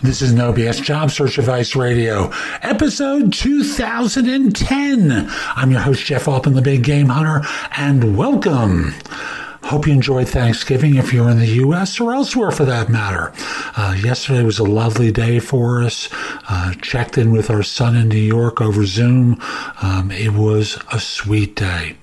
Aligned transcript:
This 0.00 0.22
is 0.22 0.32
No 0.32 0.52
BS 0.52 0.80
Job 0.82 1.10
Search 1.10 1.38
Advice 1.38 1.74
Radio, 1.74 2.30
episode 2.62 3.32
2010. 3.32 5.28
I'm 5.56 5.70
your 5.72 5.80
host, 5.80 6.04
Jeff 6.04 6.28
Altman, 6.28 6.54
the 6.54 6.62
Big 6.62 6.84
Game 6.84 7.08
Hunter, 7.08 7.46
and 7.76 8.16
welcome. 8.16 8.94
Hope 9.64 9.88
you 9.88 9.92
enjoyed 9.92 10.28
Thanksgiving 10.28 10.94
if 10.94 11.12
you're 11.12 11.28
in 11.28 11.40
the 11.40 11.46
U.S. 11.46 11.98
or 11.98 12.14
elsewhere 12.14 12.52
for 12.52 12.64
that 12.64 12.88
matter. 12.88 13.32
Uh, 13.76 13.96
yesterday 14.00 14.44
was 14.44 14.60
a 14.60 14.64
lovely 14.64 15.10
day 15.10 15.40
for 15.40 15.82
us. 15.82 16.08
Uh, 16.48 16.74
checked 16.74 17.18
in 17.18 17.32
with 17.32 17.50
our 17.50 17.64
son 17.64 17.96
in 17.96 18.08
New 18.08 18.16
York 18.18 18.60
over 18.60 18.86
Zoom. 18.86 19.40
Um, 19.82 20.12
it 20.12 20.32
was 20.32 20.78
a 20.92 21.00
sweet 21.00 21.56
day. 21.56 21.96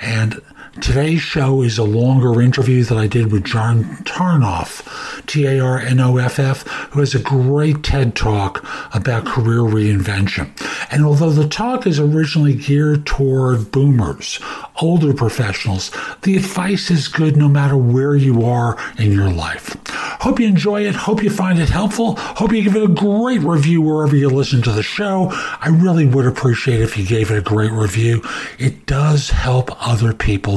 And 0.00 0.40
Today's 0.80 1.20
show 1.20 1.62
is 1.62 1.78
a 1.78 1.84
longer 1.84 2.42
interview 2.42 2.82
that 2.84 2.98
I 2.98 3.06
did 3.06 3.30
with 3.30 3.44
John 3.44 3.84
Tarnoff, 4.04 5.26
T 5.26 5.46
A 5.46 5.60
R 5.60 5.78
N 5.78 6.00
O 6.00 6.16
F 6.16 6.40
F, 6.40 6.66
who 6.90 6.98
has 6.98 7.14
a 7.14 7.20
great 7.20 7.84
TED 7.84 8.16
talk 8.16 8.66
about 8.92 9.24
career 9.24 9.60
reinvention. 9.60 10.50
And 10.90 11.04
although 11.04 11.30
the 11.30 11.48
talk 11.48 11.86
is 11.86 12.00
originally 12.00 12.54
geared 12.54 13.06
toward 13.06 13.70
boomers, 13.70 14.40
older 14.80 15.14
professionals, 15.14 15.92
the 16.22 16.36
advice 16.36 16.90
is 16.90 17.06
good 17.06 17.36
no 17.36 17.48
matter 17.48 17.76
where 17.76 18.16
you 18.16 18.44
are 18.44 18.76
in 18.98 19.12
your 19.12 19.30
life. 19.30 19.76
Hope 20.24 20.40
you 20.40 20.46
enjoy 20.48 20.86
it. 20.86 20.94
Hope 20.94 21.22
you 21.22 21.30
find 21.30 21.58
it 21.58 21.68
helpful. 21.68 22.16
Hope 22.16 22.52
you 22.52 22.62
give 22.62 22.76
it 22.76 22.82
a 22.82 22.88
great 22.88 23.42
review 23.42 23.82
wherever 23.82 24.16
you 24.16 24.30
listen 24.30 24.62
to 24.62 24.72
the 24.72 24.82
show. 24.82 25.28
I 25.32 25.68
really 25.68 26.06
would 26.06 26.26
appreciate 26.26 26.80
if 26.80 26.96
you 26.96 27.06
gave 27.06 27.30
it 27.30 27.38
a 27.38 27.42
great 27.42 27.72
review. 27.72 28.22
It 28.58 28.86
does 28.86 29.30
help 29.30 29.70
other 29.86 30.14
people 30.14 30.56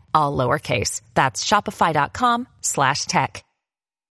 all 0.13 0.35
lowercase. 0.37 1.01
That's 1.13 1.43
shopify.com 1.43 2.47
slash 2.61 3.05
tech. 3.05 3.43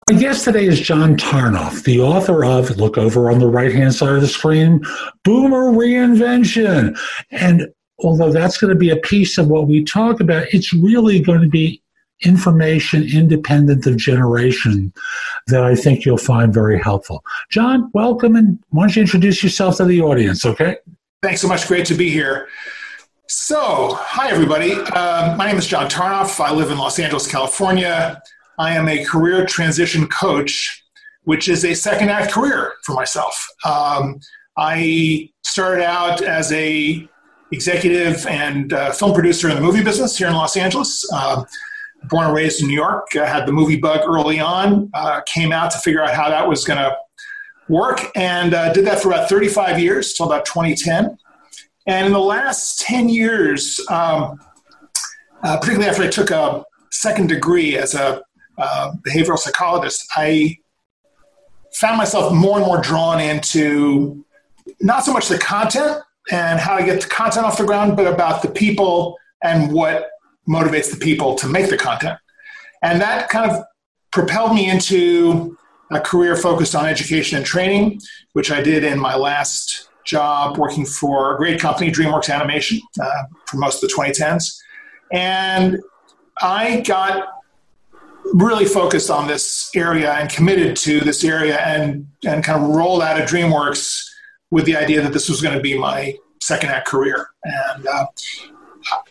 My 0.09 0.17
guest 0.17 0.45
today 0.45 0.65
is 0.65 0.79
John 0.79 1.17
Tarnoff, 1.17 1.83
the 1.83 1.99
author 1.99 2.43
of, 2.43 2.77
look 2.77 2.97
over 2.97 3.29
on 3.29 3.37
the 3.37 3.47
right 3.47 3.71
hand 3.71 3.93
side 3.93 4.15
of 4.15 4.21
the 4.21 4.27
screen, 4.27 4.83
Boomer 5.23 5.71
Reinvention. 5.71 6.99
And 7.29 7.67
although 7.99 8.31
that's 8.31 8.57
going 8.57 8.73
to 8.73 8.79
be 8.79 8.89
a 8.89 8.95
piece 8.95 9.37
of 9.37 9.49
what 9.49 9.67
we 9.67 9.83
talk 9.83 10.19
about, 10.19 10.47
it's 10.51 10.73
really 10.73 11.19
going 11.19 11.41
to 11.41 11.47
be 11.47 11.83
information 12.21 13.03
independent 13.03 13.85
of 13.85 13.97
generation 13.97 14.91
that 15.47 15.63
I 15.63 15.75
think 15.75 16.05
you'll 16.05 16.17
find 16.17 16.53
very 16.53 16.79
helpful. 16.79 17.23
John, 17.49 17.89
welcome, 17.93 18.35
and 18.35 18.57
why 18.69 18.83
don't 18.83 18.95
you 18.95 19.01
introduce 19.03 19.43
yourself 19.43 19.77
to 19.77 19.85
the 19.85 20.01
audience, 20.01 20.43
okay? 20.43 20.77
Thanks 21.21 21.41
so 21.41 21.47
much. 21.47 21.67
Great 21.67 21.85
to 21.85 21.93
be 21.93 22.09
here. 22.09 22.47
So, 23.31 23.93
hi, 23.93 24.31
everybody. 24.31 24.71
Um, 24.73 25.37
my 25.37 25.45
name 25.45 25.57
is 25.57 25.67
John 25.67 25.87
Tarnoff. 25.87 26.43
I 26.43 26.51
live 26.51 26.71
in 26.71 26.79
Los 26.79 26.97
Angeles, 26.97 27.27
California. 27.27 28.19
I 28.57 28.73
am 28.73 28.89
a 28.89 29.05
career 29.05 29.45
transition 29.45 30.07
coach, 30.07 30.83
which 31.25 31.47
is 31.47 31.63
a 31.63 31.75
second 31.75 32.09
act 32.09 32.31
career 32.31 32.73
for 32.83 32.95
myself. 32.95 33.47
Um, 33.63 34.19
I 34.57 35.29
started 35.43 35.85
out 35.85 36.23
as 36.23 36.51
a 36.53 37.07
executive 37.51 38.25
and 38.25 38.73
uh, 38.73 38.91
film 38.93 39.13
producer 39.13 39.47
in 39.47 39.57
the 39.57 39.61
movie 39.61 39.83
business 39.83 40.17
here 40.17 40.27
in 40.27 40.33
Los 40.33 40.57
Angeles. 40.57 41.07
Uh, 41.13 41.43
born 42.05 42.25
and 42.25 42.33
raised 42.33 42.63
in 42.63 42.67
New 42.67 42.73
York, 42.73 43.15
uh, 43.15 43.27
had 43.27 43.45
the 43.45 43.51
movie 43.51 43.77
bug 43.77 44.09
early 44.09 44.39
on, 44.39 44.89
uh, 44.95 45.21
came 45.27 45.51
out 45.51 45.69
to 45.69 45.77
figure 45.77 46.03
out 46.03 46.15
how 46.15 46.31
that 46.31 46.49
was 46.49 46.65
going 46.65 46.79
to 46.79 46.97
work, 47.67 48.07
and 48.15 48.55
uh, 48.55 48.73
did 48.73 48.87
that 48.87 48.99
for 48.99 49.09
about 49.09 49.29
35 49.29 49.79
years 49.79 50.13
till 50.13 50.25
about 50.25 50.45
2010. 50.45 51.15
And 51.89 52.05
in 52.05 52.13
the 52.13 52.19
last 52.19 52.81
10 52.81 53.09
years, 53.09 53.79
um, 53.89 54.39
uh, 55.41 55.57
particularly 55.57 55.89
after 55.89 56.03
I 56.03 56.07
took 56.07 56.29
a 56.29 56.63
second 56.91 57.29
degree 57.29 57.79
as 57.79 57.95
a 57.95 58.21
uh, 58.59 58.93
behavioral 59.01 59.39
psychologist, 59.39 60.07
I 60.15 60.55
found 61.73 61.97
myself 61.97 62.31
more 62.31 62.57
and 62.57 62.65
more 62.67 62.79
drawn 62.79 63.19
into 63.19 64.23
not 64.79 65.03
so 65.03 65.11
much 65.11 65.29
the 65.29 65.39
content 65.39 66.03
and 66.31 66.59
how 66.59 66.77
to 66.77 66.85
get 66.85 67.01
the 67.01 67.07
content 67.07 67.47
off 67.47 67.57
the 67.57 67.65
ground, 67.65 67.97
but 67.97 68.05
about 68.05 68.43
the 68.43 68.49
people 68.49 69.17
and 69.43 69.73
what 69.73 70.11
motivates 70.47 70.91
the 70.91 70.97
people 70.97 71.33
to 71.37 71.47
make 71.47 71.71
the 71.71 71.77
content. 71.77 72.19
And 72.83 73.01
that 73.01 73.29
kind 73.29 73.49
of 73.49 73.63
propelled 74.11 74.53
me 74.53 74.69
into 74.69 75.57
a 75.89 75.99
career 75.99 76.35
focused 76.35 76.75
on 76.75 76.85
education 76.85 77.37
and 77.37 77.45
training, 77.47 77.99
which 78.33 78.51
I 78.51 78.61
did 78.61 78.83
in 78.83 78.99
my 78.99 79.15
last 79.15 79.89
job 80.05 80.57
working 80.57 80.85
for 80.85 81.35
a 81.35 81.37
great 81.37 81.59
company, 81.59 81.91
DreamWorks 81.91 82.33
Animation, 82.33 82.79
uh, 83.01 83.23
for 83.45 83.57
most 83.57 83.83
of 83.83 83.89
the 83.89 83.95
2010s. 83.95 84.57
And 85.11 85.79
I 86.41 86.81
got 86.81 87.27
really 88.33 88.65
focused 88.65 89.09
on 89.09 89.27
this 89.27 89.69
area 89.75 90.13
and 90.13 90.29
committed 90.29 90.75
to 90.77 90.99
this 90.99 91.23
area 91.23 91.57
and, 91.59 92.07
and 92.25 92.43
kind 92.43 92.63
of 92.63 92.69
rolled 92.69 93.01
out 93.01 93.19
of 93.19 93.27
DreamWorks 93.27 94.05
with 94.51 94.65
the 94.65 94.75
idea 94.75 95.01
that 95.01 95.13
this 95.13 95.29
was 95.29 95.41
going 95.41 95.55
to 95.55 95.61
be 95.61 95.77
my 95.77 96.15
second 96.41 96.69
act 96.69 96.87
career. 96.87 97.27
And 97.43 97.87
uh, 97.87 98.05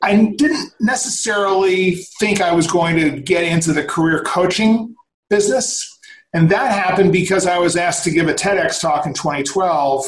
I 0.03 0.35
didn't 0.37 0.73
necessarily 0.81 1.97
think 2.21 2.41
I 2.41 2.53
was 2.53 2.67
going 2.67 2.97
to 2.97 3.21
get 3.21 3.45
into 3.45 3.73
the 3.73 3.85
career 3.85 4.23
coaching 4.23 4.95
business. 5.31 5.99
And 6.33 6.51
that 6.51 6.73
happened 6.73 7.13
because 7.13 7.47
I 7.47 7.59
was 7.59 7.77
asked 7.77 8.05
to 8.05 8.11
give 8.11 8.29
a 8.29 8.35
TEDx 8.35 8.81
talk 8.81 9.07
in 9.07 9.15
2012. 9.15 10.07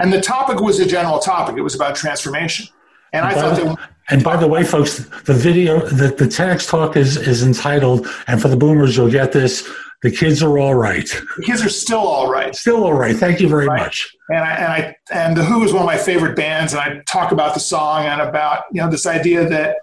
And 0.00 0.12
the 0.12 0.20
topic 0.20 0.60
was 0.60 0.80
a 0.80 0.86
general 0.86 1.18
topic, 1.18 1.56
it 1.56 1.62
was 1.62 1.74
about 1.74 1.94
transformation. 1.94 2.66
And 3.12 3.24
I 3.24 3.34
thought 3.34 3.56
that 3.56 3.90
and 4.08 4.24
by 4.24 4.36
the 4.36 4.48
way, 4.48 4.64
folks, 4.64 4.98
the 5.22 5.34
video, 5.34 5.86
the, 5.86 6.08
the 6.08 6.24
TEDx 6.24 6.68
talk 6.68 6.96
is, 6.96 7.16
is 7.16 7.44
entitled, 7.44 8.08
and 8.26 8.42
for 8.42 8.48
the 8.48 8.56
boomers, 8.56 8.96
you'll 8.96 9.10
get 9.10 9.30
this 9.30 9.68
the 10.02 10.10
kids 10.10 10.42
are 10.42 10.58
all 10.58 10.74
right. 10.74 11.06
The 11.36 11.42
kids 11.42 11.62
are 11.62 11.68
still 11.68 11.98
all 11.98 12.30
right. 12.30 12.56
Still 12.56 12.84
all 12.84 12.94
right. 12.94 13.14
Thank 13.14 13.38
you 13.40 13.48
very 13.48 13.66
right? 13.66 13.80
much. 13.80 14.16
And 14.30 14.38
I, 14.38 14.54
and 14.54 14.72
I 14.72 14.96
and 15.12 15.36
the 15.36 15.44
Who 15.44 15.62
is 15.62 15.72
one 15.72 15.82
of 15.82 15.86
my 15.86 15.98
favorite 15.98 16.36
bands, 16.36 16.72
and 16.72 16.80
I 16.80 17.02
talk 17.06 17.32
about 17.32 17.54
the 17.54 17.60
song 17.60 18.06
and 18.06 18.20
about 18.20 18.64
you 18.72 18.80
know 18.80 18.90
this 18.90 19.04
idea 19.04 19.46
that 19.48 19.76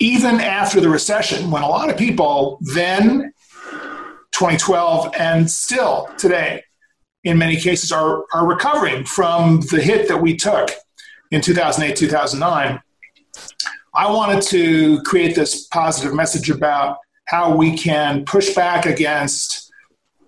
even 0.00 0.40
after 0.40 0.80
the 0.80 0.88
recession, 0.88 1.50
when 1.50 1.62
a 1.62 1.68
lot 1.68 1.90
of 1.90 1.98
people 1.98 2.58
then 2.62 3.32
2012 4.32 5.14
and 5.18 5.50
still 5.50 6.08
today, 6.16 6.62
in 7.24 7.38
many 7.38 7.56
cases, 7.56 7.92
are 7.92 8.24
are 8.32 8.46
recovering 8.46 9.04
from 9.04 9.60
the 9.70 9.80
hit 9.80 10.08
that 10.08 10.20
we 10.20 10.36
took 10.36 10.70
in 11.30 11.40
2008 11.40 11.96
2009 11.96 12.80
I 13.94 14.10
wanted 14.10 14.42
to 14.44 15.02
create 15.02 15.34
this 15.34 15.66
positive 15.66 16.14
message 16.14 16.50
about 16.50 16.98
how 17.26 17.56
we 17.56 17.76
can 17.76 18.24
push 18.24 18.54
back 18.54 18.86
against 18.86 19.72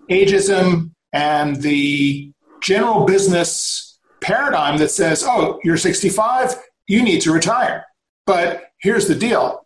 ageism 0.09 0.91
and 1.13 1.55
the 1.57 2.31
general 2.61 3.05
business 3.05 3.99
paradigm 4.21 4.77
that 4.77 4.91
says, 4.91 5.23
oh, 5.25 5.59
you're 5.63 5.77
65, 5.77 6.55
you 6.87 7.01
need 7.01 7.21
to 7.21 7.31
retire. 7.31 7.85
But 8.25 8.65
here's 8.81 9.07
the 9.07 9.15
deal 9.15 9.65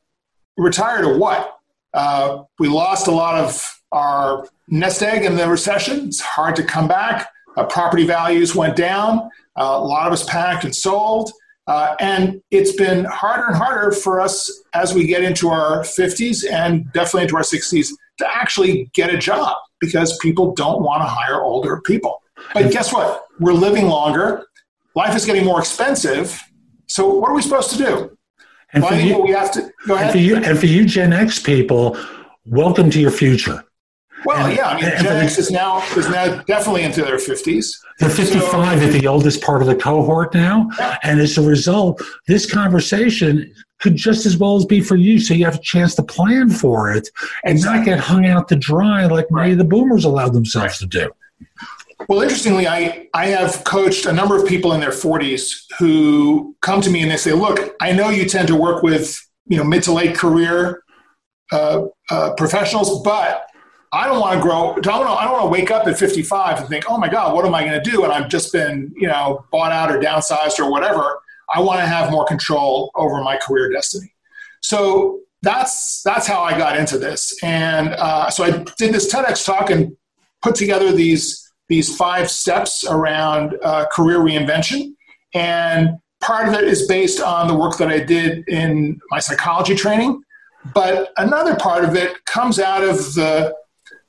retire 0.57 1.01
to 1.01 1.17
what? 1.17 1.57
Uh, 1.93 2.43
we 2.59 2.67
lost 2.67 3.07
a 3.07 3.11
lot 3.11 3.43
of 3.43 3.74
our 3.91 4.47
nest 4.67 5.01
egg 5.01 5.25
in 5.25 5.35
the 5.35 5.47
recession. 5.47 6.07
It's 6.07 6.19
hard 6.19 6.55
to 6.57 6.63
come 6.63 6.87
back. 6.87 7.29
Uh, 7.55 7.65
property 7.65 8.05
values 8.05 8.55
went 8.55 8.75
down. 8.75 9.29
Uh, 9.55 9.77
a 9.77 9.83
lot 9.83 10.07
of 10.07 10.13
us 10.13 10.23
panicked 10.23 10.65
and 10.65 10.75
sold. 10.75 11.31
Uh, 11.67 11.95
and 11.99 12.41
it's 12.51 12.73
been 12.75 13.05
harder 13.05 13.47
and 13.47 13.55
harder 13.55 13.91
for 13.91 14.19
us 14.19 14.51
as 14.73 14.93
we 14.93 15.07
get 15.07 15.23
into 15.23 15.49
our 15.49 15.79
50s 15.79 16.49
and 16.49 16.91
definitely 16.93 17.23
into 17.23 17.35
our 17.35 17.41
60s 17.41 17.89
to 18.17 18.27
actually 18.27 18.89
get 18.93 19.13
a 19.13 19.17
job 19.17 19.57
because 19.79 20.17
people 20.19 20.53
don't 20.53 20.83
want 20.83 21.01
to 21.01 21.05
hire 21.05 21.41
older 21.41 21.81
people. 21.81 22.21
But 22.53 22.71
guess 22.71 22.93
what? 22.93 23.25
We're 23.39 23.53
living 23.53 23.87
longer. 23.87 24.45
Life 24.95 25.15
is 25.15 25.25
getting 25.25 25.43
more 25.43 25.59
expensive. 25.59 26.39
So 26.87 27.07
what 27.15 27.29
are 27.29 27.33
we 27.33 27.41
supposed 27.41 27.71
to 27.71 27.77
do? 27.77 28.17
And 28.73 28.85
for, 28.85 28.93
you, 28.93 29.21
we 29.21 29.31
have 29.31 29.51
to, 29.53 29.71
go 29.87 29.95
ahead. 29.95 30.07
And 30.07 30.11
for, 30.11 30.17
you, 30.17 30.35
and 30.35 30.59
for 30.59 30.65
you 30.65 30.85
Gen 30.85 31.13
X 31.13 31.39
people, 31.39 31.97
welcome 32.45 32.89
to 32.91 32.99
your 32.99 33.11
future. 33.11 33.63
Well, 34.25 34.47
and, 34.47 34.55
yeah, 34.55 34.67
I 34.69 34.75
mean, 34.75 34.83
Gen 35.03 35.25
X 35.25 35.37
is 35.37 35.51
now 35.51 35.83
is 35.95 36.09
now 36.09 36.41
definitely 36.43 36.83
into 36.83 37.01
their 37.01 37.19
fifties. 37.19 37.79
They're 37.99 38.09
55 38.09 38.79
so, 38.79 38.85
at 38.85 38.91
the 38.91 39.07
oldest 39.07 39.41
part 39.41 39.61
of 39.61 39.67
the 39.67 39.75
cohort 39.75 40.33
now, 40.33 40.69
yeah. 40.79 40.97
and 41.03 41.19
as 41.19 41.37
a 41.37 41.41
result, 41.41 42.01
this 42.27 42.51
conversation 42.51 43.53
could 43.79 43.95
just 43.95 44.25
as 44.25 44.37
well 44.37 44.55
as 44.55 44.65
be 44.65 44.81
for 44.81 44.95
you. 44.95 45.19
So 45.19 45.33
you 45.33 45.45
have 45.45 45.55
a 45.55 45.61
chance 45.61 45.95
to 45.95 46.03
plan 46.03 46.49
for 46.49 46.91
it 46.91 47.09
and 47.43 47.57
exactly. 47.57 47.77
not 47.77 47.85
get 47.85 47.99
hung 47.99 48.25
out 48.25 48.47
to 48.49 48.55
dry 48.55 49.05
like 49.05 49.29
many 49.31 49.51
of 49.51 49.57
the 49.57 49.63
boomers 49.63 50.05
allowed 50.05 50.33
themselves 50.33 50.81
right. 50.81 50.91
to 50.91 51.07
do. 51.07 51.11
Well, 52.09 52.21
interestingly, 52.21 52.67
I, 52.67 53.07
I 53.13 53.27
have 53.27 53.63
coached 53.63 54.05
a 54.05 54.13
number 54.13 54.37
of 54.37 54.47
people 54.47 54.73
in 54.73 54.79
their 54.79 54.91
40s 54.91 55.65
who 55.79 56.55
come 56.61 56.81
to 56.81 56.89
me 56.89 57.01
and 57.01 57.11
they 57.11 57.17
say, 57.17 57.31
Look, 57.31 57.75
I 57.81 57.91
know 57.91 58.09
you 58.09 58.25
tend 58.25 58.47
to 58.49 58.55
work 58.55 58.83
with 58.83 59.17
you 59.47 59.57
know 59.57 59.63
mid 59.63 59.83
to 59.83 59.93
late 59.93 60.15
career 60.15 60.83
uh, 61.51 61.85
uh, 62.09 62.33
professionals, 62.33 63.01
but 63.03 63.47
I 63.95 64.07
don't 64.07 64.19
want 64.19 64.35
to 64.35 64.41
grow. 64.41 64.71
I 64.71 64.81
don't, 64.81 65.07
I 65.07 65.23
don't 65.23 65.33
want 65.33 65.45
to 65.45 65.49
wake 65.49 65.71
up 65.71 65.87
at 65.87 65.97
55 65.97 66.59
and 66.59 66.67
think, 66.67 66.83
oh 66.89 66.97
my 66.97 67.07
God, 67.07 67.33
what 67.33 67.45
am 67.45 67.55
I 67.55 67.63
going 67.63 67.81
to 67.81 67.89
do? 67.89 68.03
And 68.03 68.11
I've 68.11 68.27
just 68.27 68.51
been, 68.51 68.93
you 68.97 69.07
know, 69.07 69.45
bought 69.53 69.71
out 69.71 69.89
or 69.89 69.97
downsized 69.97 70.59
or 70.59 70.69
whatever. 70.69 71.21
I 71.53 71.61
want 71.61 71.79
to 71.79 71.87
have 71.87 72.11
more 72.11 72.25
control 72.25 72.91
over 72.95 73.23
my 73.23 73.37
career 73.37 73.71
destiny. 73.71 74.13
So 74.59 75.21
that's 75.41 76.01
that's 76.03 76.27
how 76.27 76.41
I 76.41 76.57
got 76.57 76.77
into 76.77 76.97
this. 76.97 77.41
And 77.41 77.89
uh, 77.93 78.29
so 78.29 78.43
I 78.43 78.65
did 78.77 78.93
this 78.93 79.13
TEDx 79.13 79.45
talk 79.45 79.69
and 79.69 79.95
put 80.41 80.55
together 80.55 80.91
these 80.91 81.41
these 81.69 81.95
five 81.95 82.29
steps 82.29 82.83
around 82.85 83.57
uh, 83.63 83.85
career 83.93 84.19
reinvention. 84.19 84.93
And 85.33 85.91
part 86.19 86.49
of 86.49 86.53
it 86.55 86.65
is 86.65 86.85
based 86.87 87.21
on 87.21 87.47
the 87.47 87.55
work 87.55 87.77
that 87.77 87.87
I 87.87 87.99
did 87.99 88.45
in 88.49 88.99
my 89.09 89.19
psychology 89.19 89.75
training. 89.75 90.21
But 90.73 91.13
another 91.17 91.55
part 91.55 91.85
of 91.85 91.95
it 91.95 92.25
comes 92.25 92.59
out 92.59 92.83
of 92.83 92.97
the 93.13 93.55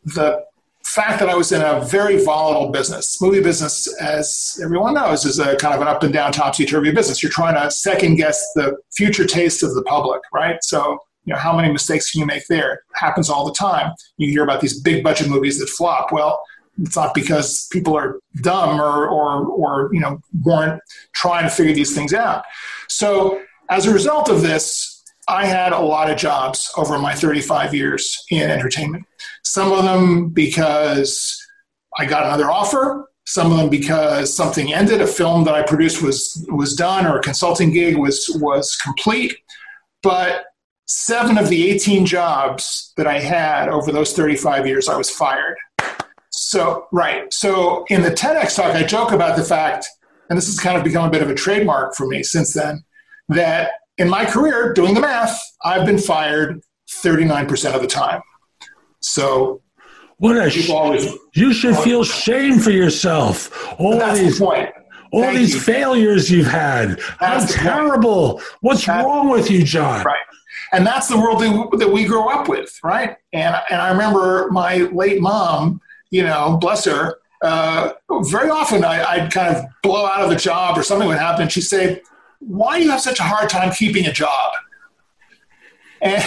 the 0.07 0.45
fact 0.85 1.19
that 1.19 1.29
I 1.29 1.35
was 1.35 1.51
in 1.53 1.61
a 1.61 1.81
very 1.81 2.25
volatile 2.25 2.71
business. 2.71 3.21
Movie 3.21 3.43
business, 3.43 3.93
as 4.01 4.59
everyone 4.63 4.95
knows, 4.95 5.25
is 5.25 5.39
a 5.39 5.57
kind 5.57 5.75
of 5.75 5.81
an 5.81 5.89
up 5.89 6.03
and 6.03 6.13
down, 6.13 6.33
topsy 6.33 6.65
turvy 6.65 6.93
business. 6.93 7.23
You're 7.23 7.33
trying 7.33 7.55
to 7.55 7.71
second 7.71 8.17
guess 8.17 8.53
the 8.55 8.77
future 8.97 9.27
taste 9.27 9.63
of 9.63 9.75
the 9.75 9.83
public, 9.83 10.21
right? 10.33 10.57
So, 10.63 10.99
you 11.25 11.35
know, 11.35 11.41
how 11.41 11.57
many 11.57 11.73
mistakes 11.73 12.13
can 12.13 12.21
you 12.21 12.27
make 12.27 12.47
there? 12.47 12.75
It 12.75 12.81
happens 12.95 13.29
all 13.29 13.45
the 13.45 13.53
time. 13.53 13.93
You 14.17 14.31
hear 14.31 14.45
about 14.45 14.61
these 14.61 14.81
big 14.81 15.03
budget 15.03 15.29
movies 15.29 15.59
that 15.59 15.69
flop. 15.69 16.13
Well, 16.13 16.41
it's 16.81 16.95
not 16.95 17.15
because 17.15 17.67
people 17.73 17.97
are 17.97 18.21
dumb 18.43 18.81
or, 18.81 19.09
or, 19.09 19.47
or 19.47 19.91
you 19.93 20.01
know, 20.01 20.21
weren't 20.45 20.81
trying 21.15 21.45
to 21.45 21.51
figure 21.51 21.75
these 21.75 21.95
things 21.95 22.15
out. 22.15 22.45
So, 22.89 23.43
as 23.69 23.87
a 23.87 23.93
result 23.93 24.29
of 24.29 24.43
this, 24.43 24.96
I 25.29 25.47
had 25.47 25.73
a 25.73 25.81
lot 25.81 26.11
of 26.11 26.17
jobs 26.17 26.71
over 26.77 26.99
my 26.99 27.15
35 27.15 27.75
years 27.75 28.25
in 28.31 28.51
entertainment. 28.51 29.05
Some 29.43 29.73
of 29.73 29.85
them 29.85 30.29
because 30.29 31.43
I 31.99 32.05
got 32.05 32.27
another 32.27 32.51
offer, 32.51 33.11
some 33.27 33.51
of 33.51 33.59
them 33.59 33.69
because 33.69 34.35
something 34.35 34.73
ended, 34.73 35.01
a 35.01 35.07
film 35.07 35.45
that 35.45 35.55
I 35.55 35.63
produced 35.63 36.03
was 36.03 36.47
was 36.49 36.75
done 36.75 37.07
or 37.07 37.19
a 37.19 37.23
consulting 37.23 37.73
gig 37.73 37.97
was 37.97 38.31
was 38.41 38.77
complete. 38.77 39.37
But 40.03 40.45
seven 40.87 41.37
of 41.37 41.49
the 41.49 41.69
18 41.71 42.07
jobs 42.07 42.93
that 42.97 43.07
I 43.07 43.19
had 43.19 43.69
over 43.69 43.91
those 43.91 44.13
35 44.13 44.67
years, 44.67 44.89
I 44.89 44.97
was 44.97 45.11
fired. 45.11 45.57
So, 46.31 46.87
right. 46.93 47.33
So 47.33 47.85
in 47.89 48.03
the 48.03 48.11
TEDx 48.11 48.55
talk, 48.55 48.75
I 48.75 48.85
joke 48.85 49.11
about 49.11 49.37
the 49.37 49.43
fact, 49.43 49.89
and 50.31 50.37
this 50.37 50.47
has 50.47 50.61
kind 50.61 50.77
of 50.77 50.85
become 50.85 51.07
a 51.07 51.11
bit 51.11 51.23
of 51.23 51.31
a 51.31 51.35
trademark 51.35 51.95
for 51.97 52.07
me 52.07 52.23
since 52.23 52.53
then, 52.53 52.85
that 53.29 53.73
in 53.99 54.09
my 54.09 54.25
career, 54.25 54.73
doing 54.73 54.95
the 54.95 55.01
math, 55.01 55.41
I've 55.65 55.87
been 55.87 55.99
fired 55.99 56.61
39% 56.91 57.75
of 57.75 57.81
the 57.81 57.87
time. 57.87 58.21
So, 59.01 59.63
what 60.19 60.37
a 60.37 60.51
sh- 60.51 60.71
always, 60.71 61.13
you 61.35 61.53
should 61.53 61.77
feel 61.77 62.05
shame 62.05 62.59
for 62.59 62.71
yourself. 62.71 63.79
All 63.79 63.99
these, 64.15 64.39
the 64.39 64.73
all 65.13 65.23
Thank 65.23 65.39
these 65.39 65.55
you. 65.55 65.61
failures 65.61 66.31
you've 66.31 66.47
had. 66.47 66.99
That's 67.21 67.55
How 67.55 67.77
terrible. 67.77 68.41
What's 68.61 68.85
that's, 68.87 69.05
wrong 69.05 69.29
with 69.29 69.51
you, 69.51 69.63
John? 69.63 70.05
Right. 70.05 70.17
And 70.73 70.87
that's 70.87 71.09
the 71.09 71.19
world 71.19 71.41
that 71.41 71.91
we 71.91 72.05
grow 72.05 72.29
up 72.29 72.49
with, 72.49 72.79
right? 72.83 73.17
And, 73.33 73.55
and 73.71 73.81
I 73.81 73.91
remember 73.91 74.49
my 74.51 74.79
late 74.93 75.21
mom, 75.21 75.81
you 76.11 76.23
know, 76.23 76.57
bless 76.61 76.85
her, 76.87 77.19
uh, 77.43 77.93
very 78.23 78.51
often 78.51 78.85
I, 78.85 79.23
would 79.23 79.33
kind 79.33 79.55
of 79.55 79.65
blow 79.83 80.07
out 80.07 80.23
of 80.23 80.31
the 80.31 80.37
job 80.37 80.77
or 80.79 80.83
something 80.83 81.07
would 81.07 81.19
happen. 81.19 81.49
She'd 81.49 81.63
say, 81.63 82.03
why 82.41 82.79
do 82.79 82.85
you 82.85 82.91
have 82.91 83.01
such 83.01 83.21
a 83.21 83.25
hard 83.25 83.49
time 83.49 83.73
keeping 83.73 84.07
a 84.07 84.13
job? 84.13 84.53
And, 86.03 86.23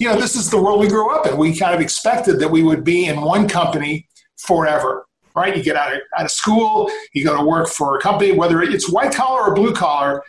you 0.00 0.08
know, 0.08 0.20
this 0.20 0.36
is 0.36 0.50
the 0.50 0.62
world 0.62 0.80
we 0.80 0.88
grew 0.88 1.10
up 1.10 1.26
in. 1.26 1.36
We 1.36 1.56
kind 1.56 1.74
of 1.74 1.80
expected 1.80 2.38
that 2.40 2.50
we 2.50 2.62
would 2.62 2.84
be 2.84 3.06
in 3.06 3.20
one 3.20 3.48
company 3.48 4.06
forever, 4.36 5.06
right? 5.34 5.56
You 5.56 5.62
get 5.62 5.76
out 5.76 5.94
of, 5.94 6.00
out 6.16 6.26
of 6.26 6.30
school, 6.30 6.90
you 7.14 7.24
go 7.24 7.36
to 7.36 7.44
work 7.44 7.68
for 7.68 7.96
a 7.96 8.00
company, 8.00 8.32
whether 8.32 8.62
it's 8.62 8.90
white 8.90 9.12
collar 9.12 9.48
or 9.48 9.54
blue 9.54 9.72
collar, 9.72 10.22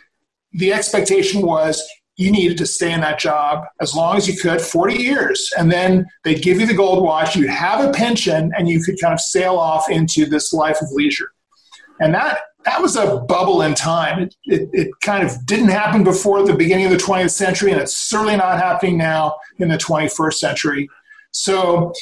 the 0.52 0.72
expectation 0.72 1.42
was 1.42 1.86
you 2.16 2.30
needed 2.30 2.58
to 2.58 2.66
stay 2.66 2.92
in 2.92 3.00
that 3.00 3.18
job 3.18 3.64
as 3.80 3.94
long 3.94 4.16
as 4.16 4.28
you 4.28 4.36
could 4.38 4.60
40 4.60 4.94
years 4.94 5.50
and 5.56 5.72
then 5.72 6.06
they'd 6.22 6.42
give 6.42 6.60
you 6.60 6.66
the 6.66 6.74
gold 6.74 7.02
watch 7.02 7.34
you'd 7.34 7.48
have 7.48 7.82
a 7.82 7.90
pension 7.92 8.52
and 8.58 8.68
you 8.68 8.82
could 8.82 9.00
kind 9.00 9.14
of 9.14 9.20
sail 9.20 9.56
off 9.56 9.88
into 9.88 10.26
this 10.26 10.52
life 10.52 10.82
of 10.82 10.88
leisure 10.92 11.32
and 12.00 12.14
that 12.14 12.40
that 12.64 12.80
was 12.80 12.96
a 12.96 13.18
bubble 13.28 13.62
in 13.62 13.74
time. 13.74 14.22
It, 14.22 14.36
it, 14.44 14.70
it, 14.72 15.00
kind 15.00 15.26
of 15.26 15.46
didn't 15.46 15.68
happen 15.68 16.04
before 16.04 16.44
the 16.44 16.54
beginning 16.54 16.86
of 16.86 16.90
the 16.90 16.98
20th 16.98 17.30
century, 17.30 17.72
and 17.72 17.80
it's 17.80 17.96
certainly 17.96 18.36
not 18.36 18.58
happening 18.58 18.98
now 18.98 19.36
in 19.58 19.68
the 19.68 19.78
21st 19.78 20.34
century. 20.34 20.88
So, 21.32 21.92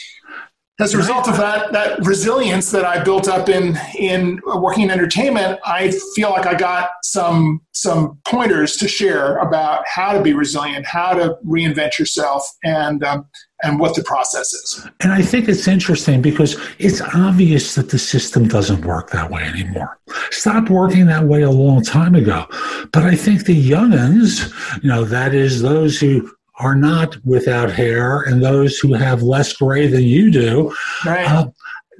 as 0.81 0.95
a 0.95 0.97
result 0.97 1.29
of 1.29 1.37
that, 1.37 1.73
that 1.73 1.99
resilience 2.07 2.71
that 2.71 2.85
I 2.85 3.03
built 3.03 3.27
up 3.27 3.49
in 3.49 3.77
in 3.99 4.41
working 4.47 4.85
in 4.85 4.91
entertainment, 4.91 5.59
I 5.65 5.93
feel 6.15 6.31
like 6.31 6.47
I 6.47 6.55
got 6.55 6.91
some 7.03 7.61
some 7.73 8.19
pointers 8.27 8.77
to 8.77 8.89
share 8.89 9.39
about 9.39 9.85
how 9.87 10.13
to 10.13 10.23
be 10.23 10.35
resilient, 10.35 10.87
how 10.87 11.15
to 11.15 11.37
reinvent 11.45 11.99
yourself, 11.99 12.49
and 12.63 13.03
um, 13.03 13.27
and 13.65 13.81
what 13.81 13.97
the 13.97 14.05
process 14.05 14.53
is. 14.53 14.87
And 15.01 15.13
I 15.13 15.21
think 15.23 15.49
it's 15.49 15.67
interesting 15.67 16.23
because 16.23 16.57
it's 16.79 17.01
obvious 17.01 17.75
that 17.75 17.91
the 17.91 17.99
system 17.99 18.47
doesn't 18.47 18.85
work 18.85 19.11
that 19.11 19.31
way 19.33 19.43
anymore. 19.43 19.99
Stopped 20.31 20.71
working 20.71 21.07
that 21.07 21.25
way 21.25 21.43
a 21.43 21.51
long 21.51 21.83
time 21.83 22.15
ago. 22.15 22.47
But 22.93 23.03
I 23.03 23.17
think 23.17 23.47
the 23.47 23.71
youngins, 23.71 24.53
you 24.83 24.89
know, 24.89 25.05
that 25.05 25.35
is 25.35 25.61
those 25.61 25.99
who 25.99 26.31
are 26.59 26.75
not 26.75 27.17
without 27.25 27.71
hair 27.71 28.23
and 28.23 28.43
those 28.43 28.79
who 28.79 28.93
have 28.95 29.23
less 29.23 29.53
gray 29.53 29.87
than 29.87 30.03
you 30.03 30.31
do, 30.31 30.75
right. 31.05 31.27
uh, 31.27 31.49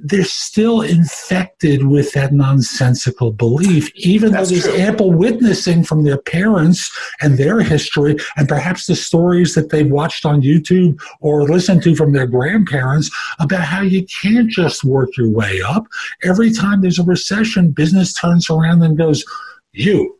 they're 0.01 0.23
still 0.23 0.81
infected 0.81 1.87
with 1.87 2.13
that 2.13 2.31
nonsensical 2.31 3.31
belief, 3.31 3.91
even 3.95 4.31
That's 4.31 4.49
though 4.49 4.55
there's 4.55 4.65
true. 4.65 4.81
ample 4.81 5.11
witnessing 5.11 5.83
from 5.83 6.03
their 6.03 6.17
parents 6.17 6.89
and 7.21 7.37
their 7.37 7.61
history, 7.61 8.15
and 8.37 8.47
perhaps 8.47 8.85
the 8.85 8.95
stories 8.95 9.55
that 9.55 9.69
they've 9.69 9.89
watched 9.89 10.25
on 10.25 10.41
YouTube 10.41 10.99
or 11.19 11.43
listened 11.43 11.83
to 11.83 11.95
from 11.95 12.13
their 12.13 12.27
grandparents 12.27 13.09
about 13.39 13.61
how 13.61 13.81
you 13.81 14.05
can't 14.21 14.49
just 14.49 14.83
work 14.83 15.09
your 15.17 15.29
way 15.29 15.61
up. 15.61 15.85
Every 16.23 16.51
time 16.51 16.81
there's 16.81 16.99
a 16.99 17.03
recession, 17.03 17.71
business 17.71 18.13
turns 18.13 18.49
around 18.49 18.81
and 18.81 18.97
goes, 18.97 19.25
You, 19.73 20.18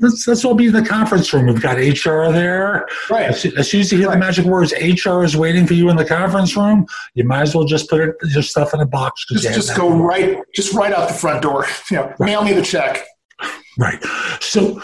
let's, 0.00 0.26
let's 0.26 0.44
all 0.44 0.54
be 0.54 0.66
in 0.66 0.72
the 0.72 0.84
conference 0.84 1.32
room. 1.32 1.46
We've 1.46 1.60
got 1.60 1.76
HR 1.76 2.32
there. 2.32 2.86
Right. 3.10 3.26
As, 3.26 3.44
as 3.44 3.70
soon 3.70 3.80
as 3.80 3.92
you 3.92 3.98
hear 3.98 4.08
right. 4.08 4.14
the 4.14 4.20
magic 4.20 4.44
words, 4.44 4.72
HR 4.72 5.22
is 5.22 5.36
waiting 5.36 5.66
for 5.66 5.74
you 5.74 5.90
in 5.90 5.96
the 5.96 6.04
conference 6.04 6.56
room. 6.56 6.86
You 7.14 7.24
might 7.24 7.42
as 7.42 7.54
well 7.54 7.64
just 7.64 7.88
put 7.88 8.00
it, 8.00 8.16
your 8.30 8.42
stuff 8.42 8.74
in 8.74 8.80
a 8.80 8.86
box. 8.86 9.26
Just, 9.30 9.44
just 9.54 9.76
go 9.76 9.90
right, 9.90 10.38
just 10.54 10.74
right 10.74 10.92
out 10.92 11.08
the 11.08 11.14
front 11.14 11.42
door. 11.42 11.66
You 11.90 11.96
know, 11.96 12.14
right. 12.18 12.20
mail 12.20 12.44
me 12.44 12.52
the 12.52 12.60
check. 12.60 13.06
Right. 13.78 14.02
So, 14.40 14.82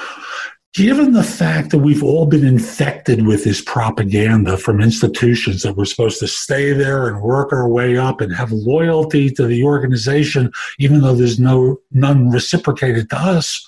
given 0.73 1.12
the 1.12 1.23
fact 1.23 1.71
that 1.71 1.78
we've 1.78 2.02
all 2.02 2.25
been 2.25 2.47
infected 2.47 3.26
with 3.26 3.44
this 3.44 3.61
propaganda 3.61 4.56
from 4.56 4.80
institutions 4.80 5.62
that 5.62 5.76
we're 5.76 5.85
supposed 5.85 6.18
to 6.21 6.26
stay 6.26 6.73
there 6.73 7.09
and 7.09 7.21
work 7.21 7.52
our 7.52 7.68
way 7.68 7.99
up 7.99 8.23
and 8.23 8.35
have 8.35 8.52
loyalty 8.52 9.28
to 9.30 9.47
the 9.47 9.64
organization, 9.64 10.50
even 10.78 11.02
though 11.02 11.14
there's 11.14 11.38
no 11.38 11.78
none 11.90 12.30
reciprocated 12.30 13.11
to 13.11 13.16
us 13.16 13.66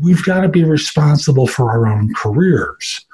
we've 0.00 0.24
got 0.24 0.40
to 0.40 0.48
be 0.48 0.64
responsible 0.64 1.46
for 1.46 1.70
our 1.70 1.86
own 1.86 2.12
careers. 2.14 3.04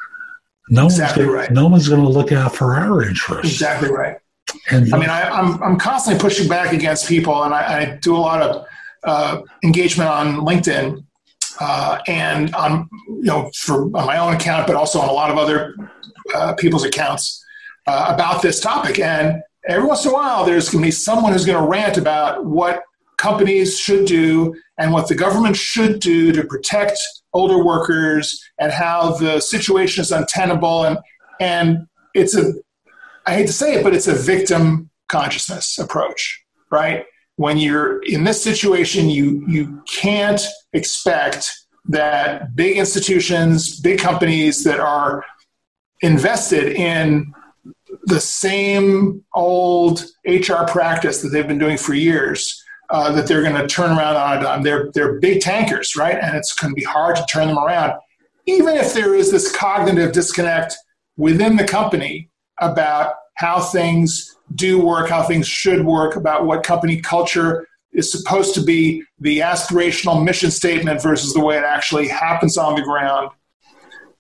No 0.68 0.86
exactly 0.86 1.24
one's 1.24 1.36
right. 1.36 1.50
No 1.50 1.68
one's 1.68 1.88
going 1.88 2.02
to 2.02 2.08
look 2.08 2.32
out 2.32 2.54
for 2.54 2.74
our 2.74 3.02
interests. 3.02 3.52
Exactly 3.52 3.90
right. 3.90 4.18
And 4.70 4.92
I 4.94 4.98
mean, 4.98 5.10
I, 5.10 5.22
am 5.22 5.54
I'm, 5.54 5.62
I'm 5.62 5.78
constantly 5.78 6.20
pushing 6.20 6.48
back 6.48 6.72
against 6.72 7.08
people, 7.08 7.44
and 7.44 7.52
I, 7.52 7.80
I 7.80 7.98
do 8.00 8.16
a 8.16 8.18
lot 8.18 8.42
of 8.42 8.66
uh, 9.04 9.42
engagement 9.62 10.08
on 10.08 10.36
LinkedIn 10.36 11.04
uh, 11.60 11.98
and 12.06 12.54
on 12.54 12.88
you 13.08 13.24
know 13.24 13.50
for 13.56 13.84
on 13.96 14.06
my 14.06 14.18
own 14.18 14.34
account, 14.34 14.66
but 14.66 14.76
also 14.76 15.00
on 15.00 15.08
a 15.08 15.12
lot 15.12 15.30
of 15.30 15.38
other 15.38 15.74
uh, 16.34 16.54
people's 16.54 16.84
accounts 16.84 17.44
uh, 17.86 18.10
about 18.14 18.42
this 18.42 18.60
topic. 18.60 18.98
And 18.98 19.42
every 19.68 19.86
once 19.86 20.04
in 20.04 20.10
a 20.10 20.14
while, 20.14 20.44
there's 20.44 20.68
going 20.68 20.82
to 20.82 20.86
be 20.86 20.92
someone 20.92 21.32
who's 21.32 21.44
going 21.44 21.62
to 21.62 21.68
rant 21.68 21.98
about 21.98 22.44
what 22.44 22.82
companies 23.18 23.78
should 23.78 24.06
do 24.06 24.54
and 24.78 24.92
what 24.92 25.08
the 25.08 25.14
government 25.14 25.56
should 25.56 26.00
do 26.00 26.32
to 26.32 26.44
protect 26.44 26.98
older 27.32 27.64
workers 27.64 28.42
and 28.58 28.72
how 28.72 29.12
the 29.12 29.40
situation 29.40 30.02
is 30.02 30.10
untenable 30.10 30.84
and 30.84 30.98
and 31.40 31.86
it's 32.14 32.36
a 32.36 32.52
I 33.26 33.34
hate 33.34 33.46
to 33.46 33.52
say 33.52 33.74
it, 33.74 33.82
but 33.82 33.94
it's 33.94 34.06
a 34.06 34.14
victim 34.14 34.90
consciousness 35.08 35.78
approach, 35.78 36.42
right? 36.70 37.04
When 37.36 37.56
you're 37.56 38.02
in 38.02 38.24
this 38.24 38.42
situation, 38.42 39.08
you 39.08 39.44
you 39.48 39.82
can't 39.88 40.40
expect 40.72 41.50
that 41.86 42.54
big 42.54 42.76
institutions, 42.76 43.80
big 43.80 43.98
companies 43.98 44.64
that 44.64 44.80
are 44.80 45.24
invested 46.00 46.72
in 46.72 47.32
the 48.04 48.20
same 48.20 49.24
old 49.34 50.04
HR 50.26 50.64
practice 50.66 51.22
that 51.22 51.28
they've 51.30 51.48
been 51.48 51.58
doing 51.58 51.78
for 51.78 51.94
years. 51.94 52.63
Uh, 52.94 53.10
that 53.10 53.26
they're 53.26 53.42
going 53.42 53.60
to 53.60 53.66
turn 53.66 53.90
around 53.98 54.14
on 54.14 54.38
a 54.38 54.40
dime. 54.40 54.62
They're 54.62 54.88
they're 54.94 55.18
big 55.18 55.40
tankers, 55.40 55.96
right? 55.96 56.16
And 56.16 56.36
it's 56.36 56.52
going 56.54 56.70
to 56.70 56.76
be 56.76 56.84
hard 56.84 57.16
to 57.16 57.26
turn 57.28 57.48
them 57.48 57.58
around, 57.58 57.94
even 58.46 58.76
if 58.76 58.94
there 58.94 59.16
is 59.16 59.32
this 59.32 59.50
cognitive 59.50 60.12
disconnect 60.12 60.76
within 61.16 61.56
the 61.56 61.64
company 61.64 62.30
about 62.60 63.14
how 63.34 63.58
things 63.60 64.36
do 64.54 64.80
work, 64.80 65.08
how 65.08 65.24
things 65.24 65.48
should 65.48 65.84
work, 65.84 66.14
about 66.14 66.46
what 66.46 66.62
company 66.62 67.00
culture 67.00 67.66
is 67.92 68.12
supposed 68.12 68.54
to 68.54 68.62
be, 68.62 69.02
the 69.18 69.40
aspirational 69.40 70.22
mission 70.22 70.52
statement 70.52 71.02
versus 71.02 71.34
the 71.34 71.44
way 71.44 71.56
it 71.56 71.64
actually 71.64 72.06
happens 72.06 72.56
on 72.56 72.76
the 72.76 72.82
ground. 72.82 73.28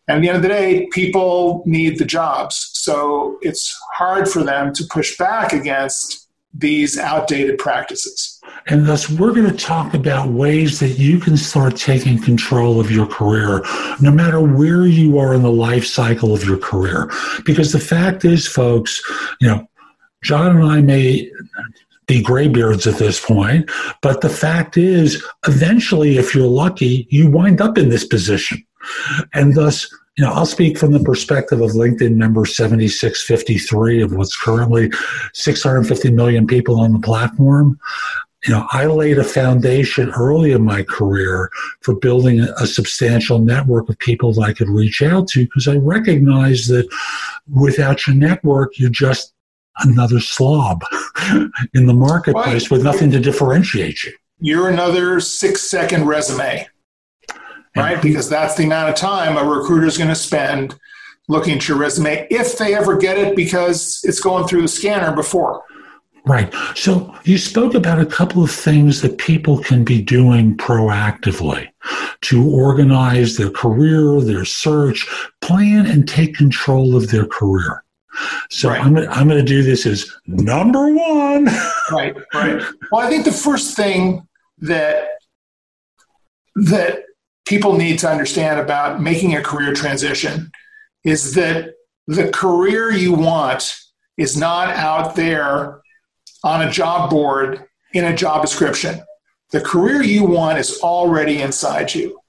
And 0.08 0.16
at 0.16 0.20
the 0.22 0.28
end 0.30 0.36
of 0.36 0.42
the 0.42 0.48
day, 0.48 0.88
people 0.90 1.62
need 1.64 1.98
the 1.98 2.04
jobs. 2.04 2.70
So 2.72 3.38
it's 3.40 3.72
hard 3.92 4.28
for 4.28 4.42
them 4.42 4.72
to 4.74 4.84
push 4.90 5.16
back 5.16 5.52
against 5.52 6.28
these 6.52 6.98
outdated 6.98 7.58
practices. 7.58 8.33
And 8.66 8.86
thus, 8.86 9.10
we're 9.10 9.34
going 9.34 9.50
to 9.50 9.56
talk 9.56 9.92
about 9.92 10.30
ways 10.30 10.80
that 10.80 10.98
you 10.98 11.18
can 11.18 11.36
start 11.36 11.76
taking 11.76 12.20
control 12.20 12.80
of 12.80 12.90
your 12.90 13.06
career, 13.06 13.62
no 14.00 14.10
matter 14.10 14.40
where 14.40 14.86
you 14.86 15.18
are 15.18 15.34
in 15.34 15.42
the 15.42 15.50
life 15.50 15.86
cycle 15.86 16.32
of 16.32 16.44
your 16.44 16.56
career. 16.56 17.10
Because 17.44 17.72
the 17.72 17.80
fact 17.80 18.24
is, 18.24 18.46
folks, 18.46 19.02
you 19.40 19.48
know, 19.48 19.68
John 20.22 20.56
and 20.56 20.64
I 20.64 20.80
may 20.80 21.30
be 22.06 22.22
graybeards 22.22 22.86
at 22.86 22.98
this 22.98 23.20
point, 23.20 23.70
but 24.02 24.22
the 24.22 24.30
fact 24.30 24.76
is, 24.76 25.22
eventually, 25.46 26.16
if 26.16 26.34
you're 26.34 26.46
lucky, 26.46 27.06
you 27.10 27.30
wind 27.30 27.60
up 27.60 27.76
in 27.76 27.90
this 27.90 28.06
position. 28.06 28.64
And 29.32 29.54
thus, 29.54 29.88
you 30.16 30.24
know, 30.24 30.32
I'll 30.32 30.46
speak 30.46 30.78
from 30.78 30.92
the 30.92 31.00
perspective 31.00 31.60
of 31.60 31.72
LinkedIn 31.72 32.14
member 32.14 32.46
7653 32.46 34.02
of 34.02 34.14
what's 34.14 34.36
currently 34.36 34.90
650 35.32 36.10
million 36.12 36.46
people 36.46 36.80
on 36.80 36.92
the 36.92 37.00
platform. 37.00 37.78
You 38.46 38.54
know, 38.54 38.66
I 38.72 38.86
laid 38.86 39.18
a 39.18 39.24
foundation 39.24 40.10
early 40.10 40.52
in 40.52 40.62
my 40.62 40.82
career 40.82 41.50
for 41.80 41.94
building 41.94 42.40
a 42.40 42.66
substantial 42.66 43.38
network 43.38 43.88
of 43.88 43.98
people 43.98 44.32
that 44.34 44.42
I 44.42 44.52
could 44.52 44.68
reach 44.68 45.02
out 45.02 45.28
to 45.28 45.44
because 45.44 45.66
I 45.66 45.76
recognized 45.76 46.68
that 46.70 46.86
without 47.50 48.06
your 48.06 48.16
network, 48.16 48.78
you're 48.78 48.90
just 48.90 49.32
another 49.80 50.20
slob 50.20 50.84
in 51.74 51.86
the 51.86 51.94
marketplace 51.94 52.70
with 52.70 52.82
nothing 52.82 53.10
to 53.12 53.20
differentiate 53.20 54.04
you. 54.04 54.12
You're 54.40 54.68
another 54.68 55.20
six 55.20 55.62
second 55.62 56.06
resume 56.06 56.66
right? 57.76 58.00
Because 58.00 58.28
that's 58.28 58.54
the 58.54 58.64
amount 58.64 58.90
of 58.90 58.94
time 58.94 59.36
a 59.36 59.44
recruiter 59.44 59.86
is 59.86 59.98
going 59.98 60.08
to 60.08 60.14
spend 60.14 60.78
looking 61.28 61.56
at 61.56 61.68
your 61.68 61.78
resume 61.78 62.26
if 62.30 62.58
they 62.58 62.74
ever 62.74 62.96
get 62.96 63.18
it 63.18 63.34
because 63.34 64.00
it's 64.04 64.20
going 64.20 64.46
through 64.46 64.62
the 64.62 64.68
scanner 64.68 65.14
before. 65.14 65.62
Right. 66.26 66.52
So 66.74 67.14
you 67.24 67.36
spoke 67.36 67.74
about 67.74 68.00
a 68.00 68.06
couple 68.06 68.42
of 68.42 68.50
things 68.50 69.02
that 69.02 69.18
people 69.18 69.58
can 69.58 69.84
be 69.84 70.00
doing 70.00 70.56
proactively 70.56 71.68
to 72.22 72.48
organize 72.50 73.36
their 73.36 73.50
career, 73.50 74.22
their 74.22 74.46
search, 74.46 75.06
plan 75.42 75.84
and 75.84 76.08
take 76.08 76.34
control 76.34 76.96
of 76.96 77.10
their 77.10 77.26
career. 77.26 77.84
So 78.50 78.70
right. 78.70 78.80
I'm, 78.80 78.96
I'm 78.96 79.28
going 79.28 79.38
to 79.38 79.42
do 79.42 79.62
this 79.62 79.84
as 79.84 80.10
number 80.26 80.88
one. 80.94 81.44
right, 81.90 82.16
right. 82.32 82.62
Well, 82.90 83.06
I 83.06 83.10
think 83.10 83.24
the 83.26 83.32
first 83.32 83.76
thing 83.76 84.26
that 84.58 85.08
that 86.56 87.02
people 87.44 87.76
need 87.76 87.98
to 87.98 88.08
understand 88.08 88.60
about 88.60 89.02
making 89.02 89.34
a 89.34 89.42
career 89.42 89.74
transition 89.74 90.50
is 91.02 91.34
that 91.34 91.74
the 92.06 92.30
career 92.30 92.92
you 92.92 93.12
want 93.12 93.76
is 94.16 94.36
not 94.36 94.70
out 94.70 95.16
there 95.16 95.82
on 96.44 96.62
a 96.62 96.70
job 96.70 97.10
board 97.10 97.64
in 97.94 98.04
a 98.04 98.16
job 98.16 98.42
description. 98.42 99.02
The 99.50 99.60
career 99.60 100.02
you 100.02 100.24
want 100.24 100.58
is 100.58 100.78
already 100.80 101.40
inside 101.40 101.94
you. 101.94 102.20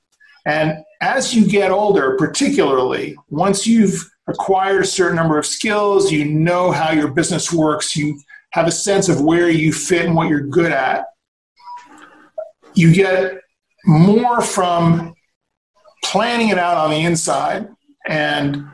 And 0.45 0.77
as 1.01 1.33
you 1.33 1.47
get 1.47 1.71
older, 1.71 2.15
particularly 2.17 3.15
once 3.29 3.67
you've 3.67 4.09
acquired 4.27 4.83
a 4.83 4.87
certain 4.87 5.15
number 5.15 5.37
of 5.37 5.45
skills, 5.45 6.11
you 6.11 6.25
know 6.25 6.71
how 6.71 6.91
your 6.91 7.09
business 7.09 7.51
works, 7.51 7.95
you 7.95 8.19
have 8.51 8.67
a 8.67 8.71
sense 8.71 9.09
of 9.09 9.21
where 9.21 9.49
you 9.49 9.73
fit 9.73 10.05
and 10.05 10.15
what 10.15 10.29
you're 10.29 10.41
good 10.41 10.71
at, 10.71 11.05
you 12.73 12.93
get 12.93 13.39
more 13.85 14.41
from 14.41 15.13
planning 16.03 16.49
it 16.49 16.57
out 16.57 16.77
on 16.77 16.91
the 16.91 17.03
inside 17.03 17.67
and 18.07 18.65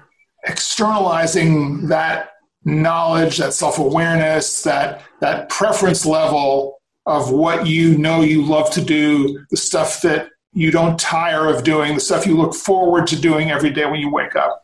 externalizing 0.45 1.87
that 1.87 2.31
knowledge, 2.63 3.37
that 3.37 3.53
self 3.53 3.79
awareness, 3.79 4.63
that, 4.63 5.03
that 5.19 5.49
preference 5.49 6.05
level 6.05 6.81
of 7.05 7.31
what 7.31 7.65
you 7.65 7.97
know 7.97 8.21
you 8.21 8.43
love 8.43 8.69
to 8.71 8.83
do, 8.83 9.43
the 9.49 9.57
stuff 9.57 10.01
that 10.01 10.29
you 10.53 10.69
don't 10.69 10.99
tire 10.99 11.47
of 11.47 11.63
doing, 11.63 11.95
the 11.95 11.99
stuff 11.99 12.27
you 12.27 12.37
look 12.37 12.53
forward 12.53 13.07
to 13.07 13.19
doing 13.19 13.51
every 13.51 13.71
day 13.71 13.85
when 13.85 13.99
you 13.99 14.11
wake 14.11 14.35
up. 14.35 14.63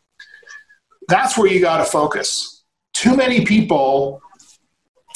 That's 1.08 1.38
where 1.38 1.52
you 1.52 1.62
got 1.62 1.78
to 1.78 1.86
focus. 1.86 2.64
Too 2.94 3.16
many 3.16 3.46
people 3.46 4.22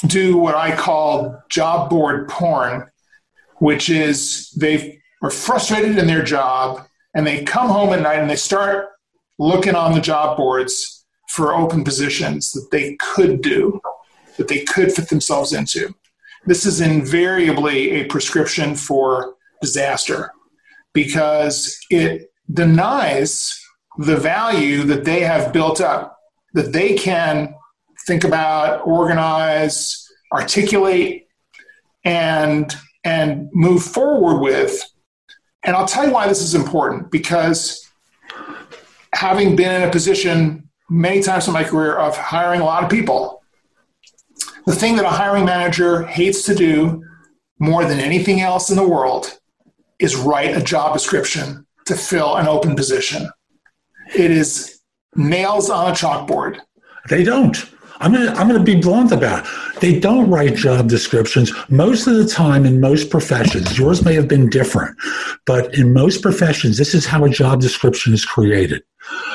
do 0.06 0.36
what 0.36 0.54
I 0.54 0.74
call 0.74 1.40
job 1.48 1.90
board 1.90 2.28
porn, 2.28 2.90
which 3.58 3.90
is 3.90 4.50
they 4.52 5.00
are 5.22 5.30
frustrated 5.30 5.98
in 5.98 6.06
their 6.06 6.22
job 6.22 6.86
and 7.14 7.26
they 7.26 7.44
come 7.44 7.68
home 7.68 7.92
at 7.92 8.00
night 8.00 8.18
and 8.18 8.28
they 8.28 8.36
start 8.36 8.88
looking 9.38 9.74
on 9.74 9.92
the 9.92 10.00
job 10.00 10.36
boards 10.36 10.91
for 11.34 11.54
open 11.54 11.84
positions 11.84 12.52
that 12.52 12.70
they 12.70 12.96
could 12.96 13.40
do, 13.42 13.80
that 14.36 14.48
they 14.48 14.64
could 14.64 14.92
fit 14.92 15.08
themselves 15.08 15.52
into. 15.52 15.94
This 16.46 16.66
is 16.66 16.80
invariably 16.80 17.90
a 17.90 18.04
prescription 18.04 18.74
for 18.74 19.34
disaster 19.60 20.32
because 20.92 21.78
it 21.90 22.32
denies 22.52 23.58
the 23.98 24.16
value 24.16 24.82
that 24.84 25.04
they 25.04 25.20
have 25.20 25.52
built 25.52 25.80
up, 25.80 26.18
that 26.54 26.72
they 26.72 26.94
can 26.94 27.54
think 28.06 28.24
about, 28.24 28.86
organize, 28.86 30.06
articulate, 30.32 31.28
and, 32.04 32.74
and 33.04 33.48
move 33.52 33.82
forward 33.82 34.40
with 34.40 34.82
and 35.64 35.76
I'll 35.76 35.86
tell 35.86 36.06
you 36.06 36.12
why 36.12 36.26
this 36.26 36.42
is 36.42 36.54
important 36.54 37.10
because 37.10 37.88
having 39.14 39.54
been 39.54 39.82
in 39.82 39.88
a 39.88 39.92
position 39.92 40.61
many 40.92 41.22
times 41.22 41.46
in 41.46 41.54
my 41.54 41.64
career 41.64 41.96
of 41.96 42.16
hiring 42.16 42.60
a 42.60 42.64
lot 42.64 42.84
of 42.84 42.90
people, 42.90 43.42
the 44.66 44.74
thing 44.74 44.96
that 44.96 45.06
a 45.06 45.10
hiring 45.10 45.44
manager 45.44 46.04
hates 46.04 46.44
to 46.44 46.54
do 46.54 47.02
more 47.58 47.84
than 47.84 47.98
anything 47.98 48.40
else 48.40 48.70
in 48.70 48.76
the 48.76 48.86
world 48.86 49.38
is 49.98 50.14
write 50.14 50.54
a 50.56 50.62
job 50.62 50.92
description 50.92 51.66
to 51.86 51.94
fill 51.94 52.36
an 52.36 52.46
open 52.46 52.76
position. 52.76 53.28
It 54.14 54.30
is 54.30 54.80
nails 55.16 55.70
on 55.70 55.90
a 55.90 55.94
chalkboard. 55.94 56.60
They 57.08 57.24
don't. 57.24 57.56
I'm 58.02 58.12
gonna 58.12 58.32
I'm 58.32 58.48
gonna 58.48 58.64
be 58.64 58.80
blunt 58.80 59.12
about 59.12 59.44
it. 59.44 59.80
They 59.80 60.00
don't 60.00 60.28
write 60.28 60.56
job 60.56 60.88
descriptions 60.88 61.52
most 61.68 62.08
of 62.08 62.16
the 62.16 62.26
time 62.26 62.66
in 62.66 62.80
most 62.80 63.10
professions. 63.10 63.78
Yours 63.78 64.04
may 64.04 64.14
have 64.14 64.26
been 64.26 64.50
different, 64.50 64.96
but 65.46 65.72
in 65.74 65.92
most 65.92 66.20
professions, 66.20 66.78
this 66.78 66.94
is 66.94 67.06
how 67.06 67.24
a 67.24 67.30
job 67.30 67.60
description 67.60 68.12
is 68.12 68.24
created. 68.24 68.82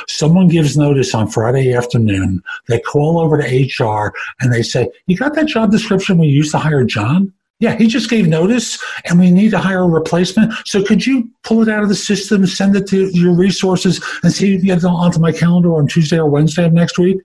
Someone 0.10 0.50
gives 0.50 0.78
notice 0.78 1.16
on 1.16 1.30
Friday 1.30 1.74
afternoon. 1.74 2.44
They 2.68 2.82
call 2.82 3.20
over 3.20 3.38
to 3.42 3.46
HR 3.46 4.14
and 4.42 4.52
they 4.52 4.64
say, 4.64 4.90
"You 5.06 5.16
got 5.16 5.34
that 5.36 5.48
job 5.48 5.72
description 5.72 6.18
we 6.18 6.28
used 6.28 6.52
to 6.52 6.58
hire 6.58 6.84
John?" 6.84 7.32
Yeah, 7.62 7.76
he 7.76 7.88
just 7.88 8.10
gave 8.10 8.28
notice 8.28 8.84
and 9.06 9.18
we 9.18 9.32
need 9.32 9.52
to 9.52 9.60
hire 9.60 9.84
a 9.84 9.88
replacement. 9.88 10.54
So 10.66 10.84
could 10.84 11.06
you 11.06 11.30
pull 11.44 11.62
it 11.62 11.70
out 11.70 11.84
of 11.84 11.90
the 11.90 11.96
system, 11.96 12.46
send 12.46 12.76
it 12.76 12.86
to 12.88 13.10
your 13.18 13.34
resources, 13.34 14.04
and 14.24 14.34
see 14.34 14.48
if 14.48 14.52
you 14.52 14.58
can 14.60 14.68
get 14.68 14.78
it 14.80 14.84
onto 14.84 15.20
my 15.20 15.32
calendar 15.32 15.74
on 15.76 15.88
Tuesday 15.88 16.18
or 16.18 16.30
Wednesday 16.30 16.66
of 16.66 16.74
next 16.74 17.00
week? 17.00 17.18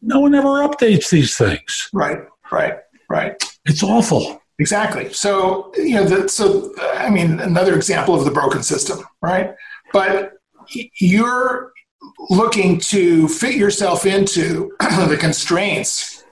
No 0.00 0.20
one 0.20 0.34
ever 0.34 0.48
updates 0.48 1.10
these 1.10 1.36
things. 1.36 1.88
Right, 1.92 2.18
right, 2.52 2.74
right. 3.08 3.42
It's 3.66 3.82
awful. 3.82 4.40
Exactly. 4.58 5.12
So, 5.12 5.72
you 5.76 5.94
know, 5.94 6.04
the, 6.04 6.28
so, 6.28 6.72
uh, 6.80 6.94
I 6.96 7.10
mean, 7.10 7.38
another 7.40 7.76
example 7.76 8.14
of 8.14 8.24
the 8.24 8.30
broken 8.30 8.62
system, 8.62 8.98
right? 9.22 9.54
But 9.92 10.32
you're 11.00 11.72
looking 12.28 12.78
to 12.80 13.28
fit 13.28 13.54
yourself 13.54 14.04
into 14.04 14.72
the 14.80 15.16
constraints 15.18 16.24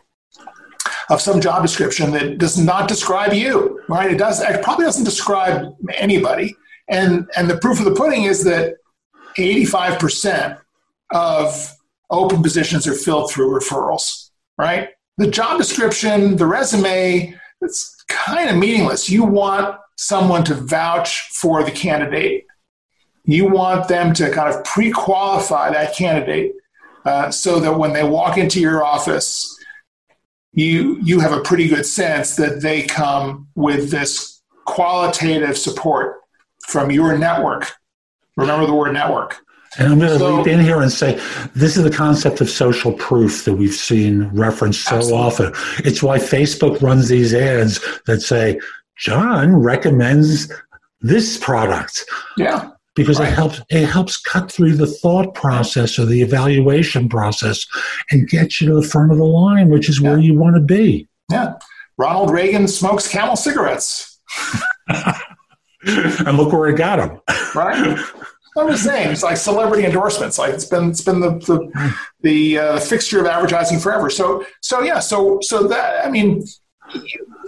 of 1.08 1.20
some 1.20 1.40
job 1.40 1.62
description 1.62 2.11
that 2.12 2.38
does 2.38 2.58
not 2.58 2.88
describe 2.88 3.32
you, 3.32 3.80
right? 3.88 4.11
It 4.11 4.18
does, 4.18 4.40
it 4.40 4.62
probably 4.62 4.87
doesn't 4.87 5.04
describe 5.04 5.75
anybody. 5.94 6.56
And, 6.88 7.28
and 7.37 7.49
the 7.49 7.58
proof 7.58 7.78
of 7.78 7.85
the 7.85 7.94
pudding 7.94 8.25
is 8.25 8.42
that 8.44 8.75
85% 9.37 10.61
of 11.11 11.75
open 12.10 12.42
positions 12.42 12.86
are 12.86 12.94
filled 12.94 13.30
through 13.30 13.58
referrals, 13.58 14.30
right? 14.58 14.90
The 15.18 15.28
job 15.28 15.58
description, 15.58 16.36
the 16.36 16.46
resume, 16.46 17.34
it's 17.60 18.04
kind 18.08 18.50
of 18.50 18.56
meaningless. 18.56 19.08
You 19.10 19.25
want 19.25 19.76
someone 19.96 20.44
to 20.44 20.54
vouch 20.54 21.28
for 21.30 21.64
the 21.64 21.70
candidate. 21.70 22.44
You 23.25 23.48
want 23.48 23.88
them 23.88 24.12
to 24.14 24.30
kind 24.30 24.54
of 24.54 24.62
pre 24.64 24.90
qualify 24.90 25.70
that 25.70 25.96
candidate 25.96 26.52
uh, 27.04 27.30
so 27.30 27.58
that 27.60 27.78
when 27.78 27.92
they 27.92 28.04
walk 28.04 28.38
into 28.38 28.60
your 28.60 28.84
office, 28.84 29.52
you 30.52 30.98
you 31.02 31.20
have 31.20 31.32
a 31.32 31.40
pretty 31.40 31.68
good 31.68 31.86
sense 31.86 32.36
that 32.36 32.62
they 32.62 32.82
come 32.82 33.48
with 33.54 33.90
this 33.90 34.42
qualitative 34.64 35.56
support 35.58 36.20
from 36.66 36.90
your 36.90 37.16
network. 37.16 37.72
Remember 38.36 38.66
the 38.66 38.75
word 38.75 38.92
network. 38.92 39.38
And 39.78 39.92
I'm 39.92 39.99
going 39.99 40.12
to 40.12 40.18
so, 40.18 40.37
leap 40.37 40.47
in 40.47 40.61
here 40.61 40.80
and 40.80 40.90
say 40.90 41.21
this 41.54 41.76
is 41.76 41.85
the 41.85 41.90
concept 41.90 42.40
of 42.40 42.49
social 42.49 42.92
proof 42.92 43.45
that 43.45 43.54
we've 43.54 43.75
seen 43.75 44.25
referenced 44.28 44.85
so 44.85 44.97
absolutely. 44.97 45.26
often. 45.26 45.52
It's 45.85 46.02
why 46.02 46.18
Facebook 46.18 46.80
runs 46.80 47.09
these 47.09 47.35
ads 47.35 47.80
that 48.06 48.21
say, 48.21 48.59
John 48.97 49.56
recommends 49.56 50.50
this 51.00 51.38
product. 51.38 52.04
Yeah. 52.37 52.71
Because 52.95 53.21
right. 53.21 53.28
it 53.28 53.35
helps 53.35 53.61
it 53.68 53.85
helps 53.85 54.16
cut 54.16 54.50
through 54.50 54.76
the 54.76 54.87
thought 54.87 55.35
process 55.35 55.99
or 55.99 56.06
the 56.06 56.23
evaluation 56.23 57.11
process 57.11 57.66
and 58.11 58.26
get 58.26 58.59
you 58.59 58.68
to 58.68 58.75
the 58.75 58.83
front 58.83 59.12
of 59.12 59.18
the 59.18 59.25
line, 59.25 59.68
which 59.68 59.90
is 59.90 60.00
yeah. 60.00 60.11
where 60.11 60.18
you 60.18 60.35
want 60.35 60.56
to 60.56 60.62
be. 60.62 61.06
Yeah. 61.30 61.54
Ronald 61.99 62.30
Reagan 62.30 62.66
smokes 62.68 63.06
camel 63.06 63.37
cigarettes. 63.37 64.18
and 64.88 66.37
look 66.37 66.52
where 66.52 66.68
it 66.68 66.76
got 66.76 66.99
him. 66.99 67.21
right. 67.54 67.99
I'm 68.56 68.70
just 68.70 68.84
saying, 68.84 69.10
it's 69.10 69.22
like 69.22 69.36
celebrity 69.36 69.84
endorsements. 69.84 70.38
Like 70.38 70.54
it's 70.54 70.64
been 70.64 70.90
it's 70.90 71.02
been 71.02 71.20
the 71.20 71.30
the 71.30 71.94
the 72.20 72.58
uh, 72.58 72.80
fixture 72.80 73.20
of 73.20 73.26
advertising 73.26 73.78
forever. 73.78 74.10
So 74.10 74.44
so 74.62 74.82
yeah. 74.82 74.98
So 74.98 75.38
so 75.42 75.66
that 75.68 76.06
I 76.06 76.10
mean, 76.10 76.44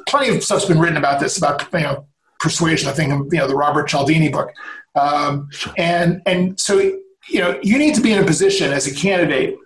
plenty 0.07 0.35
of 0.35 0.43
stuff's 0.43 0.67
been 0.67 0.79
written 0.79 0.97
about 0.97 1.21
this 1.21 1.39
about 1.39 1.67
you 1.73 1.81
know 1.81 2.07
persuasion. 2.41 2.89
I 2.89 2.93
think 2.93 3.11
you 3.33 3.39
know 3.39 3.49
the 3.49 3.57
Robert 3.57 3.89
Cialdini 3.89 4.29
book, 4.29 4.51
um, 4.95 5.49
and 5.77 6.21
and 6.27 6.59
so 6.61 6.79
you 6.79 7.41
know 7.41 7.59
you 7.63 7.79
need 7.79 7.95
to 7.95 8.01
be 8.01 8.13
in 8.13 8.23
a 8.23 8.27
position 8.27 8.73
as 8.73 8.87
a 8.87 8.95
candidate 8.95 9.57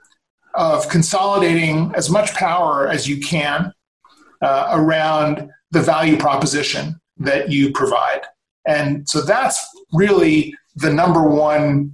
of 0.55 0.89
consolidating 0.89 1.93
as 1.97 2.11
much 2.11 2.35
power 2.35 2.89
as 2.89 3.09
you 3.09 3.21
can 3.21 3.73
uh, 4.43 4.69
around 4.73 5.49
the 5.71 5.81
value 5.81 6.17
proposition 6.17 7.01
that 7.17 7.51
you 7.51 7.73
provide. 7.73 8.21
And 8.67 9.09
so 9.09 9.23
that's 9.23 9.65
really 9.93 10.55
the 10.75 10.93
number 10.93 11.23
one 11.23 11.93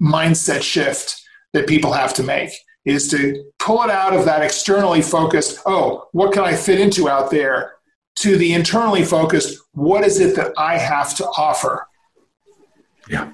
mindset 0.00 0.62
shift 0.62 1.20
that 1.52 1.66
people 1.66 1.92
have 1.92 2.14
to 2.14 2.22
make 2.22 2.50
is 2.84 3.08
to 3.08 3.44
pull 3.58 3.82
it 3.82 3.90
out 3.90 4.14
of 4.14 4.24
that 4.24 4.42
externally 4.42 5.02
focused, 5.02 5.60
oh, 5.66 6.08
what 6.12 6.32
can 6.32 6.44
I 6.44 6.54
fit 6.54 6.80
into 6.80 7.08
out 7.08 7.30
there, 7.30 7.74
to 8.20 8.36
the 8.36 8.52
internally 8.52 9.04
focused, 9.04 9.58
what 9.72 10.04
is 10.04 10.20
it 10.20 10.34
that 10.36 10.52
I 10.58 10.78
have 10.78 11.14
to 11.16 11.24
offer? 11.26 11.86
Yeah, 13.08 13.32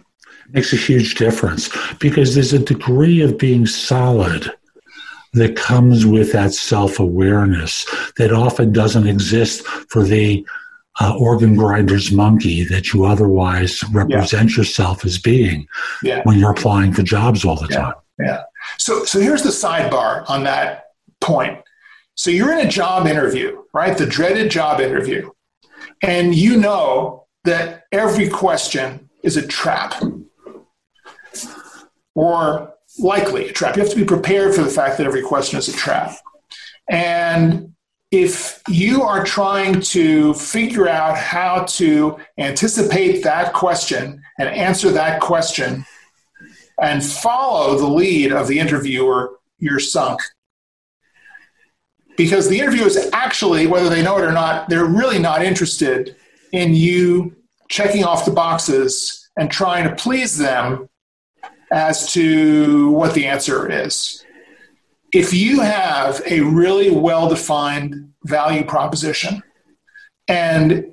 makes 0.50 0.72
a 0.72 0.76
huge 0.76 1.14
difference 1.14 1.70
because 1.98 2.34
there's 2.34 2.52
a 2.52 2.58
degree 2.58 3.22
of 3.22 3.38
being 3.38 3.66
solid 3.66 4.52
that 5.32 5.56
comes 5.56 6.06
with 6.06 6.32
that 6.32 6.52
self 6.52 7.00
awareness 7.00 7.86
that 8.16 8.32
often 8.32 8.72
doesn't 8.72 9.06
exist 9.06 9.64
for 9.66 10.02
the 10.02 10.46
uh, 11.00 11.16
organ 11.18 11.56
grinder's 11.56 12.12
monkey 12.12 12.64
that 12.64 12.92
you 12.92 13.04
otherwise 13.04 13.82
represent 13.92 14.50
yeah. 14.50 14.56
yourself 14.56 15.04
as 15.04 15.18
being 15.18 15.66
yeah. 16.02 16.22
when 16.24 16.38
you're 16.38 16.52
applying 16.52 16.92
for 16.92 17.02
jobs 17.02 17.44
all 17.44 17.56
the 17.56 17.68
yeah. 17.70 17.76
time. 17.76 17.94
Yeah. 18.18 18.42
So, 18.78 19.04
so 19.04 19.20
here's 19.20 19.42
the 19.42 19.50
sidebar 19.50 20.28
on 20.28 20.44
that 20.44 20.86
point. 21.20 21.58
So 22.14 22.30
you're 22.30 22.52
in 22.52 22.64
a 22.64 22.70
job 22.70 23.06
interview, 23.06 23.64
right? 23.72 23.98
The 23.98 24.06
dreaded 24.06 24.50
job 24.50 24.80
interview. 24.80 25.30
And 26.02 26.34
you 26.34 26.56
know 26.58 27.26
that 27.44 27.84
every 27.90 28.28
question 28.28 29.10
is 29.22 29.36
a 29.36 29.46
trap 29.46 30.00
or 32.14 32.74
likely 32.98 33.48
a 33.48 33.52
trap. 33.52 33.76
You 33.76 33.82
have 33.82 33.90
to 33.90 33.96
be 33.96 34.04
prepared 34.04 34.54
for 34.54 34.62
the 34.62 34.70
fact 34.70 34.98
that 34.98 35.06
every 35.06 35.22
question 35.22 35.58
is 35.58 35.68
a 35.68 35.72
trap. 35.72 36.16
And 36.88 37.73
if 38.14 38.62
you 38.68 39.02
are 39.02 39.24
trying 39.24 39.80
to 39.80 40.34
figure 40.34 40.88
out 40.88 41.18
how 41.18 41.64
to 41.64 42.16
anticipate 42.38 43.24
that 43.24 43.52
question 43.52 44.22
and 44.38 44.48
answer 44.48 44.92
that 44.92 45.20
question 45.20 45.84
and 46.80 47.04
follow 47.04 47.76
the 47.76 47.88
lead 47.88 48.32
of 48.32 48.46
the 48.46 48.60
interviewer, 48.60 49.32
you're 49.58 49.80
sunk. 49.80 50.20
Because 52.16 52.48
the 52.48 52.60
interviewers 52.60 52.96
actually, 53.12 53.66
whether 53.66 53.88
they 53.88 54.00
know 54.02 54.16
it 54.18 54.24
or 54.24 54.32
not, 54.32 54.68
they're 54.68 54.84
really 54.84 55.18
not 55.18 55.42
interested 55.42 56.14
in 56.52 56.72
you 56.72 57.34
checking 57.68 58.04
off 58.04 58.24
the 58.24 58.30
boxes 58.30 59.28
and 59.36 59.50
trying 59.50 59.88
to 59.88 59.96
please 59.96 60.38
them 60.38 60.88
as 61.72 62.12
to 62.12 62.90
what 62.90 63.12
the 63.14 63.26
answer 63.26 63.68
is 63.68 64.23
if 65.14 65.32
you 65.32 65.60
have 65.60 66.20
a 66.26 66.40
really 66.40 66.90
well 66.90 67.28
defined 67.28 68.12
value 68.24 68.64
proposition 68.64 69.40
and 70.26 70.92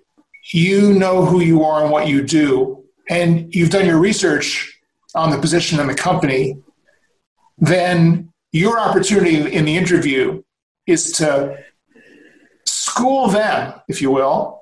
you 0.54 0.94
know 0.94 1.26
who 1.26 1.42
you 1.42 1.64
are 1.64 1.82
and 1.82 1.92
what 1.92 2.08
you 2.08 2.22
do, 2.22 2.84
and 3.10 3.54
you've 3.54 3.72
done 3.72 3.86
your 3.86 3.98
research 3.98 4.80
on 5.16 5.32
the 5.32 5.40
position 5.40 5.80
and 5.80 5.90
the 5.90 5.96
company, 5.96 6.56
then 7.58 8.32
your 8.52 8.80
opportunity 8.80 9.38
in 9.38 9.66
the 9.66 9.76
interview 9.76 10.42
is 10.86 11.12
to 11.14 11.58
school 12.66 13.28
them, 13.28 13.74
if 13.88 14.02
you 14.02 14.12
will, 14.12 14.62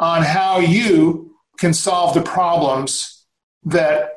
on 0.00 0.22
how 0.22 0.58
you 0.58 1.32
can 1.58 1.72
solve 1.72 2.12
the 2.12 2.22
problems 2.22 3.24
that 3.64 4.15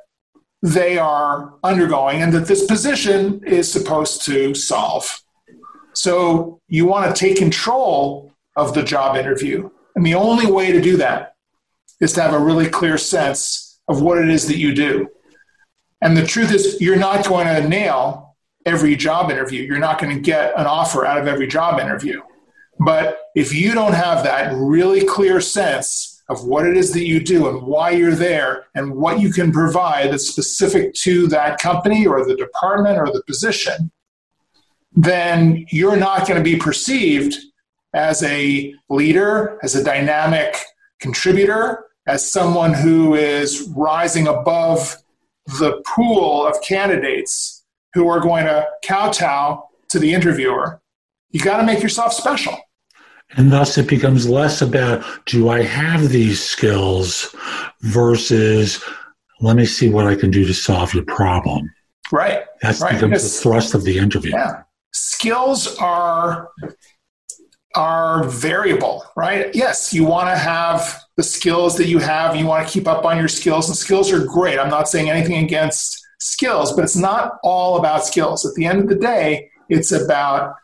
they 0.62 0.98
are 0.98 1.54
undergoing 1.64 2.22
and 2.22 2.34
that 2.34 2.48
this 2.48 2.66
position 2.66 3.42
is 3.46 3.72
supposed 3.72 4.26
to 4.26 4.54
solve. 4.54 5.22
So 5.94 6.62
you 6.68 6.86
want 6.86 7.14
to 7.14 7.20
take 7.20 7.38
control 7.38 8.34
of 8.56 8.74
the 8.74 8.84
job 8.84 9.16
interview. 9.16 9.70
And 9.96 10.06
the 10.06 10.16
only 10.16 10.52
way 10.52 10.72
to 10.72 10.82
do 10.82 10.98
that 10.98 11.36
is 12.00 12.14
to 12.14 12.22
have 12.22 12.34
a 12.34 12.40
really 12.40 12.70
clear 12.70 12.98
sense 12.98 13.80
of 13.88 14.02
what 14.02 14.18
it 14.18 14.30
is 14.30 14.48
that 14.48 14.58
you 14.58 14.74
do. 14.74 15.08
And 16.02 16.16
the 16.16 16.26
truth 16.26 16.54
is, 16.54 16.80
you're 16.80 16.96
not 16.96 17.28
going 17.28 17.48
to 17.48 17.68
nail 17.68 18.38
every 18.66 18.96
job 18.96 19.32
interview. 19.32 19.64
You're 19.64 19.80
not 19.80 20.00
going 20.00 20.16
to 20.16 20.22
get 20.22 20.58
an 20.58 20.66
offer 20.66 21.06
out 21.06 21.18
of 21.18 21.28
every 21.28 21.48
job 21.48 21.80
interview. 21.80 22.22
But 22.80 23.20
if 23.36 23.54
you 23.54 23.74
don't 23.74 23.94
have 23.94 24.24
that 24.24 24.54
really 24.56 25.06
clear 25.06 25.42
sense 25.42 26.09
of 26.30 26.46
what 26.46 26.66
it 26.66 26.78
is 26.78 26.94
that 26.94 27.06
you 27.06 27.20
do 27.20 27.50
and 27.50 27.64
why 27.64 27.90
you're 27.90 28.16
there 28.16 28.68
and 28.76 28.96
what 28.96 29.20
you 29.20 29.32
can 29.32 29.52
provide 29.52 30.12
that's 30.12 30.30
specific 30.30 30.94
to 30.94 31.28
that 31.28 31.60
company 31.60 32.06
or 32.06 32.24
the 32.24 32.36
department 32.36 32.98
or 32.98 33.08
the 33.08 33.24
position, 33.26 33.92
then 34.94 35.66
you're 35.72 35.98
not 35.98 36.28
going 36.28 36.38
to 36.38 36.44
be 36.44 36.56
perceived 36.56 37.36
as 37.94 38.22
a 38.24 38.74
leader, 38.90 39.58
as 39.64 39.76
a 39.76 39.84
dynamic 39.84 40.56
contributor, 41.00 41.86
as 42.08 42.32
someone 42.32 42.74
who 42.74 43.16
is 43.16 43.68
rising 43.76 44.28
above 44.28 44.96
the 45.60 45.82
pool 45.88 46.46
of 46.46 46.62
candidates 46.62 47.66
who 47.94 48.08
are 48.08 48.20
going 48.20 48.46
to 48.46 48.68
kowtow 48.84 49.68
to 49.90 50.00
the 50.00 50.14
interviewer. 50.14 50.80
You 51.32 51.40
got 51.40 51.58
to 51.58 51.64
make 51.64 51.82
yourself 51.82 52.14
special. 52.14 52.58
And 53.38 53.52
thus 53.52 53.78
it 53.78 53.88
becomes 53.88 54.28
less 54.28 54.62
about 54.62 55.04
do 55.26 55.50
I 55.50 55.62
have 55.62 56.10
these 56.10 56.44
skills 56.44 57.36
versus 57.82 58.84
let 59.42 59.56
me 59.56 59.66
see 59.66 59.90
what 59.90 60.08
I 60.08 60.16
can 60.16 60.32
do 60.32 60.46
to 60.46 60.54
solve 60.54 60.94
your 60.94 61.06
problem. 61.06 61.72
Right. 62.12 62.42
That 62.62 62.80
right. 62.80 62.94
becomes 62.94 63.24
the 63.24 63.42
thrust 63.42 63.74
of 63.74 63.84
the 63.84 63.98
interview. 63.98 64.32
Yeah. 64.32 64.64
Skills 64.92 65.78
are 65.78 66.50
are 67.76 68.24
variable, 68.24 69.06
right? 69.16 69.54
Yes, 69.54 69.94
you 69.94 70.04
want 70.04 70.28
to 70.28 70.36
have 70.36 71.00
the 71.18 71.24
skills 71.24 71.78
that 71.78 71.88
you 71.88 72.00
have, 72.00 72.36
you 72.36 72.48
want 72.48 72.68
to 72.68 72.74
keep 72.74 72.88
up 72.88 73.06
on 73.06 73.18
your 73.18 73.28
skills, 73.28 73.70
and 73.70 73.78
skills 73.78 74.12
are 74.12 74.26
great. 74.26 74.58
I'm 74.58 74.72
not 74.72 74.90
saying 74.90 75.10
anything 75.10 75.44
against 75.44 76.02
skills, 76.20 76.74
but 76.74 76.84
it's 76.84 76.96
not 76.96 77.38
all 77.44 77.78
about 77.78 78.06
skills. 78.06 78.44
At 78.46 78.56
the 78.56 78.66
end 78.66 78.82
of 78.82 78.90
the 78.90 78.96
day, 78.96 79.52
it's 79.70 79.92
about 79.92 80.56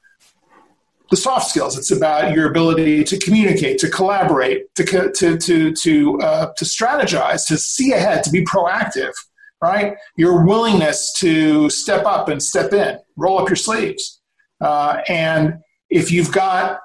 the 1.16 1.22
soft 1.22 1.48
skills. 1.48 1.78
It's 1.78 1.92
about 1.92 2.34
your 2.36 2.50
ability 2.50 3.04
to 3.06 3.18
communicate, 3.18 3.78
to 3.80 3.90
collaborate, 3.90 4.74
to 4.76 4.84
to 5.20 5.38
to 5.38 5.72
to 5.74 6.20
uh, 6.20 6.46
to 6.58 6.66
strategize, 6.66 7.48
to 7.48 7.58
see 7.58 7.94
ahead, 7.94 8.24
to 8.26 8.30
be 8.30 8.44
proactive. 8.44 9.14
Right, 9.62 9.96
your 10.18 10.46
willingness 10.46 11.14
to 11.20 11.70
step 11.70 12.06
up 12.06 12.28
and 12.28 12.44
step 12.44 12.74
in, 12.74 13.00
roll 13.16 13.40
up 13.40 13.48
your 13.48 13.56
sleeves, 13.56 14.22
uh, 14.60 14.98
and 15.08 15.56
if 15.90 16.12
you've 16.12 16.32
got, 16.32 16.82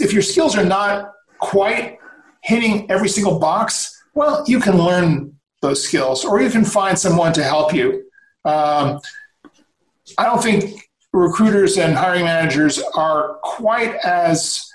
if 0.00 0.12
your 0.12 0.22
skills 0.22 0.58
are 0.58 0.64
not 0.64 1.12
quite 1.38 1.98
hitting 2.42 2.90
every 2.90 3.08
single 3.08 3.38
box, 3.38 3.96
well, 4.14 4.44
you 4.48 4.58
can 4.58 4.76
learn 4.76 5.38
those 5.62 5.82
skills, 5.82 6.24
or 6.24 6.42
you 6.42 6.50
can 6.50 6.64
find 6.64 6.98
someone 6.98 7.32
to 7.34 7.44
help 7.44 7.72
you. 7.72 8.04
Um, 8.44 9.00
I 10.18 10.24
don't 10.24 10.42
think 10.42 10.87
recruiters 11.18 11.78
and 11.78 11.94
hiring 11.94 12.24
managers 12.24 12.80
are 12.94 13.34
quite 13.42 13.94
as 14.04 14.68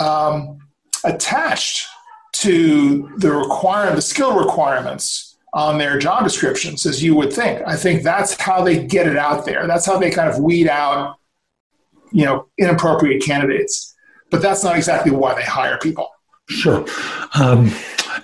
um, 0.00 0.58
attached 1.04 1.86
to 2.32 3.10
the 3.18 3.30
require 3.30 3.94
the 3.94 4.02
skill 4.02 4.38
requirements 4.38 5.36
on 5.52 5.78
their 5.78 5.98
job 5.98 6.24
descriptions 6.24 6.84
as 6.84 7.02
you 7.02 7.14
would 7.14 7.32
think. 7.32 7.62
I 7.66 7.76
think 7.76 8.02
that's 8.02 8.38
how 8.40 8.62
they 8.62 8.84
get 8.84 9.06
it 9.06 9.16
out 9.16 9.46
there. 9.46 9.66
That's 9.66 9.86
how 9.86 9.98
they 9.98 10.10
kind 10.10 10.28
of 10.28 10.40
weed 10.40 10.68
out, 10.68 11.16
you 12.10 12.24
know, 12.24 12.48
inappropriate 12.58 13.22
candidates. 13.22 13.94
But 14.30 14.42
that's 14.42 14.64
not 14.64 14.76
exactly 14.76 15.12
why 15.12 15.34
they 15.34 15.44
hire 15.44 15.78
people. 15.78 16.08
Sure. 16.48 16.84
Um, 17.34 17.70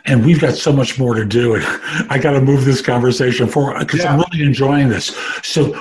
and 0.07 0.25
we've 0.25 0.41
got 0.41 0.55
so 0.55 0.73
much 0.73 0.99
more 0.99 1.15
to 1.15 1.25
do. 1.25 1.55
And 1.55 1.65
I 2.11 2.19
got 2.19 2.33
to 2.33 2.41
move 2.41 2.65
this 2.65 2.83
conversation 2.83 3.47
forward 3.47 3.79
because 3.79 4.01
yeah. 4.01 4.13
I'm 4.13 4.25
really 4.31 4.45
enjoying 4.45 4.89
this. 4.89 5.17
So, 5.43 5.73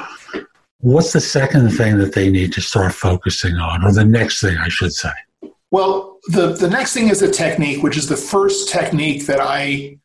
what's 0.79 1.13
the 1.13 1.21
second 1.21 1.71
thing 1.71 1.97
that 1.97 2.13
they 2.13 2.29
need 2.29 2.53
to 2.53 2.61
start 2.61 2.93
focusing 2.93 3.55
on, 3.55 3.83
or 3.83 3.91
the 3.91 4.05
next 4.05 4.41
thing, 4.41 4.57
I 4.57 4.69
should 4.69 4.93
say? 4.93 5.11
Well, 5.71 6.19
the, 6.27 6.53
the 6.53 6.69
next 6.69 6.93
thing 6.93 7.09
is 7.09 7.21
a 7.21 7.31
technique, 7.31 7.83
which 7.83 7.97
is 7.97 8.09
the 8.09 8.17
first 8.17 8.69
technique 8.69 9.25
that 9.27 9.39
I 9.39 9.97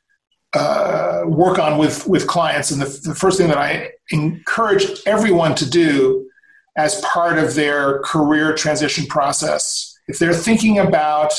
uh, 0.53 1.23
work 1.27 1.59
on 1.59 1.79
with, 1.79 2.07
with 2.07 2.27
clients. 2.27 2.71
And 2.71 2.81
the, 2.83 3.09
the 3.09 3.15
first 3.15 3.39
thing 3.39 3.49
that 3.49 3.59
I 3.59 3.93
encourage 4.11 4.85
everyone 5.07 5.55
to 5.57 5.69
do 5.69 6.29
as 6.77 7.01
part 7.01 7.39
of 7.39 7.55
their 7.55 8.01
career 8.01 8.55
transition 8.55 9.07
process, 9.07 9.97
if 10.07 10.19
they're 10.19 10.35
thinking 10.35 10.79
about 10.79 11.33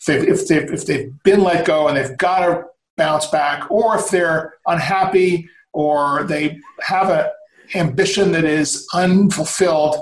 if 0.00 0.06
they've, 0.06 0.28
if 0.28 0.48
they've, 0.48 0.72
if 0.72 0.86
they've 0.86 1.22
been 1.22 1.42
let 1.42 1.64
go 1.64 1.88
and 1.88 1.96
they've 1.96 2.16
got 2.18 2.46
to 2.46 2.64
bounce 2.96 3.26
back, 3.26 3.70
or 3.70 3.96
if 3.96 4.10
they're 4.10 4.54
unhappy 4.66 5.48
or 5.72 6.24
they 6.24 6.58
have 6.80 7.08
an 7.08 7.26
ambition 7.74 8.32
that 8.32 8.44
is 8.44 8.86
unfulfilled, 8.94 9.96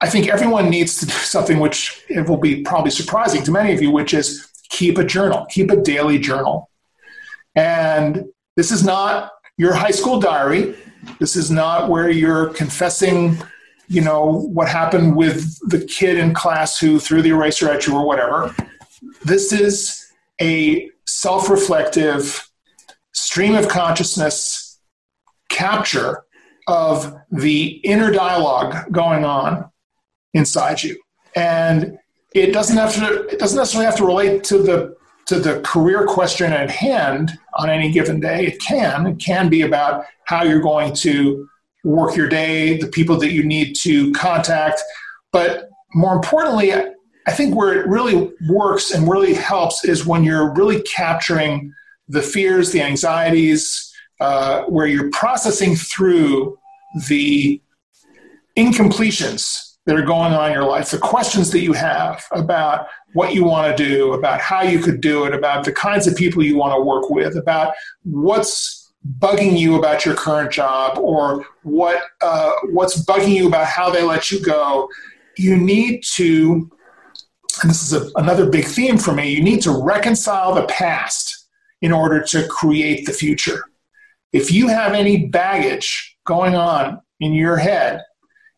I 0.00 0.08
think 0.08 0.28
everyone 0.28 0.68
needs 0.68 1.00
to 1.00 1.06
do 1.06 1.12
something 1.12 1.58
which 1.58 2.04
it 2.08 2.28
will 2.28 2.36
be 2.36 2.62
probably 2.62 2.90
surprising 2.90 3.42
to 3.44 3.50
many 3.50 3.72
of 3.72 3.80
you, 3.80 3.90
which 3.90 4.12
is 4.12 4.46
keep 4.68 4.98
a 4.98 5.04
journal, 5.04 5.46
keep 5.46 5.70
a 5.70 5.76
daily 5.76 6.18
journal. 6.18 6.70
And 7.54 8.26
this 8.56 8.70
is 8.70 8.84
not 8.84 9.32
your 9.56 9.72
high 9.72 9.90
school 9.90 10.20
diary. 10.20 10.76
This 11.18 11.36
is 11.36 11.50
not 11.50 11.88
where 11.88 12.10
you're 12.10 12.50
confessing, 12.50 13.38
you 13.88 14.02
know, 14.02 14.48
what 14.52 14.68
happened 14.68 15.16
with 15.16 15.58
the 15.70 15.84
kid 15.86 16.18
in 16.18 16.34
class 16.34 16.78
who 16.78 16.98
threw 16.98 17.22
the 17.22 17.30
eraser 17.30 17.70
at 17.70 17.86
you 17.86 17.96
or 17.96 18.06
whatever. 18.06 18.54
This 19.24 19.52
is 19.52 20.12
a 20.40 20.90
self 21.06 21.48
reflective 21.48 22.50
stream 23.12 23.54
of 23.54 23.68
consciousness 23.68 24.55
capture 25.66 26.22
of 26.66 27.16
the 27.30 27.80
inner 27.84 28.10
dialogue 28.10 28.92
going 28.92 29.24
on 29.24 29.70
inside 30.34 30.82
you. 30.82 30.96
And 31.34 31.98
it 32.34 32.52
doesn't 32.52 32.76
have 32.76 32.94
to 32.94 33.26
it 33.28 33.38
doesn't 33.38 33.58
necessarily 33.58 33.86
have 33.86 33.96
to 33.96 34.06
relate 34.06 34.44
to 34.44 34.62
the 34.62 34.96
to 35.26 35.40
the 35.40 35.60
career 35.60 36.06
question 36.06 36.52
at 36.52 36.70
hand 36.70 37.32
on 37.54 37.68
any 37.68 37.90
given 37.90 38.20
day. 38.20 38.46
It 38.46 38.60
can. 38.60 39.06
It 39.06 39.18
can 39.18 39.48
be 39.48 39.62
about 39.62 40.04
how 40.24 40.44
you're 40.44 40.60
going 40.60 40.94
to 41.06 41.48
work 41.84 42.16
your 42.16 42.28
day, 42.28 42.76
the 42.78 42.86
people 42.88 43.16
that 43.18 43.32
you 43.32 43.44
need 43.44 43.74
to 43.82 44.12
contact. 44.12 44.80
But 45.32 45.68
more 45.94 46.14
importantly, 46.14 46.72
I 46.72 47.32
think 47.32 47.56
where 47.56 47.74
it 47.80 47.88
really 47.88 48.30
works 48.48 48.92
and 48.92 49.08
really 49.08 49.34
helps 49.34 49.84
is 49.84 50.06
when 50.06 50.22
you're 50.22 50.52
really 50.54 50.80
capturing 50.82 51.72
the 52.08 52.22
fears, 52.22 52.70
the 52.70 52.82
anxieties, 52.82 53.85
uh, 54.20 54.62
where 54.64 54.86
you're 54.86 55.10
processing 55.10 55.76
through 55.76 56.58
the 57.08 57.60
incompletions 58.56 59.76
that 59.84 59.96
are 59.96 60.02
going 60.02 60.32
on 60.32 60.48
in 60.48 60.54
your 60.54 60.64
life, 60.64 60.90
the 60.90 60.98
questions 60.98 61.50
that 61.50 61.60
you 61.60 61.72
have 61.72 62.24
about 62.32 62.88
what 63.12 63.34
you 63.34 63.44
want 63.44 63.76
to 63.76 63.84
do, 63.84 64.14
about 64.14 64.40
how 64.40 64.62
you 64.62 64.80
could 64.80 65.00
do 65.00 65.24
it, 65.24 65.34
about 65.34 65.64
the 65.64 65.72
kinds 65.72 66.06
of 66.06 66.16
people 66.16 66.42
you 66.42 66.56
want 66.56 66.74
to 66.74 66.82
work 66.82 67.08
with, 67.08 67.36
about 67.36 67.72
what's 68.02 68.92
bugging 69.18 69.56
you 69.56 69.76
about 69.76 70.04
your 70.04 70.14
current 70.14 70.50
job, 70.50 70.98
or 70.98 71.46
what 71.62 72.02
uh, 72.20 72.52
what's 72.70 73.04
bugging 73.04 73.34
you 73.34 73.46
about 73.46 73.66
how 73.66 73.88
they 73.88 74.02
let 74.02 74.32
you 74.32 74.42
go. 74.44 74.88
You 75.38 75.56
need 75.56 76.02
to, 76.14 76.68
and 77.62 77.70
this 77.70 77.82
is 77.82 77.92
a, 77.92 78.10
another 78.16 78.50
big 78.50 78.64
theme 78.64 78.98
for 78.98 79.12
me. 79.12 79.30
You 79.30 79.42
need 79.42 79.62
to 79.62 79.70
reconcile 79.70 80.54
the 80.54 80.64
past 80.64 81.48
in 81.80 81.92
order 81.92 82.20
to 82.22 82.48
create 82.48 83.06
the 83.06 83.12
future. 83.12 83.64
If 84.36 84.52
you 84.52 84.68
have 84.68 84.92
any 84.92 85.26
baggage 85.26 86.16
going 86.24 86.54
on 86.54 87.00
in 87.20 87.32
your 87.32 87.56
head 87.56 88.02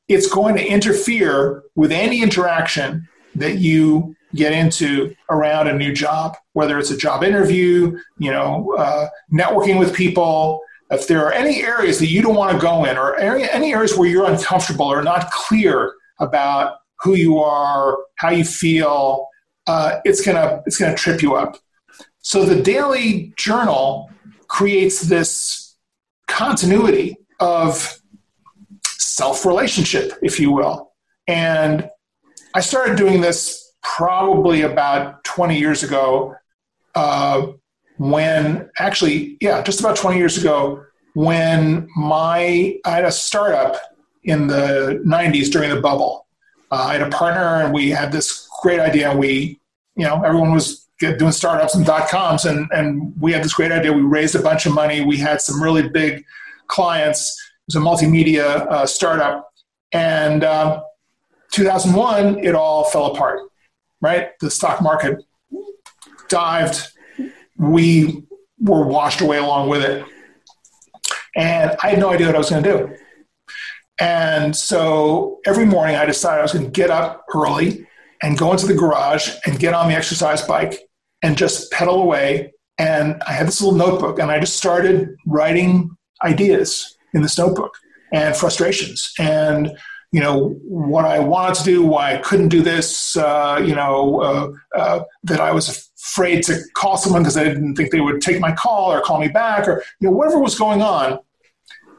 it's 0.08 0.26
going 0.26 0.56
to 0.56 0.66
interfere 0.66 1.62
with 1.76 1.92
any 1.92 2.22
interaction 2.22 3.06
that 3.34 3.58
you 3.58 4.16
get 4.34 4.52
into 4.52 5.14
around 5.30 5.68
a 5.68 5.72
new 5.72 5.92
job, 5.92 6.36
whether 6.54 6.78
it's 6.78 6.90
a 6.90 6.96
job 6.96 7.22
interview, 7.22 7.96
you 8.18 8.30
know, 8.30 8.74
uh, 8.78 9.08
networking 9.32 9.78
with 9.78 9.94
people. 9.94 10.60
If 10.90 11.06
there 11.06 11.24
are 11.26 11.32
any 11.32 11.62
areas 11.62 11.98
that 11.98 12.08
you 12.08 12.22
don't 12.22 12.34
want 12.34 12.52
to 12.52 12.58
go 12.60 12.84
in, 12.86 12.96
or 12.96 13.14
any 13.16 13.74
areas 13.74 13.96
where 13.96 14.08
you're 14.08 14.28
uncomfortable 14.28 14.86
or 14.86 15.02
not 15.02 15.30
clear 15.30 15.92
about 16.18 16.78
who 17.00 17.14
you 17.14 17.38
are, 17.38 17.98
how 18.16 18.30
you 18.30 18.44
feel, 18.44 19.28
uh, 19.66 20.00
it's 20.04 20.24
gonna 20.24 20.62
it's 20.64 20.78
gonna 20.78 20.96
trip 20.96 21.20
you 21.20 21.36
up. 21.36 21.58
So 22.20 22.44
the 22.44 22.60
daily 22.60 23.34
journal 23.36 24.10
creates 24.48 25.02
this 25.02 25.67
continuity 26.28 27.16
of 27.40 27.98
self 28.84 29.44
relationship, 29.44 30.12
if 30.22 30.38
you 30.38 30.52
will. 30.52 30.92
And 31.26 31.90
I 32.54 32.60
started 32.60 32.96
doing 32.96 33.20
this 33.20 33.72
probably 33.82 34.62
about 34.62 35.24
20 35.24 35.58
years 35.58 35.82
ago 35.82 36.36
uh, 36.94 37.48
when, 37.98 38.70
actually, 38.78 39.36
yeah, 39.40 39.62
just 39.62 39.80
about 39.80 39.96
20 39.96 40.16
years 40.16 40.38
ago, 40.38 40.84
when 41.14 41.88
my, 41.96 42.78
I 42.84 42.90
had 42.90 43.04
a 43.04 43.12
startup 43.12 43.76
in 44.24 44.46
the 44.46 45.02
90s 45.06 45.50
during 45.50 45.70
the 45.70 45.80
bubble. 45.80 46.26
Uh, 46.70 46.86
I 46.88 46.92
had 46.94 47.02
a 47.02 47.10
partner 47.10 47.64
and 47.64 47.72
we 47.72 47.90
had 47.90 48.12
this 48.12 48.48
great 48.62 48.78
idea. 48.78 49.10
And 49.10 49.18
we, 49.18 49.60
you 49.96 50.04
know, 50.04 50.22
everyone 50.22 50.52
was 50.52 50.87
doing 50.98 51.32
startups 51.32 51.74
and 51.74 51.86
dot 51.86 52.08
coms 52.08 52.44
and, 52.44 52.68
and 52.72 53.12
we 53.20 53.32
had 53.32 53.44
this 53.44 53.54
great 53.54 53.72
idea. 53.72 53.92
We 53.92 54.02
raised 54.02 54.34
a 54.34 54.42
bunch 54.42 54.66
of 54.66 54.74
money. 54.74 55.04
We 55.04 55.16
had 55.16 55.40
some 55.40 55.62
really 55.62 55.88
big 55.88 56.24
clients 56.66 57.40
It 57.68 57.74
was 57.74 57.76
a 57.76 57.86
multimedia 57.86 58.66
uh, 58.68 58.86
startup. 58.86 59.52
And 59.92 60.44
um, 60.44 60.82
2001, 61.52 62.44
it 62.44 62.54
all 62.54 62.84
fell 62.84 63.06
apart, 63.06 63.40
right? 64.00 64.38
The 64.40 64.50
stock 64.50 64.82
market 64.82 65.24
dived. 66.28 66.88
We 67.56 68.24
were 68.60 68.86
washed 68.86 69.20
away 69.20 69.38
along 69.38 69.68
with 69.68 69.82
it. 69.82 70.04
And 71.36 71.76
I 71.82 71.90
had 71.90 71.98
no 71.98 72.10
idea 72.10 72.26
what 72.26 72.34
I 72.34 72.38
was 72.38 72.50
going 72.50 72.62
to 72.62 72.70
do. 72.70 72.96
And 74.00 74.54
so 74.54 75.40
every 75.46 75.64
morning 75.64 75.96
I 75.96 76.04
decided 76.04 76.40
I 76.40 76.42
was 76.42 76.52
going 76.52 76.64
to 76.64 76.70
get 76.70 76.90
up 76.90 77.24
early 77.34 77.86
and 78.22 78.36
go 78.36 78.52
into 78.52 78.66
the 78.66 78.74
garage 78.74 79.30
and 79.46 79.58
get 79.58 79.74
on 79.74 79.88
the 79.88 79.94
exercise 79.94 80.42
bike 80.42 80.87
and 81.22 81.36
just 81.36 81.70
pedal 81.72 82.02
away. 82.02 82.52
And 82.78 83.20
I 83.26 83.32
had 83.32 83.48
this 83.48 83.60
little 83.60 83.76
notebook 83.76 84.18
and 84.18 84.30
I 84.30 84.38
just 84.38 84.56
started 84.56 85.16
writing 85.26 85.90
ideas 86.24 86.96
in 87.14 87.22
this 87.22 87.38
notebook 87.38 87.74
and 88.12 88.36
frustrations 88.36 89.12
and 89.18 89.70
you 90.10 90.20
know 90.20 90.50
what 90.62 91.04
I 91.04 91.18
wanted 91.18 91.56
to 91.56 91.64
do, 91.64 91.82
why 91.82 92.14
I 92.14 92.18
couldn't 92.18 92.48
do 92.48 92.62
this, 92.62 93.16
uh, 93.16 93.62
you 93.62 93.74
know 93.74 94.20
uh, 94.20 94.78
uh, 94.78 95.04
that 95.24 95.40
I 95.40 95.52
was 95.52 95.90
afraid 95.98 96.42
to 96.44 96.60
call 96.74 96.96
someone 96.96 97.22
because 97.22 97.36
I 97.36 97.44
didn't 97.44 97.74
think 97.74 97.90
they 97.90 98.00
would 98.00 98.22
take 98.22 98.40
my 98.40 98.52
call 98.52 98.90
or 98.90 99.02
call 99.02 99.20
me 99.20 99.28
back 99.28 99.68
or 99.68 99.82
you 100.00 100.08
know 100.08 100.16
whatever 100.16 100.38
was 100.38 100.58
going 100.58 100.80
on, 100.80 101.18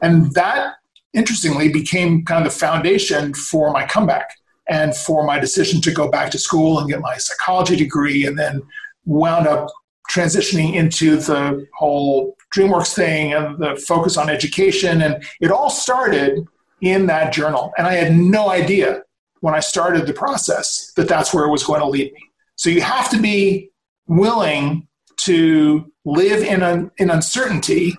and 0.02 0.32
that 0.34 0.74
interestingly 1.12 1.68
became 1.68 2.24
kind 2.24 2.44
of 2.44 2.52
the 2.52 2.58
foundation 2.58 3.34
for 3.34 3.72
my 3.72 3.86
comeback 3.86 4.36
and 4.68 4.96
for 4.96 5.24
my 5.24 5.38
decision 5.38 5.80
to 5.80 5.92
go 5.92 6.08
back 6.08 6.30
to 6.30 6.38
school 6.38 6.78
and 6.78 6.88
get 6.88 7.00
my 7.00 7.16
psychology 7.16 7.76
degree 7.76 8.24
and 8.24 8.38
then 8.38 8.62
wound 9.04 9.46
up 9.46 9.68
transitioning 10.10 10.74
into 10.74 11.16
the 11.16 11.66
whole 11.74 12.36
DreamWorks 12.54 12.94
thing 12.94 13.32
and 13.32 13.58
the 13.58 13.76
focus 13.86 14.16
on 14.16 14.28
education. 14.28 15.02
And 15.02 15.24
it 15.40 15.50
all 15.50 15.70
started 15.70 16.44
in 16.80 17.06
that 17.06 17.32
journal. 17.32 17.72
And 17.78 17.86
I 17.86 17.94
had 17.94 18.16
no 18.16 18.50
idea 18.50 19.02
when 19.40 19.54
I 19.54 19.60
started 19.60 20.06
the 20.06 20.12
process 20.12 20.92
that 20.96 21.08
that's 21.08 21.32
where 21.32 21.44
it 21.44 21.50
was 21.50 21.64
going 21.64 21.80
to 21.80 21.86
lead 21.86 22.12
me. 22.12 22.20
So 22.56 22.70
you 22.70 22.80
have 22.80 23.08
to 23.10 23.20
be 23.20 23.70
willing 24.06 24.86
to 25.18 25.90
live 26.04 26.42
in, 26.42 26.62
an, 26.62 26.90
in 26.98 27.10
uncertainty 27.10 27.96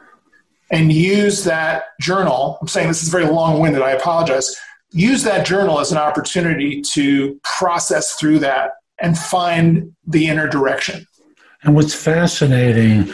and 0.72 0.92
use 0.92 1.44
that 1.44 1.84
journal. 2.00 2.58
I'm 2.62 2.68
saying 2.68 2.88
this 2.88 3.04
is 3.04 3.10
very 3.10 3.26
long 3.26 3.60
winded, 3.60 3.82
I 3.82 3.92
apologize. 3.92 4.56
Use 4.92 5.24
that 5.24 5.46
journal 5.46 5.80
as 5.80 5.92
an 5.92 5.98
opportunity 5.98 6.82
to 6.94 7.40
process 7.44 8.14
through 8.16 8.40
that 8.40 8.72
and 9.02 9.18
find 9.18 9.94
the 10.08 10.28
inner 10.28 10.48
direction. 10.48 11.06
And 11.64 11.76
what's 11.76 11.94
fascinating 11.94 13.14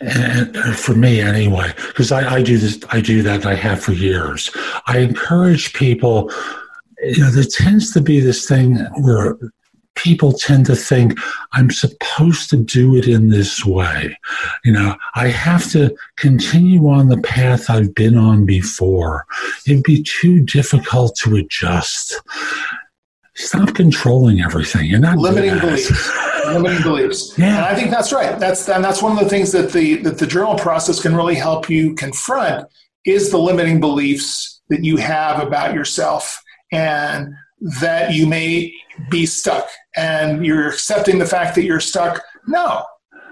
and 0.00 0.56
uh, 0.56 0.72
for 0.72 0.94
me 0.94 1.20
anyway, 1.20 1.72
because 1.88 2.10
I, 2.10 2.36
I, 2.36 2.42
do 2.42 2.56
this, 2.56 2.78
I 2.90 3.00
do 3.00 3.22
that, 3.22 3.44
I 3.44 3.54
have 3.54 3.82
for 3.82 3.92
years. 3.92 4.50
I 4.86 4.98
encourage 4.98 5.74
people. 5.74 6.32
You 7.02 7.18
know, 7.18 7.30
there 7.30 7.44
tends 7.44 7.92
to 7.92 8.00
be 8.00 8.20
this 8.20 8.46
thing 8.46 8.76
where 9.02 9.36
people 9.94 10.32
tend 10.32 10.64
to 10.66 10.76
think 10.76 11.18
I'm 11.52 11.70
supposed 11.70 12.48
to 12.50 12.56
do 12.56 12.96
it 12.96 13.06
in 13.06 13.28
this 13.28 13.64
way. 13.64 14.16
You 14.64 14.72
know, 14.72 14.96
I 15.14 15.28
have 15.28 15.70
to 15.72 15.94
continue 16.16 16.88
on 16.88 17.08
the 17.08 17.20
path 17.20 17.68
I've 17.68 17.94
been 17.94 18.16
on 18.16 18.46
before. 18.46 19.26
It'd 19.66 19.82
be 19.82 20.02
too 20.02 20.40
difficult 20.40 21.16
to 21.16 21.36
adjust. 21.36 22.20
Stop 23.40 23.74
controlling 23.74 24.40
everything. 24.40 24.86
You're 24.86 25.00
not 25.00 25.16
limiting 25.16 25.58
beliefs. 25.58 26.10
limiting 26.46 26.82
beliefs. 26.82 27.34
Yeah. 27.38 27.56
And 27.56 27.64
I 27.64 27.74
think 27.74 27.90
that's 27.90 28.12
right. 28.12 28.38
That's 28.38 28.68
and 28.68 28.84
that's 28.84 29.02
one 29.02 29.12
of 29.12 29.18
the 29.18 29.28
things 29.28 29.52
that 29.52 29.72
the 29.72 29.96
that 30.02 30.18
the 30.18 30.26
journal 30.26 30.56
process 30.56 31.00
can 31.00 31.16
really 31.16 31.34
help 31.34 31.70
you 31.70 31.94
confront 31.94 32.66
is 33.04 33.30
the 33.30 33.38
limiting 33.38 33.80
beliefs 33.80 34.60
that 34.68 34.84
you 34.84 34.96
have 34.98 35.42
about 35.42 35.74
yourself 35.74 36.42
and 36.70 37.32
that 37.80 38.12
you 38.12 38.26
may 38.26 38.72
be 39.10 39.26
stuck 39.26 39.68
and 39.96 40.44
you're 40.44 40.68
accepting 40.68 41.18
the 41.18 41.26
fact 41.26 41.54
that 41.54 41.64
you're 41.64 41.80
stuck. 41.80 42.22
No, 42.46 42.84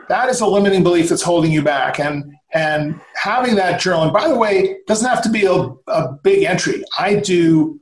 that 0.09 0.29
is 0.29 0.41
a 0.41 0.47
limiting 0.47 0.83
belief 0.83 1.11
that's 1.11 1.23
holding 1.23 1.53
you 1.53 1.63
back. 1.63 2.01
And 2.01 2.33
and 2.55 2.99
having 3.15 3.57
that 3.57 3.79
journal, 3.79 4.05
and 4.05 4.13
by 4.13 4.27
the 4.27 4.37
way, 4.37 4.79
doesn't 4.87 5.09
have 5.09 5.23
to 5.23 5.29
be 5.29 5.45
a, 5.45 5.53
a 5.53 6.13
big 6.23 6.45
entry. 6.45 6.83
I 6.99 7.17
do 7.17 7.79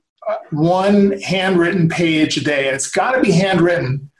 one 0.50 1.20
handwritten 1.20 1.88
page 1.88 2.36
a 2.36 2.44
day, 2.44 2.68
it's 2.68 2.90
got 2.90 3.12
to 3.12 3.20
be 3.20 3.32
handwritten. 3.32 4.10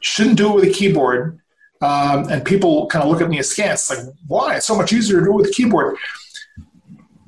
Shouldn't 0.00 0.36
do 0.36 0.50
it 0.50 0.54
with 0.54 0.64
a 0.64 0.72
keyboard. 0.72 1.38
Um, 1.80 2.30
and 2.30 2.44
people 2.44 2.86
kind 2.86 3.04
of 3.04 3.10
look 3.10 3.20
at 3.20 3.28
me 3.28 3.38
askance, 3.38 3.90
like, 3.90 3.98
why? 4.26 4.56
It's 4.56 4.66
so 4.66 4.76
much 4.76 4.92
easier 4.92 5.18
to 5.18 5.26
do 5.26 5.32
it 5.32 5.36
with 5.36 5.50
a 5.50 5.52
keyboard 5.52 5.96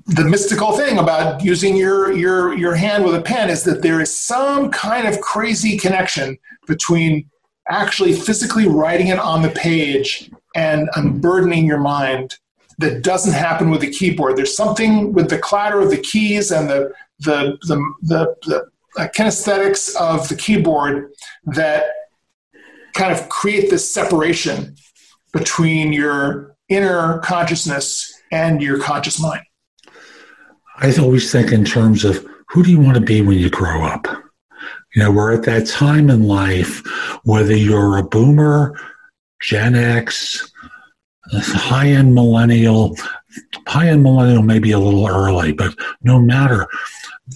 the 0.06 0.24
mystical 0.24 0.72
thing 0.72 0.98
about 0.98 1.42
using 1.44 1.76
your 1.76 2.12
your 2.12 2.56
your 2.56 2.74
hand 2.74 3.04
with 3.04 3.14
a 3.14 3.20
pen 3.20 3.50
is 3.50 3.64
that 3.64 3.82
there 3.82 4.00
is 4.00 4.16
some 4.16 4.70
kind 4.70 5.06
of 5.06 5.20
crazy 5.20 5.76
connection 5.76 6.38
between 6.66 7.28
actually 7.68 8.12
physically 8.12 8.68
writing 8.68 9.08
it 9.08 9.18
on 9.18 9.42
the 9.42 9.50
page 9.50 10.30
and 10.54 10.88
unburdening 10.94 11.66
your 11.66 11.78
mind 11.78 12.38
that 12.78 13.02
doesn't 13.02 13.32
happen 13.32 13.70
with 13.70 13.80
the 13.80 13.90
keyboard. 13.90 14.36
There's 14.36 14.54
something 14.54 15.12
with 15.12 15.28
the 15.28 15.38
clatter 15.38 15.80
of 15.80 15.90
the 15.90 15.98
keys 15.98 16.52
and 16.52 16.68
the 16.68 16.92
the 17.20 17.58
the 17.62 17.76
the, 18.02 18.34
the 18.42 18.70
kinesthetics 19.16 19.94
of 19.96 20.28
the 20.28 20.36
keyboard 20.36 21.12
that 21.44 21.86
kind 22.94 23.12
of 23.12 23.28
create 23.28 23.70
this 23.70 23.92
separation 23.92 24.76
between 25.32 25.92
your 25.92 26.56
inner 26.68 27.18
consciousness 27.18 28.12
and 28.32 28.62
your 28.62 28.80
conscious 28.80 29.20
mind. 29.20 29.42
I 30.78 30.94
always 30.96 31.30
think 31.30 31.52
in 31.52 31.64
terms 31.64 32.04
of 32.04 32.26
who 32.48 32.62
do 32.62 32.70
you 32.70 32.80
want 32.80 32.96
to 32.96 33.00
be 33.00 33.22
when 33.22 33.38
you 33.38 33.50
grow 33.50 33.84
up? 33.84 34.06
You 34.94 35.02
know, 35.02 35.10
we're 35.10 35.34
at 35.34 35.44
that 35.44 35.66
time 35.66 36.10
in 36.10 36.24
life, 36.24 36.82
whether 37.24 37.54
you're 37.54 37.98
a 37.98 38.02
boomer, 38.02 38.78
Gen 39.40 39.74
X, 39.74 40.50
high 41.32 41.88
end 41.88 42.14
millennial, 42.14 42.96
high 43.66 43.88
end 43.88 44.02
millennial 44.02 44.42
may 44.42 44.58
be 44.58 44.72
a 44.72 44.78
little 44.78 45.06
early, 45.06 45.52
but 45.52 45.74
no 46.02 46.18
matter. 46.18 46.66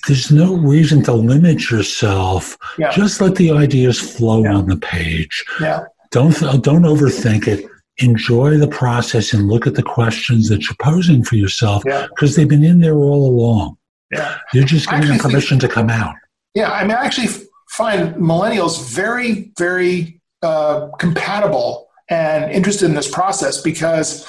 There's 0.06 0.30
no 0.30 0.54
reason 0.54 1.02
to 1.04 1.12
limit 1.12 1.70
yourself. 1.70 2.56
Yeah. 2.78 2.90
Just 2.90 3.20
let 3.20 3.34
the 3.34 3.50
ideas 3.50 3.98
flow 3.98 4.44
yeah. 4.44 4.54
on 4.54 4.66
the 4.66 4.76
page. 4.76 5.44
Yeah. 5.60 5.84
Don't 6.10 6.38
don't 6.62 6.82
overthink 6.82 7.46
it 7.46 7.66
enjoy 8.00 8.56
the 8.56 8.68
process 8.68 9.32
and 9.32 9.48
look 9.48 9.66
at 9.66 9.74
the 9.74 9.82
questions 9.82 10.48
that 10.48 10.62
you're 10.62 10.76
posing 10.80 11.22
for 11.22 11.36
yourself 11.36 11.82
because 11.84 12.34
they've 12.34 12.48
been 12.48 12.64
in 12.64 12.80
there 12.80 12.96
all 12.96 13.26
along. 13.28 13.76
Yeah. 14.10 14.38
You're 14.52 14.64
just 14.64 14.90
giving 14.90 15.08
them 15.08 15.18
permission 15.18 15.60
think, 15.60 15.70
to 15.70 15.74
come 15.74 15.90
out. 15.90 16.14
Yeah, 16.54 16.72
I 16.72 16.82
mean, 16.82 16.96
I 16.96 17.04
actually 17.04 17.28
find 17.70 18.14
millennials 18.16 18.92
very, 18.92 19.52
very 19.56 20.20
uh, 20.42 20.88
compatible 20.98 21.88
and 22.08 22.50
interested 22.50 22.86
in 22.86 22.94
this 22.94 23.08
process 23.08 23.60
because, 23.60 24.28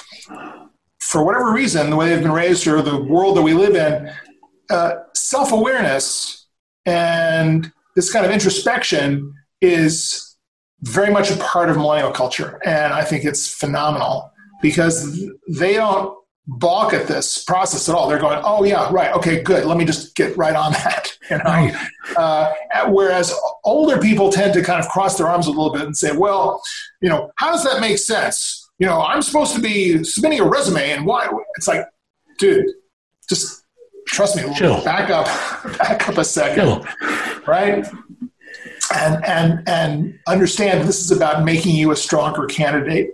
for 1.00 1.24
whatever 1.24 1.52
reason, 1.52 1.90
the 1.90 1.96
way 1.96 2.08
they've 2.08 2.22
been 2.22 2.30
raised 2.30 2.66
or 2.68 2.80
the 2.80 3.02
world 3.02 3.36
that 3.36 3.42
we 3.42 3.54
live 3.54 3.74
in, 3.74 4.12
uh, 4.72 5.04
self 5.14 5.52
awareness 5.52 6.46
and 6.86 7.70
this 7.94 8.12
kind 8.12 8.24
of 8.24 8.32
introspection 8.32 9.34
is 9.60 10.36
very 10.80 11.12
much 11.12 11.30
a 11.30 11.36
part 11.36 11.70
of 11.70 11.76
millennial 11.76 12.10
culture. 12.10 12.60
And 12.64 12.92
I 12.92 13.04
think 13.04 13.24
it's 13.24 13.52
phenomenal 13.52 14.32
because 14.60 15.24
they 15.48 15.74
don't 15.74 16.16
balk 16.46 16.92
at 16.92 17.06
this 17.06 17.44
process 17.44 17.88
at 17.88 17.94
all. 17.94 18.08
They're 18.08 18.18
going, 18.18 18.40
oh, 18.44 18.64
yeah, 18.64 18.88
right. 18.90 19.14
Okay, 19.14 19.42
good. 19.42 19.64
Let 19.64 19.78
me 19.78 19.84
just 19.84 20.16
get 20.16 20.36
right 20.36 20.56
on 20.56 20.72
that. 20.72 21.08
You 21.30 21.38
know? 21.38 21.44
Right. 21.44 21.88
Uh, 22.16 22.52
whereas 22.88 23.32
older 23.64 23.98
people 23.98 24.30
tend 24.30 24.52
to 24.54 24.62
kind 24.62 24.84
of 24.84 24.90
cross 24.90 25.16
their 25.16 25.28
arms 25.28 25.46
a 25.46 25.50
little 25.50 25.72
bit 25.72 25.82
and 25.82 25.96
say, 25.96 26.14
well, 26.14 26.60
you 27.00 27.08
know, 27.08 27.30
how 27.36 27.52
does 27.52 27.62
that 27.62 27.80
make 27.80 27.98
sense? 27.98 28.68
You 28.78 28.86
know, 28.86 29.00
I'm 29.00 29.22
supposed 29.22 29.54
to 29.54 29.60
be 29.60 30.02
submitting 30.02 30.40
a 30.40 30.44
resume 30.44 30.90
and 30.90 31.06
why? 31.06 31.30
It's 31.56 31.68
like, 31.68 31.86
dude, 32.38 32.66
just 33.28 33.61
trust 34.12 34.36
me. 34.36 34.54
Chill. 34.54 34.82
Back 34.84 35.10
up, 35.10 35.26
back 35.78 36.08
up 36.08 36.18
a 36.18 36.24
second. 36.24 36.64
Chill. 36.64 36.86
Right? 37.46 37.84
and 38.94 39.24
and 39.24 39.68
and 39.68 40.18
understand 40.26 40.86
this 40.88 41.00
is 41.00 41.10
about 41.10 41.44
making 41.44 41.74
you 41.74 41.92
a 41.92 41.96
stronger 41.96 42.46
candidate 42.46 43.10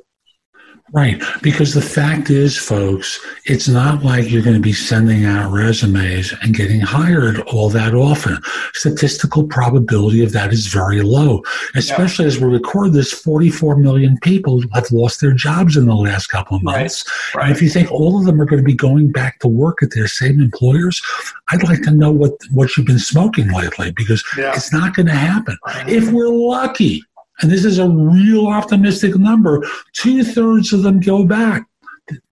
Right. 0.92 1.22
Because 1.42 1.74
the 1.74 1.82
fact 1.82 2.30
is, 2.30 2.56
folks, 2.56 3.20
it's 3.44 3.68
not 3.68 4.02
like 4.02 4.30
you're 4.30 4.42
going 4.42 4.56
to 4.56 4.62
be 4.62 4.72
sending 4.72 5.24
out 5.26 5.52
resumes 5.52 6.32
and 6.42 6.54
getting 6.54 6.80
hired 6.80 7.40
all 7.40 7.68
that 7.70 7.94
often. 7.94 8.38
Statistical 8.72 9.46
probability 9.46 10.24
of 10.24 10.32
that 10.32 10.52
is 10.52 10.66
very 10.66 11.02
low, 11.02 11.42
especially 11.74 12.24
yeah. 12.24 12.28
as 12.28 12.40
we 12.40 12.48
record 12.48 12.94
this 12.94 13.12
44 13.12 13.76
million 13.76 14.18
people 14.22 14.62
have 14.72 14.90
lost 14.90 15.20
their 15.20 15.32
jobs 15.32 15.76
in 15.76 15.86
the 15.86 15.94
last 15.94 16.28
couple 16.28 16.56
of 16.56 16.62
months. 16.62 17.04
Right. 17.34 17.38
Right. 17.38 17.48
And 17.48 17.56
if 17.56 17.62
you 17.62 17.68
think 17.68 17.90
all 17.92 18.18
of 18.18 18.24
them 18.24 18.40
are 18.40 18.46
going 18.46 18.62
to 18.62 18.66
be 18.66 18.74
going 18.74 19.12
back 19.12 19.40
to 19.40 19.48
work 19.48 19.82
at 19.82 19.90
their 19.92 20.08
same 20.08 20.40
employers, 20.40 21.02
I'd 21.50 21.62
like 21.64 21.82
to 21.82 21.90
know 21.90 22.10
what, 22.10 22.32
what 22.50 22.76
you've 22.76 22.86
been 22.86 22.98
smoking 22.98 23.50
lately 23.50 23.90
because 23.92 24.24
yeah. 24.36 24.52
it's 24.54 24.72
not 24.72 24.94
going 24.94 25.06
to 25.06 25.14
happen. 25.14 25.58
If 25.86 26.10
we're 26.12 26.28
lucky, 26.28 27.02
and 27.40 27.50
this 27.50 27.64
is 27.64 27.78
a 27.78 27.88
real 27.88 28.46
optimistic 28.48 29.16
number, 29.16 29.64
two 29.92 30.24
thirds 30.24 30.72
of 30.72 30.82
them 30.82 31.00
go 31.00 31.24
back. 31.24 31.64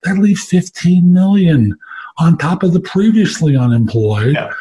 That 0.05 0.19
leaves 0.19 0.45
15 0.47 1.13
million 1.13 1.77
on 2.19 2.39
top 2.39 2.63
of 2.63 2.73
the 2.73 2.81
previously 2.81 3.57
unemployed. 3.57 4.35
Yeah. 4.35 4.53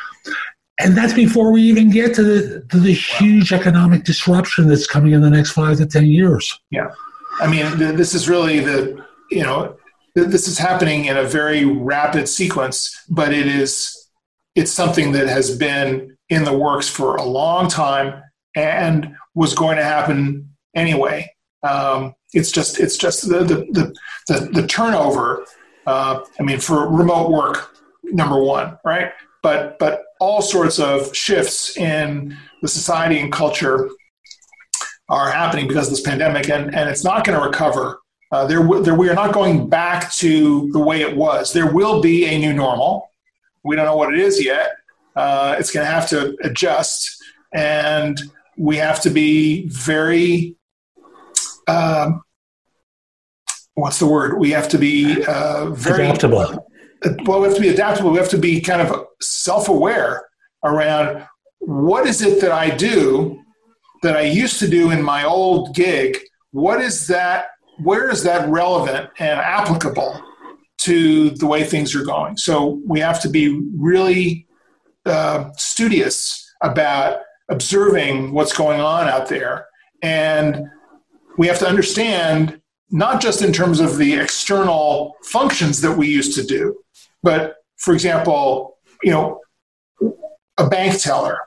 And 0.77 0.97
that's 0.97 1.13
before 1.13 1.51
we 1.51 1.61
even 1.61 1.89
get 1.89 2.13
to 2.15 2.23
the, 2.23 2.65
to 2.69 2.79
the 2.79 2.93
huge 2.93 3.53
economic 3.53 4.03
disruption 4.03 4.67
that's 4.67 4.85
coming 4.85 5.13
in 5.13 5.21
the 5.21 5.29
next 5.29 5.51
five 5.51 5.77
to 5.77 5.85
10 5.85 6.05
years. 6.05 6.59
Yeah. 6.69 6.91
I 7.39 7.47
mean, 7.47 7.77
this 7.77 8.13
is 8.13 8.27
really 8.27 8.59
the, 8.59 9.03
you 9.31 9.43
know, 9.43 9.77
this 10.15 10.47
is 10.47 10.57
happening 10.57 11.05
in 11.05 11.17
a 11.17 11.23
very 11.23 11.65
rapid 11.65 12.27
sequence, 12.27 13.03
but 13.09 13.33
it 13.33 13.47
is, 13.47 14.09
it's 14.55 14.71
something 14.71 15.13
that 15.13 15.27
has 15.27 15.57
been 15.57 16.17
in 16.29 16.43
the 16.43 16.57
works 16.57 16.89
for 16.89 17.15
a 17.15 17.23
long 17.23 17.67
time. 17.67 18.21
And 18.55 19.15
was 19.35 19.53
going 19.53 19.77
to 19.77 19.83
happen 19.83 20.49
anyway. 20.73 21.31
Um, 21.63 22.15
it's 22.33 22.51
just 22.51 22.79
it's 22.79 22.97
just 22.97 23.29
the 23.29 23.39
the 23.39 23.55
the, 23.71 23.95
the, 24.27 24.61
the 24.61 24.67
turnover. 24.67 25.45
Uh, 25.85 26.21
I 26.39 26.43
mean, 26.43 26.59
for 26.59 26.89
remote 26.89 27.29
work, 27.29 27.75
number 28.03 28.41
one, 28.41 28.77
right? 28.83 29.11
But 29.43 29.77
but 29.77 30.03
all 30.19 30.41
sorts 30.41 30.79
of 30.79 31.15
shifts 31.15 31.77
in 31.77 32.35
the 32.61 32.67
society 32.67 33.19
and 33.19 33.31
culture 33.31 33.89
are 35.09 35.29
happening 35.29 35.67
because 35.67 35.87
of 35.87 35.91
this 35.91 36.01
pandemic, 36.01 36.49
and 36.49 36.73
and 36.75 36.89
it's 36.89 37.03
not 37.03 37.25
going 37.25 37.39
to 37.39 37.45
recover. 37.45 37.99
Uh, 38.31 38.45
there, 38.47 38.67
there, 38.81 38.95
we 38.95 39.07
are 39.07 39.13
not 39.13 39.33
going 39.33 39.69
back 39.69 40.11
to 40.11 40.69
the 40.71 40.79
way 40.79 41.01
it 41.01 41.15
was. 41.15 41.53
There 41.53 41.71
will 41.71 42.01
be 42.01 42.25
a 42.25 42.37
new 42.37 42.53
normal. 42.53 43.09
We 43.63 43.75
don't 43.75 43.85
know 43.85 43.95
what 43.95 44.13
it 44.13 44.19
is 44.19 44.43
yet. 44.43 44.71
Uh, 45.15 45.55
it's 45.59 45.71
going 45.71 45.85
to 45.85 45.91
have 45.91 46.09
to 46.09 46.35
adjust, 46.43 47.23
and 47.53 48.19
we 48.57 48.77
have 48.77 49.01
to 49.01 49.09
be 49.09 49.67
very 49.69 50.55
um, 51.67 52.21
what's 53.75 53.99
the 53.99 54.07
word? 54.07 54.39
We 54.39 54.51
have 54.51 54.69
to 54.69 54.77
be 54.77 55.23
uh, 55.25 55.69
very 55.71 56.05
adaptable. 56.05 56.67
Well, 57.25 57.41
we 57.41 57.47
have 57.47 57.55
to 57.55 57.61
be 57.61 57.69
adaptable. 57.69 58.11
We 58.11 58.17
have 58.17 58.29
to 58.29 58.37
be 58.37 58.61
kind 58.61 58.81
of 58.81 59.07
self-aware 59.21 60.25
around 60.63 61.27
what 61.59 62.07
is 62.07 62.21
it 62.21 62.41
that 62.41 62.51
I 62.51 62.69
do 62.69 63.39
that 64.01 64.15
I 64.15 64.21
used 64.21 64.59
to 64.59 64.67
do 64.67 64.91
in 64.91 65.01
my 65.01 65.23
old 65.23 65.75
gig. 65.75 66.17
What 66.51 66.81
is 66.81 67.07
that? 67.07 67.47
Where 67.83 68.09
is 68.09 68.23
that 68.23 68.49
relevant 68.49 69.09
and 69.19 69.39
applicable 69.39 70.21
to 70.79 71.31
the 71.31 71.45
way 71.45 71.63
things 71.63 71.93
are 71.95 72.05
going? 72.05 72.37
So 72.37 72.81
we 72.87 72.99
have 73.01 73.21
to 73.21 73.29
be 73.29 73.61
really 73.77 74.47
uh, 75.05 75.51
studious 75.57 76.53
about 76.61 77.19
observing 77.49 78.33
what's 78.33 78.53
going 78.55 78.81
on 78.81 79.07
out 79.07 79.27
there. 79.29 79.67
And 80.01 80.67
we 81.37 81.47
have 81.47 81.59
to 81.59 81.67
understand, 81.67 82.61
not 82.89 83.21
just 83.21 83.41
in 83.41 83.51
terms 83.51 83.79
of 83.79 83.97
the 83.97 84.15
external 84.15 85.15
functions 85.23 85.81
that 85.81 85.97
we 85.97 86.07
used 86.07 86.35
to 86.35 86.43
do, 86.43 86.77
but 87.23 87.55
for 87.77 87.93
example, 87.93 88.77
you 89.03 89.11
know, 89.11 89.41
a 90.57 90.67
bank 90.67 90.99
teller. 90.99 91.39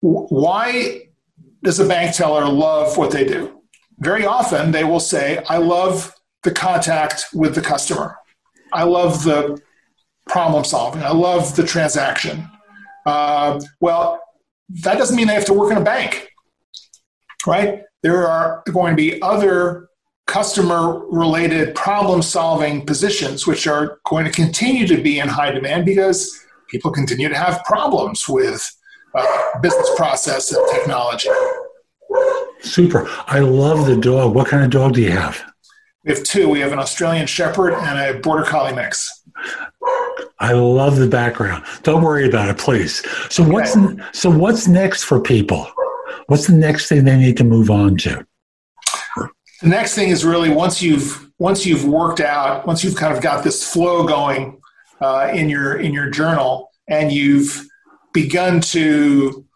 Why, 0.00 1.08
does 1.62 1.80
a 1.80 1.86
bank 1.86 2.14
teller 2.14 2.46
love 2.46 2.96
what 2.96 3.10
they 3.10 3.24
do? 3.24 3.62
Very 3.98 4.26
often 4.26 4.72
they 4.72 4.84
will 4.84 5.00
say, 5.00 5.42
I 5.48 5.58
love 5.58 6.14
the 6.42 6.50
contact 6.50 7.26
with 7.32 7.54
the 7.54 7.60
customer. 7.60 8.16
I 8.72 8.82
love 8.82 9.24
the 9.24 9.60
problem 10.28 10.64
solving. 10.64 11.02
I 11.02 11.12
love 11.12 11.56
the 11.56 11.64
transaction. 11.64 12.48
Uh, 13.06 13.60
well, 13.80 14.20
that 14.68 14.98
doesn't 14.98 15.16
mean 15.16 15.26
they 15.26 15.34
have 15.34 15.44
to 15.46 15.54
work 15.54 15.70
in 15.70 15.78
a 15.78 15.84
bank, 15.84 16.28
right? 17.46 17.82
There 18.02 18.26
are 18.26 18.62
going 18.70 18.92
to 18.92 18.96
be 18.96 19.20
other 19.22 19.88
customer 20.26 21.04
related 21.08 21.74
problem 21.74 22.22
solving 22.22 22.84
positions 22.86 23.46
which 23.46 23.66
are 23.66 23.98
going 24.06 24.24
to 24.24 24.30
continue 24.30 24.86
to 24.86 25.00
be 25.02 25.18
in 25.18 25.28
high 25.28 25.50
demand 25.50 25.84
because 25.84 26.34
people 26.68 26.90
continue 26.90 27.28
to 27.28 27.36
have 27.36 27.62
problems 27.64 28.24
with 28.28 28.68
uh, 29.14 29.60
business 29.60 29.88
process 29.96 30.50
and 30.52 30.66
technology. 30.72 31.28
Super. 32.60 33.06
I 33.26 33.40
love 33.40 33.86
the 33.86 33.96
dog. 33.96 34.34
What 34.34 34.48
kind 34.48 34.64
of 34.64 34.70
dog 34.70 34.94
do 34.94 35.02
you 35.02 35.10
have? 35.10 35.42
We 36.04 36.12
have 36.12 36.22
two. 36.22 36.48
We 36.48 36.60
have 36.60 36.72
an 36.72 36.78
Australian 36.78 37.26
Shepherd 37.26 37.74
and 37.74 38.16
a 38.16 38.20
Border 38.20 38.44
Collie 38.44 38.74
mix. 38.74 39.24
I 40.44 40.52
love 40.52 40.96
the 40.96 41.08
background. 41.08 41.64
Don't 41.84 42.02
worry 42.02 42.28
about 42.28 42.50
it, 42.50 42.58
please. 42.58 43.02
So 43.30 43.42
okay. 43.42 43.52
what's 43.52 43.76
so 44.12 44.28
what's 44.28 44.68
next 44.68 45.04
for 45.04 45.18
people? 45.18 45.66
What's 46.26 46.46
the 46.46 46.54
next 46.54 46.90
thing 46.90 47.04
they 47.04 47.16
need 47.16 47.38
to 47.38 47.44
move 47.44 47.70
on 47.70 47.96
to? 47.98 48.26
The 49.62 49.68
next 49.68 49.94
thing 49.94 50.10
is 50.10 50.22
really 50.22 50.50
once 50.50 50.82
you've 50.82 51.30
once 51.38 51.64
you've 51.64 51.86
worked 51.86 52.20
out, 52.20 52.66
once 52.66 52.84
you've 52.84 52.94
kind 52.94 53.16
of 53.16 53.22
got 53.22 53.42
this 53.42 53.66
flow 53.72 54.06
going 54.06 54.60
uh, 55.00 55.30
in 55.32 55.48
your 55.48 55.80
in 55.80 55.94
your 55.94 56.10
journal, 56.10 56.70
and 56.88 57.10
you've 57.10 57.66
begun 58.12 58.60
to 58.60 59.46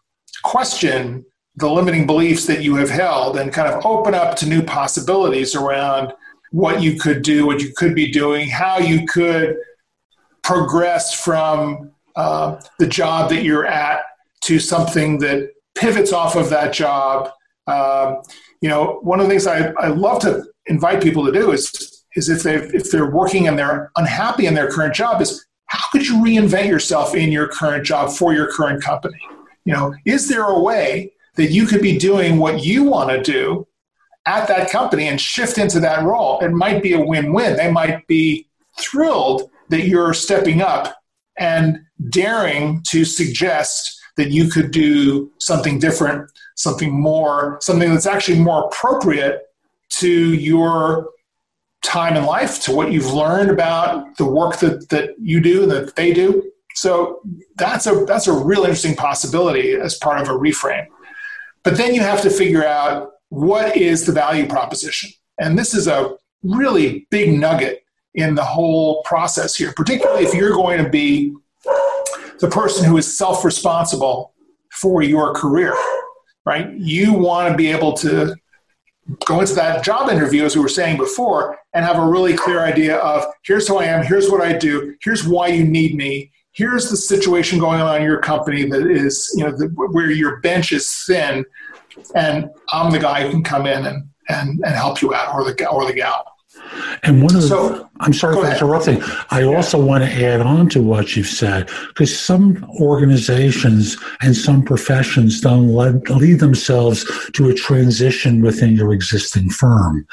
question 0.43 1.23
the 1.57 1.69
limiting 1.69 2.07
beliefs 2.07 2.47
that 2.47 2.63
you 2.63 2.75
have 2.77 2.89
held 2.89 3.37
and 3.37 3.53
kind 3.53 3.71
of 3.71 3.85
open 3.85 4.15
up 4.15 4.35
to 4.37 4.49
new 4.49 4.63
possibilities 4.63 5.53
around 5.55 6.13
what 6.51 6.81
you 6.81 6.99
could 6.99 7.21
do, 7.21 7.45
what 7.45 7.61
you 7.61 7.71
could 7.77 7.93
be 7.93 8.09
doing, 8.09 8.49
how 8.49 8.79
you 8.79 9.05
could 9.05 9.55
progress 10.49 11.13
from 11.13 11.91
uh, 12.15 12.59
the 12.79 12.87
job 12.87 13.29
that 13.29 13.43
you're 13.43 13.67
at 13.67 14.01
to 14.41 14.57
something 14.57 15.19
that 15.19 15.51
pivots 15.75 16.11
off 16.11 16.35
of 16.35 16.49
that 16.49 16.73
job. 16.73 17.29
Um, 17.67 18.23
you 18.59 18.67
know, 18.67 18.99
one 19.03 19.19
of 19.19 19.27
the 19.27 19.29
things 19.29 19.45
I, 19.45 19.69
I 19.77 19.89
love 19.89 20.19
to 20.21 20.43
invite 20.65 21.03
people 21.03 21.23
to 21.27 21.31
do 21.31 21.51
is 21.51 22.03
is 22.15 22.29
if 22.29 22.41
they 22.41 22.55
if 22.55 22.89
they're 22.89 23.11
working 23.11 23.47
and 23.47 23.59
they're 23.59 23.91
unhappy 23.95 24.47
in 24.47 24.55
their 24.55 24.71
current 24.71 24.95
job 24.95 25.21
is 25.21 25.45
how 25.67 25.83
could 25.91 26.07
you 26.07 26.15
reinvent 26.15 26.67
yourself 26.67 27.13
in 27.13 27.31
your 27.31 27.47
current 27.47 27.85
job 27.85 28.11
for 28.11 28.33
your 28.33 28.51
current 28.51 28.83
company? 28.83 29.21
You 29.65 29.73
know, 29.73 29.93
is 30.05 30.27
there 30.27 30.45
a 30.45 30.59
way 30.59 31.13
that 31.35 31.51
you 31.51 31.67
could 31.67 31.83
be 31.83 31.95
doing 31.99 32.39
what 32.39 32.63
you 32.65 32.85
want 32.85 33.11
to 33.11 33.21
do 33.21 33.67
at 34.25 34.47
that 34.47 34.71
company 34.71 35.09
and 35.09 35.21
shift 35.21 35.59
into 35.59 35.79
that 35.81 36.03
role? 36.03 36.39
It 36.39 36.49
might 36.49 36.81
be 36.81 36.93
a 36.93 36.99
win-win. 36.99 37.55
They 37.55 37.71
might 37.71 38.07
be 38.07 38.47
thrilled 38.79 39.51
that 39.69 39.87
you're 39.87 40.13
stepping 40.13 40.61
up 40.61 40.95
and 41.37 41.79
daring 42.09 42.83
to 42.89 43.05
suggest 43.05 43.99
that 44.17 44.31
you 44.31 44.49
could 44.49 44.71
do 44.71 45.31
something 45.39 45.79
different, 45.79 46.29
something 46.55 46.91
more, 46.91 47.57
something 47.61 47.89
that's 47.89 48.05
actually 48.05 48.39
more 48.39 48.65
appropriate 48.65 49.43
to 49.89 50.33
your 50.33 51.09
time 51.83 52.17
in 52.17 52.25
life 52.25 52.61
to 52.63 52.75
what 52.75 52.91
you've 52.91 53.13
learned 53.13 53.49
about 53.49 54.17
the 54.17 54.25
work 54.25 54.57
that, 54.59 54.89
that 54.89 55.11
you 55.19 55.39
do 55.39 55.63
and 55.63 55.71
that 55.71 55.95
they 55.95 56.13
do. 56.13 56.43
So 56.75 57.21
that's 57.57 57.87
a 57.87 58.05
that's 58.05 58.27
a 58.27 58.33
real 58.33 58.61
interesting 58.61 58.95
possibility 58.95 59.73
as 59.73 59.95
part 59.95 60.21
of 60.21 60.27
a 60.29 60.37
reframe. 60.37 60.85
But 61.63 61.77
then 61.77 61.93
you 61.93 62.01
have 62.01 62.21
to 62.21 62.29
figure 62.29 62.65
out 62.65 63.11
what 63.29 63.75
is 63.75 64.05
the 64.05 64.11
value 64.11 64.47
proposition. 64.47 65.11
And 65.39 65.57
this 65.57 65.73
is 65.73 65.87
a 65.87 66.15
really 66.43 67.07
big 67.09 67.37
nugget 67.37 67.83
in 68.15 68.35
the 68.35 68.43
whole 68.43 69.01
process 69.03 69.55
here, 69.55 69.73
particularly 69.75 70.25
if 70.25 70.33
you're 70.33 70.53
going 70.53 70.83
to 70.83 70.89
be 70.89 71.33
the 72.39 72.49
person 72.49 72.85
who 72.85 72.97
is 72.97 73.17
self 73.17 73.45
responsible 73.45 74.33
for 74.71 75.01
your 75.01 75.33
career, 75.33 75.75
right? 76.45 76.71
You 76.73 77.13
want 77.13 77.51
to 77.51 77.57
be 77.57 77.67
able 77.67 77.93
to 77.93 78.35
go 79.25 79.41
into 79.41 79.53
that 79.55 79.83
job 79.83 80.09
interview, 80.09 80.45
as 80.45 80.55
we 80.55 80.61
were 80.61 80.69
saying 80.69 80.97
before, 80.97 81.57
and 81.73 81.83
have 81.85 81.97
a 81.97 82.05
really 82.05 82.35
clear 82.35 82.61
idea 82.61 82.97
of 82.97 83.25
here's 83.43 83.67
who 83.67 83.77
I 83.77 83.85
am, 83.85 84.05
here's 84.05 84.29
what 84.29 84.41
I 84.41 84.53
do, 84.57 84.95
here's 85.03 85.27
why 85.27 85.47
you 85.47 85.63
need 85.63 85.95
me, 85.95 86.31
here's 86.51 86.89
the 86.89 86.97
situation 86.97 87.59
going 87.59 87.81
on 87.81 87.97
in 87.97 88.03
your 88.03 88.19
company 88.19 88.65
that 88.69 88.87
is, 88.87 89.31
you 89.35 89.43
know, 89.43 89.51
the, 89.51 89.67
where 89.67 90.11
your 90.11 90.37
bench 90.41 90.71
is 90.71 91.03
thin, 91.05 91.45
and 92.15 92.49
I'm 92.71 92.91
the 92.91 92.99
guy 92.99 93.23
who 93.23 93.31
can 93.31 93.43
come 93.43 93.65
in 93.65 93.85
and, 93.85 94.09
and, 94.29 94.61
and 94.63 94.75
help 94.75 95.01
you 95.01 95.13
out, 95.13 95.33
or 95.33 95.43
the 95.43 95.67
or 95.67 95.85
the 95.85 95.93
gal. 95.93 96.25
And 97.03 97.23
one 97.23 97.35
of 97.35 97.41
the, 97.41 97.47
so, 97.47 97.89
I'm 98.01 98.13
sorry 98.13 98.35
for 98.35 98.49
interrupting. 98.49 99.01
I 99.29 99.41
yeah. 99.41 99.55
also 99.55 99.83
want 99.83 100.03
to 100.03 100.09
add 100.09 100.41
on 100.41 100.69
to 100.69 100.81
what 100.81 101.15
you've 101.15 101.27
said 101.27 101.67
because 101.89 102.17
some 102.17 102.65
organizations 102.79 103.97
and 104.21 104.35
some 104.35 104.63
professions 104.63 105.41
don't 105.41 105.75
lead, 105.75 106.09
lead 106.09 106.39
themselves 106.39 107.05
to 107.33 107.49
a 107.49 107.53
transition 107.53 108.41
within 108.41 108.75
your 108.75 108.93
existing 108.93 109.49
firm. 109.49 110.07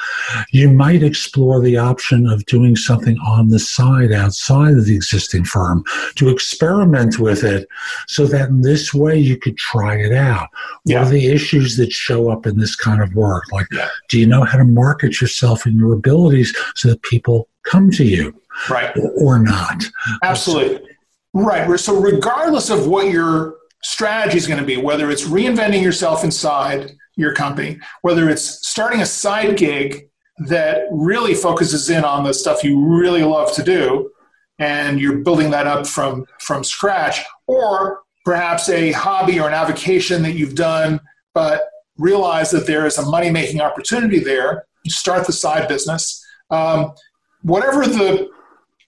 You 0.51 0.69
might 0.69 1.01
explore 1.01 1.61
the 1.61 1.77
option 1.77 2.27
of 2.27 2.45
doing 2.45 2.75
something 2.75 3.17
on 3.19 3.49
the 3.49 3.59
side 3.59 4.11
outside 4.11 4.73
of 4.73 4.85
the 4.85 4.95
existing 4.95 5.45
firm 5.45 5.85
to 6.15 6.29
experiment 6.29 7.19
with 7.19 7.43
it 7.43 7.67
so 8.07 8.25
that 8.27 8.49
in 8.49 8.61
this 8.61 8.93
way 8.93 9.17
you 9.17 9.37
could 9.37 9.57
try 9.57 9.95
it 9.95 10.13
out. 10.13 10.49
Yeah. 10.83 10.99
What 10.99 11.07
are 11.07 11.11
the 11.11 11.27
issues 11.27 11.77
that 11.77 11.91
show 11.91 12.29
up 12.29 12.45
in 12.45 12.57
this 12.57 12.75
kind 12.75 13.01
of 13.01 13.15
work? 13.15 13.49
Like, 13.51 13.67
yeah. 13.71 13.87
do 14.09 14.19
you 14.19 14.25
know 14.25 14.43
how 14.43 14.57
to 14.57 14.65
market 14.65 15.21
yourself 15.21 15.65
and 15.65 15.77
your 15.77 15.93
abilities 15.93 16.56
so 16.75 16.89
that 16.89 17.01
people 17.03 17.47
come 17.63 17.91
to 17.91 18.03
you 18.03 18.39
right. 18.69 18.95
or 19.17 19.39
not. 19.39 19.83
Absolutely. 20.23 20.89
Right. 21.33 21.79
So 21.79 21.99
regardless 21.99 22.69
of 22.69 22.87
what 22.87 23.11
your 23.11 23.57
strategy 23.83 24.37
is 24.37 24.47
going 24.47 24.59
to 24.59 24.65
be 24.65 24.77
whether 24.77 25.11
it's 25.11 25.25
reinventing 25.25 25.81
yourself 25.81 26.23
inside 26.23 26.91
your 27.15 27.33
company 27.33 27.79
whether 28.01 28.27
it's 28.29 28.67
starting 28.67 29.01
a 29.01 29.05
side 29.05 29.55
gig 29.55 30.09
that 30.39 30.83
really 30.91 31.33
focuses 31.33 31.89
in 31.89 32.03
on 32.03 32.23
the 32.23 32.33
stuff 32.33 32.63
you 32.63 32.83
really 32.83 33.23
love 33.23 33.53
to 33.53 33.63
do 33.63 34.11
and 34.59 34.99
you're 34.99 35.19
building 35.19 35.51
that 35.51 35.67
up 35.67 35.85
from 35.85 36.25
from 36.39 36.63
scratch 36.63 37.23
or 37.45 38.01
perhaps 38.25 38.67
a 38.69 38.91
hobby 38.93 39.39
or 39.39 39.47
an 39.47 39.53
avocation 39.53 40.23
that 40.23 40.33
you've 40.33 40.55
done 40.55 40.99
but 41.33 41.69
realize 41.97 42.49
that 42.51 42.65
there 42.65 42.85
is 42.85 42.97
a 42.97 43.05
money 43.05 43.29
making 43.29 43.61
opportunity 43.61 44.19
there 44.19 44.65
you 44.83 44.91
start 44.91 45.25
the 45.27 45.33
side 45.33 45.67
business 45.67 46.23
um, 46.49 46.93
whatever 47.41 47.85
the 47.85 48.29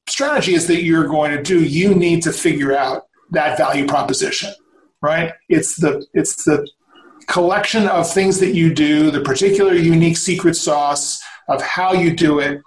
strategy 0.07 0.53
is 0.53 0.67
that 0.67 0.83
you're 0.83 1.07
going 1.07 1.31
to 1.35 1.41
do, 1.41 1.63
you 1.63 1.93
need 1.93 2.21
to 2.23 2.31
figure 2.31 2.75
out 2.75 3.03
that 3.31 3.57
value 3.57 3.85
proposition, 3.85 4.51
right? 5.01 5.33
It's 5.49 5.75
the 5.75 6.05
it's 6.13 6.43
the 6.45 6.67
collection 7.27 7.87
of 7.87 8.11
things 8.11 8.39
that 8.39 8.55
you 8.55 8.73
do, 8.73 9.11
the 9.11 9.21
particular 9.21 9.73
unique 9.73 10.17
secret 10.17 10.55
sauce 10.55 11.21
of 11.47 11.61
how 11.61 11.93
you 11.93 12.15
do 12.15 12.39
it, 12.39 12.61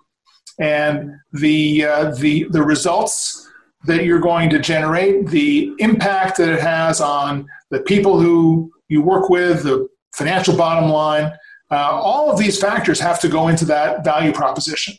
and 0.61 1.13
the 1.33 1.85
uh, 1.85 2.15
the 2.15 2.47
the 2.51 2.63
results 2.63 3.49
that 3.85 4.05
you're 4.05 4.21
going 4.21 4.49
to 4.51 4.61
generate, 4.61 5.27
the 5.27 5.73
impact 5.79 6.37
that 6.37 6.49
it 6.49 6.61
has 6.61 7.01
on 7.01 7.47
the 7.71 7.81
people 7.81 8.21
who 8.21 8.71
you 8.89 9.03
work 9.03 9.29
with, 9.29 9.65
the 9.65 9.89
financial 10.15 10.57
bottom 10.57 10.89
line. 10.89 11.33
Uh, 11.73 11.91
all 11.91 12.31
of 12.31 12.39
these 12.39 12.61
factors 12.61 13.01
have 13.01 13.19
to 13.19 13.29
go 13.29 13.49
into 13.49 13.65
that 13.65 14.05
value 14.05 14.31
proposition. 14.31 14.95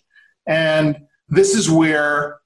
And 0.47 0.97
this 1.29 1.53
is 1.53 1.69
where 1.69 2.39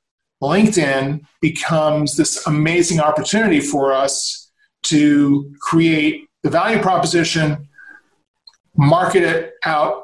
LinkedIn 0.43 1.21
becomes 1.41 2.17
this 2.17 2.45
amazing 2.45 2.99
opportunity 2.99 3.61
for 3.61 3.93
us 3.93 4.51
to 4.83 5.55
create 5.61 6.27
the 6.43 6.49
value 6.49 6.81
proposition, 6.81 7.69
market 8.75 9.23
it 9.23 9.53
out 9.65 10.03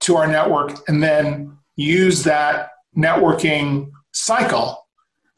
to 0.00 0.16
our 0.16 0.26
network, 0.26 0.76
and 0.88 1.00
then 1.02 1.56
use 1.76 2.24
that 2.24 2.70
networking 2.96 3.90
cycle 4.12 4.86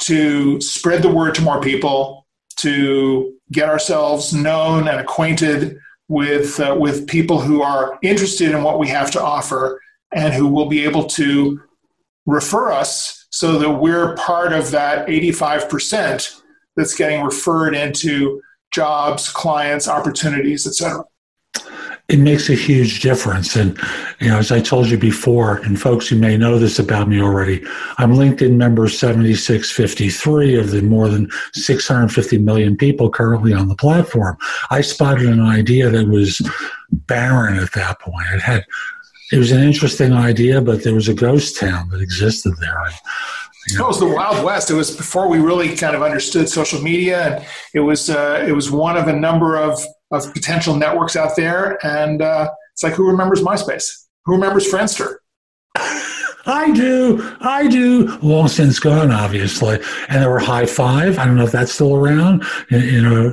to 0.00 0.60
spread 0.60 1.02
the 1.02 1.12
word 1.12 1.34
to 1.34 1.42
more 1.42 1.60
people, 1.60 2.26
to 2.56 3.34
get 3.52 3.68
ourselves 3.68 4.32
known 4.32 4.88
and 4.88 4.98
acquainted 4.98 5.78
with 6.08 6.60
uh, 6.60 6.76
with 6.78 7.06
people 7.06 7.40
who 7.40 7.62
are 7.62 7.98
interested 8.02 8.50
in 8.50 8.62
what 8.62 8.78
we 8.78 8.88
have 8.88 9.10
to 9.12 9.22
offer 9.22 9.80
and 10.12 10.32
who 10.34 10.46
will 10.46 10.66
be 10.66 10.84
able 10.84 11.04
to 11.04 11.60
refer 12.26 12.70
us 12.70 13.26
so 13.30 13.58
that 13.58 13.70
we're 13.70 14.14
part 14.14 14.52
of 14.52 14.70
that 14.70 15.06
85% 15.08 16.40
that's 16.76 16.94
getting 16.94 17.22
referred 17.22 17.74
into 17.74 18.40
jobs, 18.72 19.28
clients, 19.28 19.88
opportunities, 19.88 20.66
etc. 20.66 21.04
it 22.08 22.18
makes 22.18 22.50
a 22.50 22.54
huge 22.54 23.00
difference. 23.00 23.56
And, 23.56 23.78
you 24.20 24.28
know, 24.28 24.38
as 24.38 24.52
I 24.52 24.60
told 24.60 24.88
you 24.88 24.98
before, 24.98 25.56
and 25.58 25.80
folks, 25.80 26.10
you 26.10 26.18
may 26.18 26.36
know 26.36 26.58
this 26.58 26.78
about 26.78 27.08
me 27.08 27.20
already, 27.20 27.64
I'm 27.96 28.12
LinkedIn 28.12 28.56
member 28.56 28.88
7653 28.88 30.58
of 30.58 30.70
the 30.70 30.82
more 30.82 31.08
than 31.08 31.30
650 31.54 32.38
million 32.38 32.76
people 32.76 33.08
currently 33.08 33.54
on 33.54 33.68
the 33.68 33.74
platform. 33.74 34.36
I 34.70 34.82
spotted 34.82 35.28
an 35.28 35.40
idea 35.40 35.88
that 35.88 36.08
was 36.08 36.42
barren 36.92 37.58
at 37.58 37.72
that 37.72 38.00
point. 38.00 38.26
It 38.34 38.42
had, 38.42 38.66
it 39.32 39.38
was 39.38 39.50
an 39.50 39.62
interesting 39.62 40.12
idea, 40.12 40.60
but 40.60 40.84
there 40.84 40.94
was 40.94 41.08
a 41.08 41.14
ghost 41.14 41.58
town 41.58 41.88
that 41.88 42.02
existed 42.02 42.52
there. 42.60 42.84
And, 42.84 42.94
you 43.68 43.78
know, 43.78 43.84
it 43.86 43.88
was 43.88 44.00
the 44.00 44.06
Wild 44.06 44.44
West. 44.44 44.70
It 44.70 44.74
was 44.74 44.94
before 44.94 45.26
we 45.26 45.38
really 45.38 45.74
kind 45.74 45.96
of 45.96 46.02
understood 46.02 46.50
social 46.50 46.82
media, 46.82 47.36
and 47.36 47.46
it 47.72 47.80
was 47.80 48.10
uh, 48.10 48.44
it 48.46 48.52
was 48.52 48.70
one 48.70 48.98
of 48.98 49.08
a 49.08 49.12
number 49.12 49.56
of 49.56 49.82
of 50.14 50.32
potential 50.32 50.76
networks 50.76 51.16
out 51.16 51.36
there. 51.36 51.78
And 51.84 52.22
uh, 52.22 52.50
it's 52.72 52.82
like, 52.82 52.94
who 52.94 53.06
remembers 53.06 53.42
MySpace? 53.42 54.04
Who 54.24 54.32
remembers 54.32 54.70
Friendster? 54.70 55.16
I 56.46 56.72
do. 56.72 57.36
I 57.40 57.68
do. 57.68 58.18
Long 58.18 58.48
since 58.48 58.78
gone, 58.78 59.10
obviously. 59.10 59.78
And 60.08 60.22
there 60.22 60.30
were 60.30 60.38
High 60.38 60.66
Five. 60.66 61.18
I 61.18 61.24
don't 61.24 61.36
know 61.36 61.44
if 61.44 61.52
that's 61.52 61.72
still 61.72 61.94
around 61.94 62.44
in, 62.70 62.82
in, 62.82 63.06
a, 63.06 63.28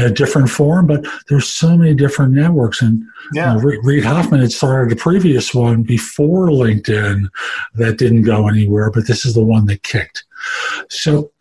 in 0.00 0.04
a, 0.04 0.10
different 0.10 0.48
form, 0.48 0.86
but 0.86 1.04
there's 1.28 1.46
so 1.46 1.76
many 1.76 1.94
different 1.94 2.32
networks. 2.32 2.80
And 2.80 3.04
yeah. 3.34 3.54
You 3.54 3.60
know, 3.60 3.80
Reid 3.82 4.04
Hoffman 4.04 4.40
had 4.40 4.52
started 4.52 4.96
a 4.96 5.00
previous 5.00 5.54
one 5.54 5.82
before 5.82 6.48
LinkedIn 6.48 7.28
that 7.74 7.98
didn't 7.98 8.22
go 8.22 8.48
anywhere, 8.48 8.90
but 8.90 9.06
this 9.06 9.26
is 9.26 9.34
the 9.34 9.44
one 9.44 9.66
that 9.66 9.82
kicked. 9.82 10.24
So 10.88 11.32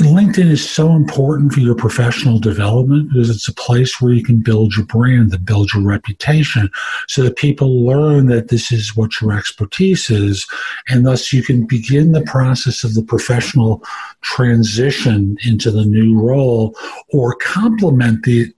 LinkedIn 0.00 0.50
is 0.50 0.68
so 0.68 0.92
important 0.92 1.52
for 1.52 1.60
your 1.60 1.74
professional 1.74 2.38
development 2.38 3.10
because 3.10 3.28
it's 3.28 3.48
a 3.48 3.54
place 3.54 4.00
where 4.00 4.12
you 4.12 4.24
can 4.24 4.38
build 4.38 4.74
your 4.74 4.86
brand 4.86 5.32
and 5.34 5.44
build 5.44 5.72
your 5.74 5.82
reputation 5.82 6.70
so 7.06 7.22
that 7.22 7.36
people 7.36 7.84
learn 7.84 8.26
that 8.28 8.48
this 8.48 8.72
is 8.72 8.96
what 8.96 9.20
your 9.20 9.32
expertise 9.36 10.08
is. 10.08 10.46
And 10.88 11.04
thus 11.04 11.34
you 11.34 11.42
can 11.42 11.66
begin 11.66 12.12
the 12.12 12.22
process 12.22 12.82
of 12.82 12.94
the 12.94 13.02
professional 13.02 13.82
transition 14.22 15.36
into 15.44 15.70
the 15.70 15.84
new 15.84 16.18
role 16.18 16.74
or 17.10 17.36
complement 17.36 18.24
the 18.24 18.50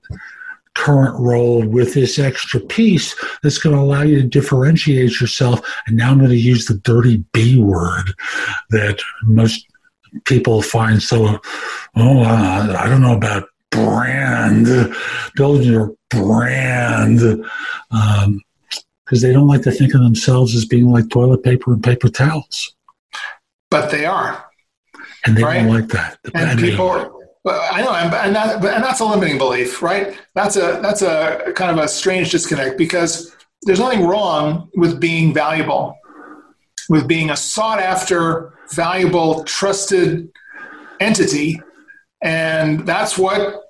current 0.74 1.18
role 1.18 1.66
with 1.66 1.94
this 1.94 2.18
extra 2.18 2.60
piece 2.60 3.16
that's 3.42 3.58
going 3.58 3.74
to 3.74 3.80
allow 3.80 4.02
you 4.02 4.20
to 4.20 4.28
differentiate 4.28 5.20
yourself. 5.20 5.60
And 5.86 5.96
now 5.96 6.12
I'm 6.12 6.18
going 6.18 6.30
to 6.30 6.36
use 6.36 6.66
the 6.66 6.74
dirty 6.74 7.24
B 7.32 7.58
word 7.58 8.12
that 8.70 9.00
most 9.24 9.66
people 10.24 10.62
find 10.62 11.02
so, 11.02 11.40
oh, 11.96 12.22
uh, 12.22 12.76
I 12.78 12.88
don't 12.88 13.02
know 13.02 13.16
about 13.16 13.48
brand, 13.70 14.94
building 15.34 15.70
your 15.72 15.94
brand, 16.10 17.18
because 17.18 18.24
um, 18.24 18.40
they 19.10 19.32
don't 19.32 19.48
like 19.48 19.62
to 19.62 19.70
think 19.70 19.94
of 19.94 20.00
themselves 20.00 20.54
as 20.54 20.64
being 20.64 20.90
like 20.90 21.08
toilet 21.10 21.42
paper 21.42 21.72
and 21.72 21.82
paper 21.82 22.08
towels. 22.08 22.74
But 23.70 23.90
they 23.90 24.06
are. 24.06 24.44
And 25.24 25.36
they 25.36 25.42
right? 25.42 25.62
don't 25.62 25.74
like 25.74 25.88
that. 25.88 26.18
And 26.34 26.50
I 26.50 26.54
mean, 26.54 26.70
people, 26.70 27.22
I 27.46 27.82
know, 27.82 27.92
and, 27.92 28.34
that, 28.34 28.56
and 28.56 28.84
that's 28.84 29.00
a 29.00 29.04
limiting 29.04 29.38
belief, 29.38 29.82
right? 29.82 30.16
That's 30.34 30.56
a 30.56 30.80
that's 30.82 31.02
a 31.02 31.52
kind 31.54 31.76
of 31.76 31.84
a 31.84 31.88
strange 31.88 32.30
disconnect 32.30 32.78
because 32.78 33.34
there's 33.62 33.80
nothing 33.80 34.06
wrong 34.06 34.70
with 34.74 35.00
being 35.00 35.34
valuable, 35.34 35.96
with 36.88 37.08
being 37.08 37.30
a 37.30 37.36
sought 37.36 37.80
after 37.80 38.55
valuable, 38.72 39.44
trusted 39.44 40.28
entity. 41.00 41.60
And 42.22 42.86
that's 42.86 43.18
what 43.18 43.64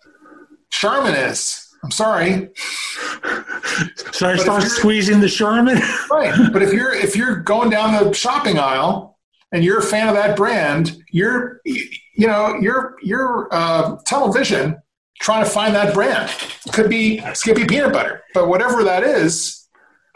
Charmin 0.71 1.15
is. 1.15 1.63
I'm 1.83 1.91
sorry. 1.91 2.51
So 4.13 4.29
I 4.29 4.37
start 4.37 4.63
squeezing 4.65 5.21
the 5.21 5.29
Charmin? 5.29 5.79
right. 6.11 6.35
But 6.53 6.63
if 6.63 6.73
you're 6.73 6.93
if 6.93 7.15
you're 7.15 7.37
going 7.37 7.71
down 7.71 7.93
the 7.93 8.13
shopping 8.13 8.59
aisle 8.59 9.19
and 9.53 9.63
you're 9.63 9.79
a 9.79 9.83
fan 9.83 10.09
of 10.09 10.15
that 10.15 10.37
brand, 10.37 10.97
you're 11.11 11.61
you 11.65 12.27
know, 12.27 12.57
you're 12.61 12.97
you're 13.03 13.49
uh, 13.53 13.97
television 14.05 14.77
trying 15.21 15.45
to 15.45 15.51
find 15.51 15.75
that 15.75 15.95
brand. 15.95 16.31
It 16.67 16.73
could 16.73 16.91
be 16.91 17.23
Skippy 17.35 17.67
peanut 17.67 17.93
butter, 17.93 18.23
but 18.35 18.49
whatever 18.49 18.83
that 18.85 19.03
is, 19.05 19.69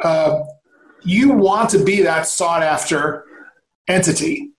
uh, 0.03 0.41
you 1.03 1.33
want 1.33 1.71
to 1.71 1.85
be 1.85 2.03
that 2.03 2.27
sought 2.27 2.63
after 2.63 3.25
entity. 3.89 4.50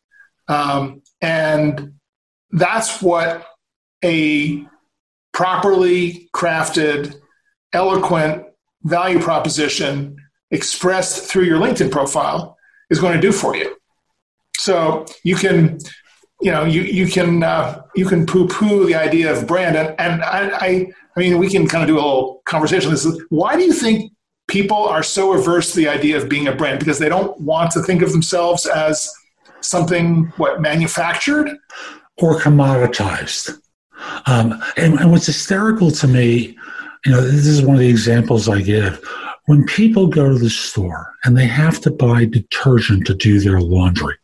Um, 0.51 1.01
and 1.21 1.93
that's 2.51 3.01
what 3.01 3.45
a 4.03 4.65
properly 5.33 6.29
crafted, 6.35 7.15
eloquent 7.71 8.43
value 8.83 9.19
proposition 9.19 10.17
expressed 10.51 11.23
through 11.23 11.43
your 11.43 11.57
LinkedIn 11.57 11.89
profile 11.89 12.57
is 12.89 12.99
going 12.99 13.13
to 13.15 13.21
do 13.21 13.31
for 13.31 13.55
you. 13.55 13.77
So 14.57 15.05
you 15.23 15.37
can, 15.37 15.79
you 16.41 16.51
know, 16.51 16.65
you 16.65 16.81
you 16.81 17.07
can 17.07 17.43
uh, 17.43 17.83
you 17.95 18.05
can 18.05 18.25
poo 18.25 18.47
poo 18.47 18.85
the 18.85 18.95
idea 18.95 19.31
of 19.31 19.47
brand, 19.47 19.77
and, 19.77 19.95
and 19.99 20.21
I, 20.21 20.49
I 20.57 20.87
I 21.15 21.19
mean 21.19 21.37
we 21.37 21.49
can 21.49 21.65
kind 21.65 21.81
of 21.81 21.87
do 21.87 21.95
a 21.95 22.03
little 22.03 22.41
conversation. 22.45 22.91
This 22.91 23.05
is 23.05 23.23
why 23.29 23.55
do 23.55 23.63
you 23.63 23.73
think 23.73 24.11
people 24.49 24.83
are 24.85 25.01
so 25.01 25.33
averse 25.33 25.71
to 25.71 25.77
the 25.77 25.87
idea 25.87 26.17
of 26.17 26.27
being 26.27 26.47
a 26.47 26.55
brand 26.55 26.79
because 26.79 26.99
they 26.99 27.07
don't 27.07 27.39
want 27.39 27.71
to 27.71 27.81
think 27.81 28.01
of 28.01 28.11
themselves 28.11 28.65
as 28.65 29.09
something 29.61 30.25
what 30.37 30.61
manufactured 30.61 31.57
or 32.17 32.39
commoditized. 32.39 33.59
Um, 34.25 34.61
and, 34.77 34.99
and 34.99 35.11
what's 35.11 35.27
hysterical 35.27 35.91
to 35.91 36.07
me, 36.07 36.57
you 37.05 37.11
know, 37.11 37.21
this 37.21 37.47
is 37.47 37.61
one 37.61 37.75
of 37.75 37.79
the 37.79 37.89
examples 37.89 38.49
I 38.49 38.61
give. 38.61 39.03
When 39.45 39.65
people 39.65 40.07
go 40.07 40.29
to 40.29 40.37
the 40.37 40.49
store 40.49 41.13
and 41.23 41.37
they 41.37 41.47
have 41.47 41.81
to 41.81 41.91
buy 41.91 42.25
detergent 42.25 43.07
to 43.07 43.13
do 43.13 43.39
their 43.39 43.59
laundry, 43.59 44.15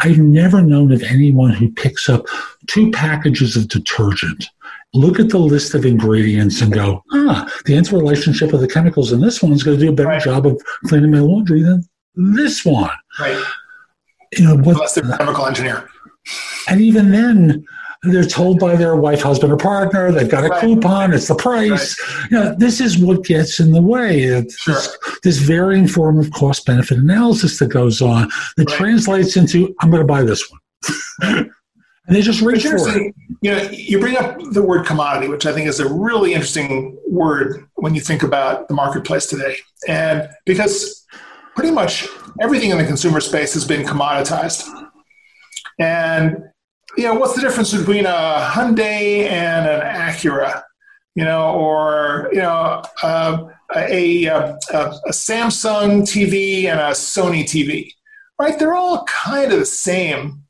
I've 0.00 0.18
never 0.18 0.62
known 0.62 0.92
of 0.92 1.02
anyone 1.02 1.52
who 1.52 1.70
picks 1.70 2.08
up 2.08 2.26
two 2.66 2.90
packages 2.90 3.56
of 3.56 3.68
detergent, 3.68 4.46
look 4.94 5.20
at 5.20 5.28
the 5.28 5.38
list 5.38 5.74
of 5.74 5.84
ingredients, 5.84 6.60
and 6.60 6.72
go, 6.72 7.04
ah, 7.12 7.48
the 7.66 7.76
interrelationship 7.76 8.52
of 8.52 8.60
the 8.60 8.68
chemicals 8.68 9.12
in 9.12 9.20
this 9.20 9.42
one 9.42 9.52
is 9.52 9.62
going 9.62 9.78
to 9.78 9.84
do 9.84 9.92
a 9.92 9.94
better 9.94 10.08
right. 10.08 10.22
job 10.22 10.46
of 10.46 10.60
cleaning 10.86 11.12
my 11.12 11.18
laundry 11.18 11.62
than 11.62 11.84
this 12.14 12.64
one. 12.64 12.90
Right 13.20 13.44
you 14.32 14.44
know, 14.44 14.56
what, 14.56 14.76
unless 14.76 14.94
they're 14.94 15.10
a 15.10 15.16
chemical 15.16 15.46
engineer. 15.46 15.88
And 16.68 16.80
even 16.80 17.10
then, 17.10 17.64
they're 18.02 18.24
told 18.24 18.60
by 18.60 18.76
their 18.76 18.94
wife, 18.94 19.22
husband, 19.22 19.52
or 19.52 19.56
partner 19.56 20.12
they've 20.12 20.28
got 20.28 20.44
a 20.44 20.48
right. 20.48 20.60
coupon. 20.60 21.12
It's 21.12 21.26
the 21.26 21.34
price. 21.34 21.98
Right. 22.00 22.30
You 22.30 22.36
know, 22.38 22.54
this 22.56 22.80
is 22.80 22.98
what 22.98 23.24
gets 23.24 23.58
in 23.58 23.72
the 23.72 23.82
way. 23.82 24.22
It's 24.22 24.56
sure. 24.58 24.74
this, 24.74 24.98
this, 25.24 25.38
varying 25.38 25.88
form 25.88 26.18
of 26.18 26.30
cost 26.30 26.64
benefit 26.64 26.98
analysis 26.98 27.58
that 27.58 27.68
goes 27.68 28.00
on 28.00 28.28
that 28.56 28.68
right. 28.68 28.76
translates 28.76 29.36
into 29.36 29.74
I'm 29.80 29.90
going 29.90 30.02
to 30.02 30.06
buy 30.06 30.22
this 30.22 30.48
one. 30.48 30.60
and 32.08 32.16
they 32.16 32.22
just 32.22 32.40
reach 32.40 32.66
for 32.66 32.76
it. 32.76 33.14
You 33.42 33.50
know, 33.50 33.62
you 33.70 33.98
bring 33.98 34.16
up 34.16 34.38
the 34.52 34.62
word 34.62 34.86
commodity, 34.86 35.28
which 35.28 35.44
I 35.44 35.52
think 35.52 35.68
is 35.68 35.80
a 35.80 35.92
really 35.92 36.34
interesting 36.34 36.96
word 37.08 37.66
when 37.74 37.94
you 37.94 38.00
think 38.00 38.22
about 38.22 38.68
the 38.68 38.74
marketplace 38.74 39.26
today, 39.26 39.56
and 39.88 40.28
because 40.46 41.04
pretty 41.54 41.72
much 41.72 42.06
everything 42.40 42.70
in 42.70 42.78
the 42.78 42.84
consumer 42.84 43.20
space 43.20 43.54
has 43.54 43.64
been 43.64 43.86
commoditized. 43.86 44.68
And 45.78 46.44
you 46.96 47.04
know, 47.04 47.14
what's 47.14 47.34
the 47.34 47.40
difference 47.40 47.72
between 47.72 48.06
a 48.06 48.48
Hyundai 48.50 49.28
and 49.28 49.68
an 49.68 49.80
Acura? 49.80 50.62
You 51.14 51.24
know, 51.24 51.52
or 51.54 52.28
you 52.32 52.38
know, 52.38 52.82
uh, 53.02 53.48
a, 53.76 54.26
a, 54.26 54.56
a 54.72 55.10
Samsung 55.10 56.02
TV 56.02 56.64
and 56.64 56.80
a 56.80 56.90
Sony 56.90 57.42
TV, 57.44 57.92
right? 58.38 58.58
They're 58.58 58.74
all 58.74 59.04
kind 59.04 59.52
of 59.52 59.58
the 59.58 59.66
same 59.66 60.42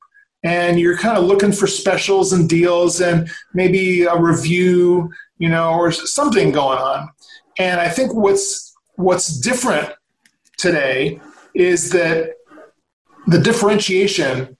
and 0.45 0.79
you're 0.79 0.97
kind 0.97 1.19
of 1.19 1.25
looking 1.25 1.53
for 1.53 1.67
specials 1.67 2.33
and 2.33 2.49
deals 2.49 3.01
and 3.01 3.29
maybe 3.55 4.03
a 4.03 4.17
review, 4.17 5.11
you 5.39 5.49
know, 5.49 5.73
or 5.73 5.91
something 5.91 6.53
going 6.53 6.79
on. 6.79 7.09
And 7.59 7.81
I 7.81 7.89
think 7.89 8.15
what's 8.15 8.75
what's 8.95 9.39
different 9.41 9.93
today 10.59 11.21
is 11.59 11.91
that 11.91 12.35
the 13.27 13.41
differentiation 13.41 14.57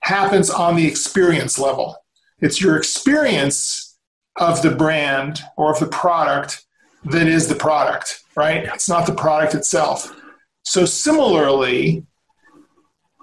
happens 0.00 0.50
on 0.50 0.76
the 0.76 0.86
experience 0.86 1.58
level. 1.58 1.96
It's 2.40 2.60
your 2.60 2.76
experience 2.76 3.98
of 4.36 4.62
the 4.62 4.70
brand 4.70 5.40
or 5.56 5.72
of 5.72 5.80
the 5.80 5.86
product 5.86 6.64
that 7.06 7.26
is 7.26 7.48
the 7.48 7.54
product, 7.54 8.22
right? 8.36 8.64
It's 8.64 8.88
not 8.88 9.06
the 9.06 9.14
product 9.14 9.54
itself. 9.54 10.14
So, 10.62 10.84
similarly, 10.84 12.04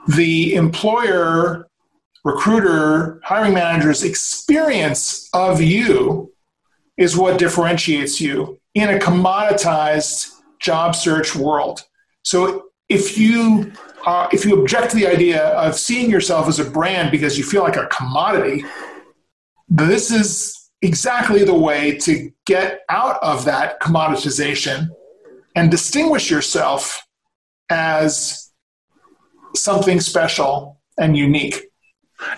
the 0.08 0.56
employer, 0.56 1.70
recruiter, 2.24 3.22
hiring 3.24 3.54
manager's 3.54 4.04
experience 4.04 5.30
of 5.34 5.62
you 5.62 6.34
is 6.98 7.16
what 7.16 7.38
differentiates 7.38 8.20
you 8.20 8.60
in 8.74 8.90
a 8.90 9.00
commoditized 9.00 10.32
job 10.60 10.96
search 10.96 11.36
world. 11.36 11.84
So 12.24 12.65
if 12.90 13.18
you 13.18 13.72
uh, 14.06 14.28
if 14.32 14.46
you 14.46 14.60
object 14.62 14.92
to 14.92 14.98
the 14.98 15.08
idea 15.08 15.48
of 15.50 15.76
seeing 15.76 16.12
yourself 16.12 16.48
as 16.48 16.60
a 16.60 16.70
brand 16.70 17.10
because 17.10 17.38
you 17.38 17.44
feel 17.44 17.64
like 17.64 17.76
a 17.76 17.88
commodity, 17.88 18.64
this 19.68 20.12
is 20.12 20.70
exactly 20.82 21.44
the 21.44 21.54
way 21.54 21.98
to 21.98 22.32
get 22.46 22.82
out 22.90 23.22
of 23.24 23.46
that 23.46 23.82
commoditization 23.82 24.90
and 25.56 25.72
distinguish 25.72 26.30
yourself 26.30 27.02
as 27.70 28.52
something 29.56 30.00
special 30.00 30.80
and 31.00 31.18
unique. 31.18 31.62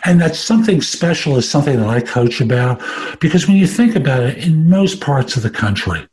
And 0.05 0.21
that 0.21 0.35
something 0.35 0.81
special 0.81 1.37
is 1.37 1.49
something 1.49 1.77
that 1.77 1.89
I 1.89 1.99
coach 1.99 2.39
about 2.41 2.81
because 3.19 3.47
when 3.47 3.57
you 3.57 3.67
think 3.67 3.95
about 3.95 4.23
it, 4.23 4.37
in 4.37 4.69
most 4.69 5.01
parts 5.01 5.35
of 5.35 5.43
the 5.43 5.49
country, 5.49 6.07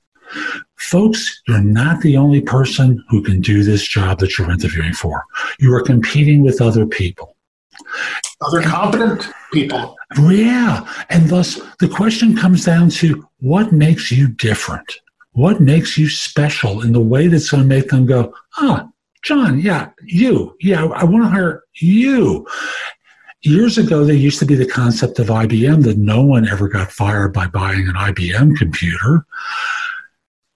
folks, 0.95 1.43
you're 1.49 1.61
not 1.61 2.01
the 2.03 2.17
only 2.17 2.41
person 2.41 3.05
who 3.09 3.21
can 3.21 3.41
do 3.41 3.65
this 3.65 3.83
job 3.83 4.21
that 4.21 4.39
you're 4.39 4.49
interviewing 4.49 4.93
for. 4.93 5.25
You 5.59 5.75
are 5.75 5.83
competing 5.83 6.43
with 6.43 6.61
other 6.61 6.87
people. 6.87 7.35
Other 8.41 8.63
competent 8.63 9.27
people. 9.53 9.97
Yeah. 10.21 10.89
And 11.11 11.29
thus, 11.29 11.61
the 11.81 11.89
question 11.89 12.37
comes 12.37 12.65
down 12.65 12.91
to 12.91 13.27
what 13.41 13.73
makes 13.73 14.13
you 14.13 14.29
different? 14.29 14.89
What 15.33 15.61
makes 15.61 15.99
you 15.99 16.09
special 16.09 16.83
in 16.83 16.93
the 16.93 17.01
way 17.01 17.27
that's 17.27 17.51
going 17.51 17.65
to 17.65 17.69
make 17.69 17.89
them 17.89 18.07
go, 18.07 18.33
ah, 18.59 18.87
John, 19.23 19.59
yeah, 19.59 19.91
you. 20.05 20.55
Yeah, 20.61 20.85
I 20.85 21.03
want 21.03 21.25
to 21.25 21.29
hire 21.29 21.65
you. 21.81 22.47
Years 23.43 23.79
ago, 23.79 24.05
there 24.05 24.15
used 24.15 24.39
to 24.39 24.47
be 24.47 24.55
the 24.55 24.65
concept 24.65 25.19
of 25.19 25.27
IBM 25.27 25.83
that 25.83 25.99
no 25.99 26.23
one 26.23 26.49
ever 26.49 26.69
got 26.69 26.93
fired 26.93 27.33
by 27.33 27.49
buying 27.49 27.89
an 27.89 27.95
IBM 27.95 28.57
computer. 28.57 29.27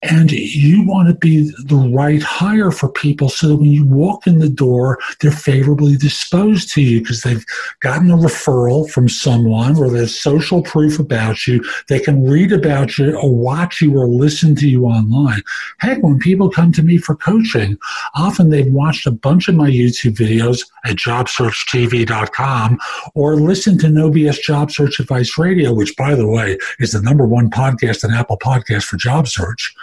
And 0.02 0.30
you 0.30 0.84
want 0.86 1.08
to 1.08 1.14
be 1.14 1.50
the 1.64 1.90
right 1.92 2.22
hire 2.22 2.70
for 2.70 2.88
people 2.88 3.28
so 3.28 3.48
that 3.48 3.56
when 3.56 3.72
you 3.72 3.84
walk 3.84 4.28
in 4.28 4.38
the 4.38 4.48
door, 4.48 5.00
they're 5.20 5.32
favorably 5.32 5.96
disposed 5.96 6.72
to 6.74 6.82
you 6.82 7.00
because 7.00 7.22
they've 7.22 7.44
gotten 7.80 8.12
a 8.12 8.16
referral 8.16 8.88
from 8.88 9.08
someone 9.08 9.76
or 9.76 9.90
there's 9.90 10.18
social 10.18 10.62
proof 10.62 11.00
about 11.00 11.48
you. 11.48 11.64
They 11.88 11.98
can 11.98 12.24
read 12.24 12.52
about 12.52 12.96
you 12.96 13.16
or 13.16 13.34
watch 13.34 13.80
you 13.80 13.98
or 13.98 14.06
listen 14.06 14.54
to 14.56 14.68
you 14.68 14.84
online. 14.84 15.42
Heck, 15.80 16.00
when 16.00 16.20
people 16.20 16.48
come 16.48 16.70
to 16.72 16.82
me 16.84 16.98
for 16.98 17.16
coaching, 17.16 17.76
often 18.14 18.50
they've 18.50 18.72
watched 18.72 19.04
a 19.04 19.10
bunch 19.10 19.48
of 19.48 19.56
my 19.56 19.68
YouTube 19.68 20.14
videos 20.14 20.64
at 20.84 20.94
jobsearchtv.com 20.94 22.78
or 23.16 23.34
listened 23.34 23.80
to 23.80 23.88
No 23.88 24.10
BS 24.10 24.40
Job 24.42 24.70
Search 24.70 25.00
Advice 25.00 25.36
Radio, 25.36 25.74
which, 25.74 25.96
by 25.96 26.14
the 26.14 26.28
way, 26.28 26.56
is 26.78 26.92
the 26.92 27.02
number 27.02 27.26
one 27.26 27.50
podcast 27.50 28.04
and 28.04 28.14
Apple 28.14 28.38
podcast 28.38 28.84
for 28.84 28.96
job 28.96 29.26
search 29.26 29.74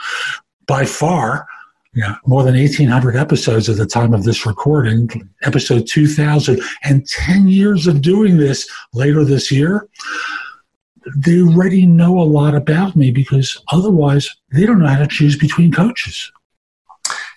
by 0.68 0.86
far, 0.86 1.48
yeah, 1.94 2.16
more 2.26 2.44
than 2.44 2.56
1,800 2.56 3.16
episodes 3.16 3.70
at 3.70 3.78
the 3.78 3.86
time 3.86 4.14
of 4.14 4.24
this 4.24 4.46
recording, 4.46 5.10
episode 5.44 5.88
2000, 5.88 6.62
and 6.84 7.08
10 7.08 7.48
years 7.48 7.88
of 7.88 8.02
doing 8.02 8.38
this 8.38 8.70
later 8.94 9.24
this 9.24 9.52
year. 9.52 9.88
They 11.16 11.40
already 11.42 11.86
know 11.86 12.20
a 12.20 12.24
lot 12.24 12.56
about 12.56 12.96
me 12.96 13.12
because 13.12 13.62
otherwise 13.72 14.28
they 14.52 14.66
don't 14.66 14.80
know 14.80 14.88
how 14.88 15.00
to 15.00 15.08
choose 15.08 15.38
between 15.38 15.72
coaches. 15.72 16.32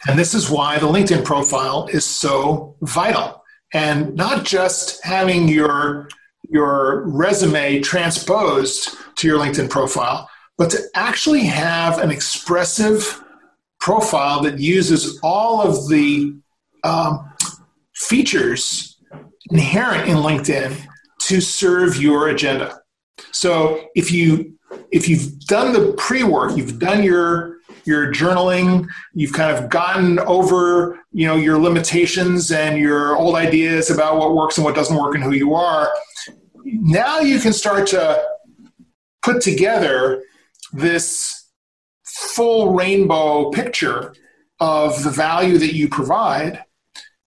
And 0.08 0.18
this 0.18 0.34
is 0.34 0.50
why 0.50 0.78
the 0.78 0.86
LinkedIn 0.86 1.24
profile 1.24 1.86
is 1.92 2.04
so 2.04 2.74
vital. 2.82 3.44
And 3.74 4.14
not 4.16 4.44
just 4.44 5.04
having 5.04 5.48
your 5.48 6.08
your 6.50 7.06
resume 7.06 7.80
transposed 7.80 8.96
to 9.16 9.28
your 9.28 9.38
LinkedIn 9.38 9.68
profile, 9.68 10.30
but 10.58 10.70
to 10.70 10.82
actually 10.94 11.44
have 11.44 11.98
an 11.98 12.10
expressive 12.10 13.24
profile 13.80 14.42
that 14.42 14.58
uses 14.58 15.18
all 15.22 15.62
of 15.62 15.88
the 15.88 16.36
um, 16.84 17.32
features 17.94 19.00
inherent 19.50 20.08
in 20.08 20.16
LinkedIn 20.16 20.76
to 21.20 21.40
serve 21.40 21.96
your 21.96 22.28
agenda. 22.28 22.80
So 23.30 23.88
if 23.94 24.12
you 24.12 24.54
if 24.90 25.08
you've 25.08 25.40
done 25.40 25.72
the 25.72 25.92
pre-work, 25.96 26.56
you've 26.56 26.78
done 26.78 27.02
your 27.02 27.58
your 27.84 28.12
journaling, 28.12 28.86
you've 29.14 29.32
kind 29.32 29.56
of 29.56 29.70
gotten 29.70 30.18
over, 30.20 30.98
you 31.12 31.26
know, 31.26 31.36
your 31.36 31.58
limitations 31.58 32.50
and 32.50 32.78
your 32.78 33.16
old 33.16 33.34
ideas 33.34 33.90
about 33.90 34.18
what 34.18 34.34
works 34.34 34.58
and 34.58 34.64
what 34.64 34.74
doesn't 34.74 34.96
work 34.96 35.14
and 35.14 35.24
who 35.24 35.32
you 35.32 35.54
are. 35.54 35.88
Now 36.64 37.20
you 37.20 37.38
can 37.38 37.52
start 37.52 37.86
to 37.88 38.22
put 39.22 39.40
together 39.40 40.22
this 40.72 41.46
full 42.04 42.74
rainbow 42.74 43.50
picture 43.50 44.14
of 44.60 45.02
the 45.04 45.10
value 45.10 45.58
that 45.58 45.74
you 45.74 45.88
provide 45.88 46.64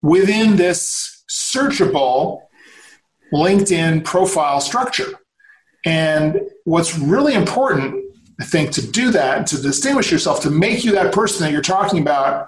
within 0.01 0.55
this 0.55 1.23
searchable 1.29 2.41
LinkedIn 3.33 4.03
profile 4.03 4.61
structure. 4.61 5.11
And 5.85 6.41
what's 6.63 6.97
really 6.97 7.33
important, 7.33 8.03
I 8.39 8.45
think, 8.45 8.71
to 8.71 8.85
do 8.85 9.11
that, 9.11 9.47
to 9.47 9.61
distinguish 9.61 10.11
yourself, 10.11 10.41
to 10.41 10.49
make 10.49 10.83
you 10.83 10.93
that 10.93 11.13
person 11.13 11.43
that 11.43 11.51
you're 11.51 11.61
talking 11.61 12.01
about, 12.01 12.47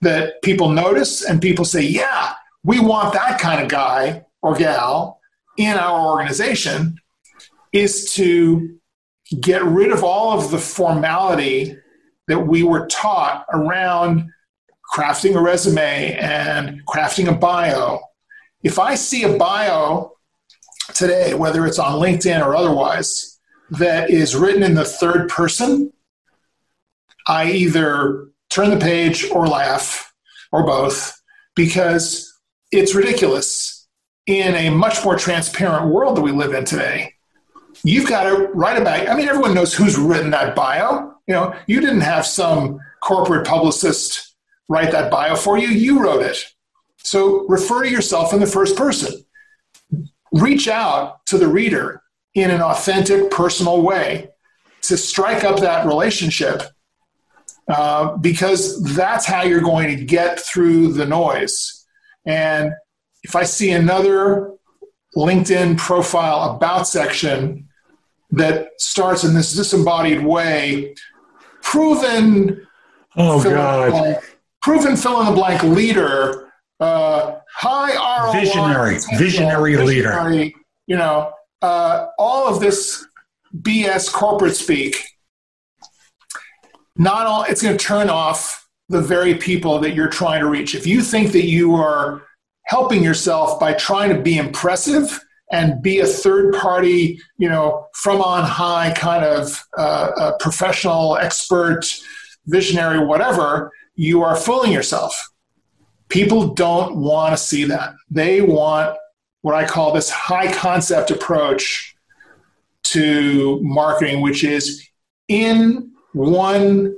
that 0.00 0.40
people 0.42 0.70
notice 0.70 1.24
and 1.24 1.42
people 1.42 1.64
say, 1.64 1.82
yeah, 1.82 2.34
we 2.64 2.78
want 2.78 3.12
that 3.14 3.38
kind 3.38 3.62
of 3.62 3.68
guy 3.68 4.24
or 4.42 4.54
gal 4.54 5.20
in 5.56 5.76
our 5.76 6.08
organization, 6.08 6.96
is 7.72 8.12
to 8.14 8.79
get 9.38 9.62
rid 9.64 9.92
of 9.92 10.02
all 10.02 10.36
of 10.36 10.50
the 10.50 10.58
formality 10.58 11.76
that 12.26 12.46
we 12.46 12.62
were 12.62 12.86
taught 12.86 13.44
around 13.52 14.28
crafting 14.94 15.36
a 15.36 15.40
resume 15.40 16.16
and 16.16 16.84
crafting 16.86 17.28
a 17.28 17.32
bio. 17.32 18.00
If 18.62 18.78
I 18.78 18.94
see 18.96 19.22
a 19.22 19.36
bio 19.36 20.12
today, 20.94 21.34
whether 21.34 21.64
it's 21.66 21.78
on 21.78 22.00
LinkedIn 22.00 22.44
or 22.44 22.56
otherwise, 22.56 23.38
that 23.70 24.10
is 24.10 24.34
written 24.34 24.64
in 24.64 24.74
the 24.74 24.84
third 24.84 25.28
person, 25.28 25.92
I 27.28 27.50
either 27.52 28.28
turn 28.48 28.70
the 28.70 28.76
page 28.76 29.30
or 29.30 29.46
laugh 29.46 30.12
or 30.50 30.64
both 30.64 31.20
because 31.54 32.32
it's 32.72 32.94
ridiculous 32.94 33.88
in 34.26 34.54
a 34.54 34.70
much 34.70 35.04
more 35.04 35.16
transparent 35.16 35.92
world 35.92 36.16
that 36.16 36.22
we 36.22 36.32
live 36.32 36.52
in 36.52 36.64
today 36.64 37.14
you've 37.84 38.08
got 38.08 38.24
to 38.24 38.48
write 38.48 38.80
about. 38.80 39.08
I 39.08 39.14
mean, 39.14 39.28
everyone 39.28 39.54
knows 39.54 39.74
who's 39.74 39.96
written 39.96 40.30
that 40.30 40.54
bio. 40.54 41.14
You 41.26 41.34
know, 41.34 41.54
you 41.66 41.80
didn't 41.80 42.00
have 42.00 42.26
some 42.26 42.80
corporate 43.02 43.46
publicist 43.46 44.34
write 44.68 44.92
that 44.92 45.10
bio 45.10 45.36
for 45.36 45.58
you. 45.58 45.68
You 45.68 46.02
wrote 46.02 46.22
it. 46.22 46.38
So 46.98 47.46
refer 47.48 47.82
to 47.82 47.90
yourself 47.90 48.32
in 48.32 48.40
the 48.40 48.46
first 48.46 48.76
person. 48.76 49.24
Reach 50.32 50.68
out 50.68 51.24
to 51.26 51.38
the 51.38 51.48
reader 51.48 52.02
in 52.34 52.50
an 52.50 52.60
authentic, 52.60 53.30
personal 53.30 53.82
way 53.82 54.28
to 54.82 54.96
strike 54.96 55.44
up 55.44 55.60
that 55.60 55.86
relationship 55.86 56.62
uh, 57.68 58.16
because 58.16 58.82
that's 58.94 59.26
how 59.26 59.42
you're 59.42 59.60
going 59.60 59.96
to 59.96 60.04
get 60.04 60.40
through 60.40 60.92
the 60.92 61.06
noise. 61.06 61.86
And 62.24 62.72
if 63.22 63.34
I 63.34 63.44
see 63.44 63.72
another 63.72 64.52
LinkedIn 65.16 65.78
profile 65.78 66.56
about 66.56 66.86
section 66.86 67.68
that 68.32 68.68
starts 68.78 69.24
in 69.24 69.34
this 69.34 69.52
disembodied 69.52 70.24
way, 70.24 70.94
proven. 71.62 72.66
Oh 73.16 73.42
God! 73.42 73.90
Blank, 73.90 74.38
proven 74.62 74.96
fill 74.96 75.20
in 75.20 75.26
the 75.26 75.32
blank 75.32 75.62
leader, 75.62 76.52
uh, 76.78 77.38
high 77.52 77.94
ROI, 78.26 78.40
visionary, 78.40 78.98
visionary, 79.18 79.76
leader. 79.76 80.50
You 80.86 80.96
know, 80.96 81.32
uh, 81.62 82.06
all 82.18 82.48
of 82.48 82.60
this 82.60 83.06
BS 83.56 84.12
corporate 84.12 84.56
speak. 84.56 84.96
Not 86.96 87.26
all. 87.26 87.44
It's 87.44 87.62
going 87.62 87.76
to 87.76 87.84
turn 87.84 88.10
off 88.10 88.68
the 88.88 89.00
very 89.00 89.34
people 89.34 89.78
that 89.78 89.94
you're 89.94 90.08
trying 90.08 90.40
to 90.40 90.48
reach. 90.48 90.74
If 90.74 90.86
you 90.86 91.00
think 91.00 91.32
that 91.32 91.46
you 91.46 91.74
are 91.76 92.22
helping 92.64 93.02
yourself 93.02 93.58
by 93.58 93.72
trying 93.74 94.14
to 94.14 94.20
be 94.20 94.36
impressive 94.36 95.20
and 95.50 95.82
be 95.82 95.98
a 95.98 96.06
third 96.06 96.54
party, 96.54 97.20
you 97.38 97.48
know, 97.48 97.86
from 97.94 98.22
on 98.22 98.44
high 98.44 98.92
kind 98.94 99.24
of 99.24 99.64
uh, 99.76 100.32
professional, 100.38 101.16
expert, 101.16 101.84
visionary, 102.46 103.04
whatever, 103.04 103.72
you 103.96 104.22
are 104.22 104.36
fooling 104.36 104.72
yourself. 104.72 105.14
People 106.08 106.54
don't 106.54 106.96
want 106.96 107.32
to 107.32 107.36
see 107.36 107.64
that. 107.64 107.94
They 108.10 108.40
want 108.40 108.96
what 109.42 109.54
I 109.54 109.66
call 109.66 109.92
this 109.92 110.10
high 110.10 110.52
concept 110.52 111.10
approach 111.10 111.96
to 112.84 113.60
marketing, 113.62 114.20
which 114.20 114.44
is 114.44 114.86
in 115.28 115.92
one 116.12 116.94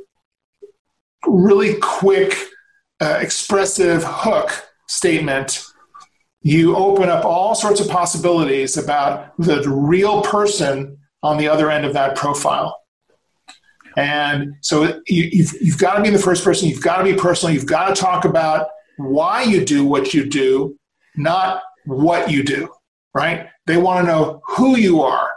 really 1.27 1.75
quick, 1.81 2.37
uh, 3.01 3.19
expressive 3.21 4.03
hook 4.05 4.51
statement 4.89 5.65
you 6.43 6.77
open 6.77 7.09
up 7.09 7.25
all 7.25 7.55
sorts 7.55 7.81
of 7.81 7.89
possibilities 7.89 8.77
about 8.77 9.33
the 9.39 9.63
real 9.69 10.23
person 10.23 10.99
on 11.23 11.39
the 11.39 11.49
other 11.49 11.71
end 11.71 11.85
of 11.85 11.93
that 11.93 12.17
profile. 12.17 12.77
And 13.97 14.55
so 14.61 15.01
you, 15.07 15.29
you've, 15.33 15.53
you've 15.61 15.79
got 15.79 15.97
to 15.97 16.03
be 16.03 16.11
the 16.11 16.19
first 16.19 16.43
person, 16.43 16.69
you've 16.69 16.83
got 16.83 16.99
to 16.99 17.05
be 17.05 17.15
personal, 17.15 17.55
you've 17.55 17.67
got 17.67 17.95
to 17.95 18.01
talk 18.01 18.25
about 18.25 18.69
why 18.97 19.43
you 19.43 19.65
do 19.65 19.85
what 19.85 20.15
you 20.15 20.29
do, 20.29 20.79
not 21.17 21.63
what 21.85 22.31
you 22.31 22.43
do, 22.43 22.69
right? 23.15 23.49
They 23.67 23.77
want 23.77 24.05
to 24.05 24.13
know 24.13 24.43
who 24.47 24.77
you 24.77 25.03
are 25.03 25.31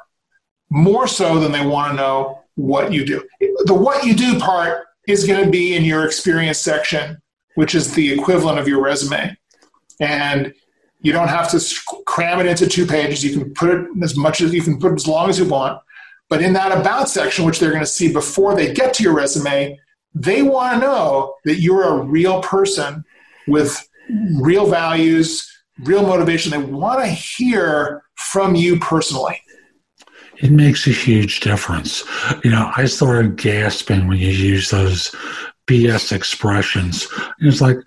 more 0.69 1.07
so 1.07 1.39
than 1.39 1.51
they 1.51 1.65
want 1.65 1.91
to 1.91 1.97
know 1.97 2.41
what 2.55 2.91
you 2.91 3.05
do. 3.05 3.23
The 3.65 3.73
what 3.73 4.05
you 4.05 4.15
do 4.15 4.39
part 4.39 4.85
is 5.07 5.27
going 5.27 5.45
to 5.45 5.51
be 5.51 5.75
in 5.75 5.83
your 5.83 6.05
experience 6.05 6.57
section, 6.57 7.21
which 7.55 7.75
is 7.75 7.93
the 7.93 8.11
equivalent 8.11 8.57
of 8.57 8.67
your 8.67 8.81
resume. 8.81 9.37
And 9.99 10.53
you 11.05 11.11
don't 11.11 11.27
have 11.27 11.51
to 11.51 11.63
cram 12.07 12.39
it 12.39 12.47
into 12.47 12.65
two 12.65 12.87
pages. 12.87 13.23
You 13.23 13.37
can 13.37 13.53
put 13.53 13.69
it 13.69 13.87
as 14.01 14.17
much 14.17 14.41
as 14.41 14.51
you 14.51 14.63
can 14.63 14.79
put 14.79 14.91
it 14.91 14.95
as 14.95 15.07
long 15.07 15.29
as 15.29 15.37
you 15.37 15.45
want. 15.47 15.79
But 16.29 16.41
in 16.41 16.53
that 16.53 16.75
about 16.75 17.09
section, 17.09 17.45
which 17.45 17.59
they're 17.59 17.69
going 17.69 17.83
to 17.83 17.85
see 17.85 18.11
before 18.11 18.55
they 18.55 18.73
get 18.73 18.95
to 18.95 19.03
your 19.03 19.13
resume, 19.13 19.79
they 20.15 20.41
want 20.41 20.73
to 20.73 20.79
know 20.79 21.35
that 21.45 21.61
you're 21.61 21.83
a 21.83 22.03
real 22.03 22.41
person 22.41 23.05
with 23.47 23.87
real 24.41 24.65
values, 24.65 25.47
real 25.83 26.01
motivation. 26.01 26.49
They 26.49 26.57
want 26.57 27.01
to 27.01 27.07
hear 27.07 28.01
from 28.15 28.55
you 28.55 28.79
personally. 28.79 29.39
It 30.39 30.49
makes 30.49 30.87
a 30.87 30.91
huge 30.91 31.41
difference. 31.41 32.03
You 32.43 32.49
know, 32.49 32.71
I 32.75 32.85
started 32.85 33.37
gasping 33.37 34.07
when 34.07 34.17
you 34.17 34.31
use 34.31 34.71
those 34.71 35.15
BS 35.67 36.11
expressions. 36.11 37.07
It's 37.39 37.61
like 37.61 37.77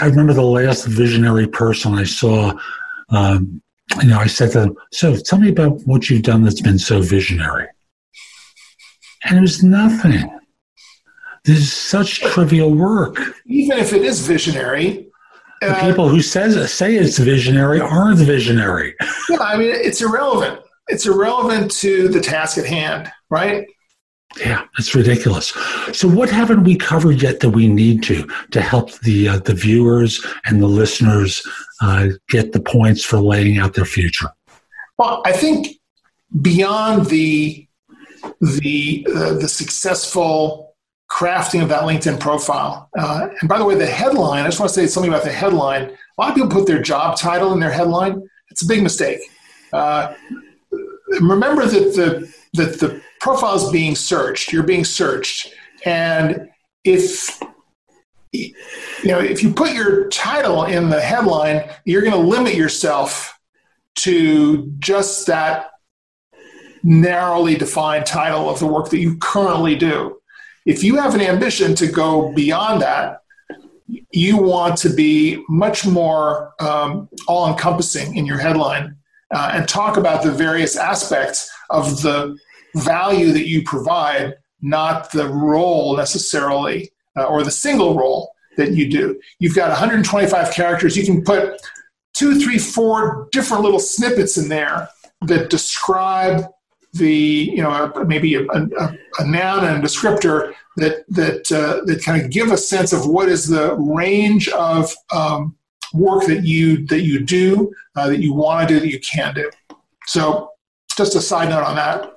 I 0.00 0.06
remember 0.06 0.32
the 0.32 0.42
last 0.42 0.86
visionary 0.86 1.46
person 1.46 1.94
I 1.94 2.04
saw. 2.04 2.52
Um, 3.10 3.62
you 4.02 4.08
know, 4.08 4.18
I 4.18 4.26
said 4.26 4.52
to 4.52 4.60
them, 4.60 4.74
"So, 4.92 5.16
tell 5.16 5.38
me 5.38 5.50
about 5.50 5.80
what 5.86 6.08
you've 6.08 6.22
done 6.22 6.42
that's 6.42 6.60
been 6.60 6.78
so 6.78 7.00
visionary." 7.00 7.66
And 9.24 9.38
it 9.38 9.40
was 9.40 9.62
nothing. 9.62 10.30
This 11.44 11.58
is 11.58 11.72
such 11.72 12.20
trivial 12.20 12.74
work. 12.74 13.20
Even 13.46 13.78
if 13.78 13.92
it 13.92 14.02
is 14.02 14.26
visionary, 14.26 15.06
the 15.60 15.76
uh, 15.76 15.80
people 15.80 16.08
who 16.08 16.20
says 16.20 16.72
say 16.72 16.94
it's 16.96 17.18
visionary 17.18 17.80
aren't 17.80 18.18
visionary. 18.18 18.94
Yeah, 19.28 19.38
I 19.40 19.56
mean, 19.56 19.70
it's 19.74 20.02
irrelevant. 20.02 20.60
It's 20.88 21.06
irrelevant 21.06 21.70
to 21.78 22.08
the 22.08 22.20
task 22.20 22.58
at 22.58 22.66
hand, 22.66 23.10
right? 23.30 23.66
Yeah, 24.38 24.64
it's 24.78 24.94
ridiculous. 24.94 25.52
So, 25.92 26.08
what 26.08 26.28
haven't 26.28 26.64
we 26.64 26.76
covered 26.76 27.22
yet 27.22 27.40
that 27.40 27.50
we 27.50 27.68
need 27.68 28.02
to 28.04 28.26
to 28.50 28.60
help 28.60 28.92
the 29.00 29.28
uh, 29.28 29.38
the 29.38 29.54
viewers 29.54 30.24
and 30.44 30.60
the 30.60 30.66
listeners 30.66 31.46
uh, 31.80 32.08
get 32.28 32.52
the 32.52 32.60
points 32.60 33.04
for 33.04 33.18
laying 33.18 33.58
out 33.58 33.74
their 33.74 33.84
future? 33.84 34.30
Well, 34.98 35.22
I 35.24 35.32
think 35.32 35.68
beyond 36.42 37.06
the 37.06 37.66
the 38.40 39.06
uh, 39.14 39.34
the 39.34 39.48
successful 39.48 40.74
crafting 41.10 41.62
of 41.62 41.68
that 41.68 41.82
LinkedIn 41.82 42.18
profile, 42.18 42.88
uh, 42.98 43.28
and 43.40 43.48
by 43.48 43.58
the 43.58 43.64
way, 43.64 43.76
the 43.76 43.86
headline. 43.86 44.42
I 44.42 44.48
just 44.48 44.58
want 44.58 44.70
to 44.70 44.74
say 44.74 44.86
something 44.86 45.12
about 45.12 45.24
the 45.24 45.32
headline. 45.32 45.82
A 45.82 46.20
lot 46.20 46.30
of 46.30 46.34
people 46.34 46.50
put 46.50 46.66
their 46.66 46.82
job 46.82 47.16
title 47.16 47.52
in 47.52 47.60
their 47.60 47.70
headline. 47.72 48.28
It's 48.50 48.62
a 48.62 48.66
big 48.66 48.82
mistake. 48.82 49.20
Uh, 49.72 50.14
remember 51.20 51.66
that 51.66 51.94
the 51.94 52.34
that 52.54 52.80
the 52.80 53.02
profile 53.24 53.54
is 53.54 53.70
being 53.70 53.96
searched. 53.96 54.52
You're 54.52 54.64
being 54.64 54.84
searched, 54.84 55.50
and 55.86 56.50
if 56.84 57.40
you 58.32 58.52
know 59.06 59.18
if 59.18 59.42
you 59.42 59.50
put 59.54 59.72
your 59.72 60.08
title 60.10 60.64
in 60.64 60.90
the 60.90 61.00
headline, 61.00 61.70
you're 61.86 62.02
going 62.02 62.12
to 62.12 62.18
limit 62.18 62.54
yourself 62.54 63.38
to 63.96 64.70
just 64.78 65.26
that 65.26 65.70
narrowly 66.82 67.54
defined 67.54 68.04
title 68.04 68.50
of 68.50 68.58
the 68.58 68.66
work 68.66 68.90
that 68.90 68.98
you 68.98 69.16
currently 69.16 69.74
do. 69.74 70.18
If 70.66 70.84
you 70.84 70.96
have 70.96 71.14
an 71.14 71.22
ambition 71.22 71.74
to 71.76 71.86
go 71.86 72.30
beyond 72.34 72.82
that, 72.82 73.22
you 74.12 74.36
want 74.36 74.76
to 74.78 74.90
be 74.90 75.42
much 75.48 75.86
more 75.86 76.52
um, 76.60 77.08
all 77.26 77.50
encompassing 77.50 78.16
in 78.16 78.26
your 78.26 78.38
headline 78.38 78.96
uh, 79.34 79.52
and 79.54 79.66
talk 79.66 79.96
about 79.96 80.22
the 80.22 80.30
various 80.30 80.76
aspects 80.76 81.50
of 81.70 82.02
the 82.02 82.36
value 82.76 83.32
that 83.32 83.48
you 83.48 83.62
provide, 83.62 84.34
not 84.60 85.10
the 85.12 85.28
role 85.28 85.96
necessarily 85.96 86.90
uh, 87.16 87.24
or 87.24 87.42
the 87.42 87.50
single 87.50 87.96
role 87.96 88.32
that 88.56 88.72
you 88.72 88.88
do. 88.88 89.20
You've 89.38 89.54
got 89.54 89.70
125 89.70 90.52
characters. 90.52 90.96
You 90.96 91.04
can 91.04 91.22
put 91.22 91.60
two, 92.14 92.40
three, 92.40 92.58
four 92.58 93.28
different 93.32 93.62
little 93.62 93.80
snippets 93.80 94.36
in 94.38 94.48
there 94.48 94.88
that 95.22 95.50
describe 95.50 96.46
the 96.92 97.50
you 97.52 97.60
know 97.62 97.92
maybe 98.06 98.36
a, 98.36 98.42
a, 98.46 98.96
a, 99.18 99.26
noun 99.26 99.64
and 99.64 99.82
a 99.82 99.86
descriptor 99.86 100.54
that 100.76 101.04
that 101.08 101.50
uh, 101.50 101.84
that 101.86 102.02
kind 102.04 102.22
of 102.22 102.30
give 102.30 102.52
a 102.52 102.56
sense 102.56 102.92
of 102.92 103.06
what 103.06 103.28
is 103.28 103.48
the 103.48 103.74
range 103.74 104.48
of 104.50 104.92
um, 105.12 105.56
work 105.92 106.24
that 106.26 106.44
you 106.44 106.86
that 106.86 107.02
you 107.02 107.20
do 107.20 107.72
uh, 107.96 108.08
that 108.08 108.20
you 108.20 108.32
want 108.32 108.68
to 108.68 108.74
do 108.74 108.80
that 108.80 108.88
you 108.88 109.00
can 109.00 109.34
do. 109.34 109.50
So 110.06 110.50
just 110.96 111.16
a 111.16 111.20
side 111.20 111.48
note 111.48 111.64
on 111.64 111.74
that. 111.76 112.13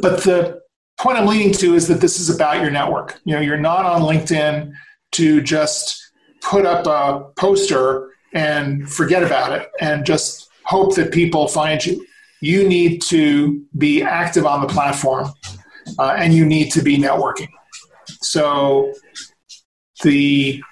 But 0.00 0.22
the 0.22 0.60
point 0.98 1.18
I'm 1.18 1.26
leading 1.26 1.52
to 1.54 1.74
is 1.74 1.88
that 1.88 2.00
this 2.00 2.18
is 2.18 2.34
about 2.34 2.60
your 2.60 2.70
network. 2.70 3.20
You 3.24 3.34
know, 3.34 3.40
you're 3.40 3.56
not 3.58 3.84
on 3.84 4.02
LinkedIn 4.02 4.72
to 5.12 5.40
just 5.42 6.02
put 6.42 6.64
up 6.66 6.86
a 6.86 7.30
poster 7.38 8.10
and 8.32 8.88
forget 8.90 9.22
about 9.22 9.52
it 9.52 9.68
and 9.80 10.04
just 10.04 10.48
hope 10.64 10.94
that 10.96 11.12
people 11.12 11.48
find 11.48 11.84
you. 11.84 12.04
You 12.40 12.68
need 12.68 13.02
to 13.02 13.64
be 13.78 14.02
active 14.02 14.46
on 14.46 14.60
the 14.60 14.68
platform 14.68 15.30
uh, 15.98 16.16
and 16.18 16.34
you 16.34 16.44
need 16.44 16.70
to 16.72 16.82
be 16.82 16.98
networking. 16.98 17.48
So 18.20 18.92
the 20.02 20.62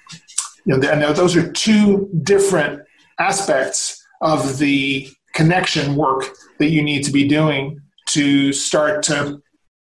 you 0.65 0.77
know, 0.77 0.89
and 0.89 1.15
those 1.15 1.35
are 1.35 1.51
two 1.51 2.09
different 2.23 2.81
aspects 3.19 4.03
of 4.21 4.57
the 4.57 5.07
connection 5.33 5.95
work 5.95 6.23
that 6.59 6.69
you 6.69 6.81
need 6.81 7.03
to 7.03 7.11
be 7.11 7.27
doing 7.27 7.79
to 8.15 8.53
start 8.53 9.03
to 9.03 9.41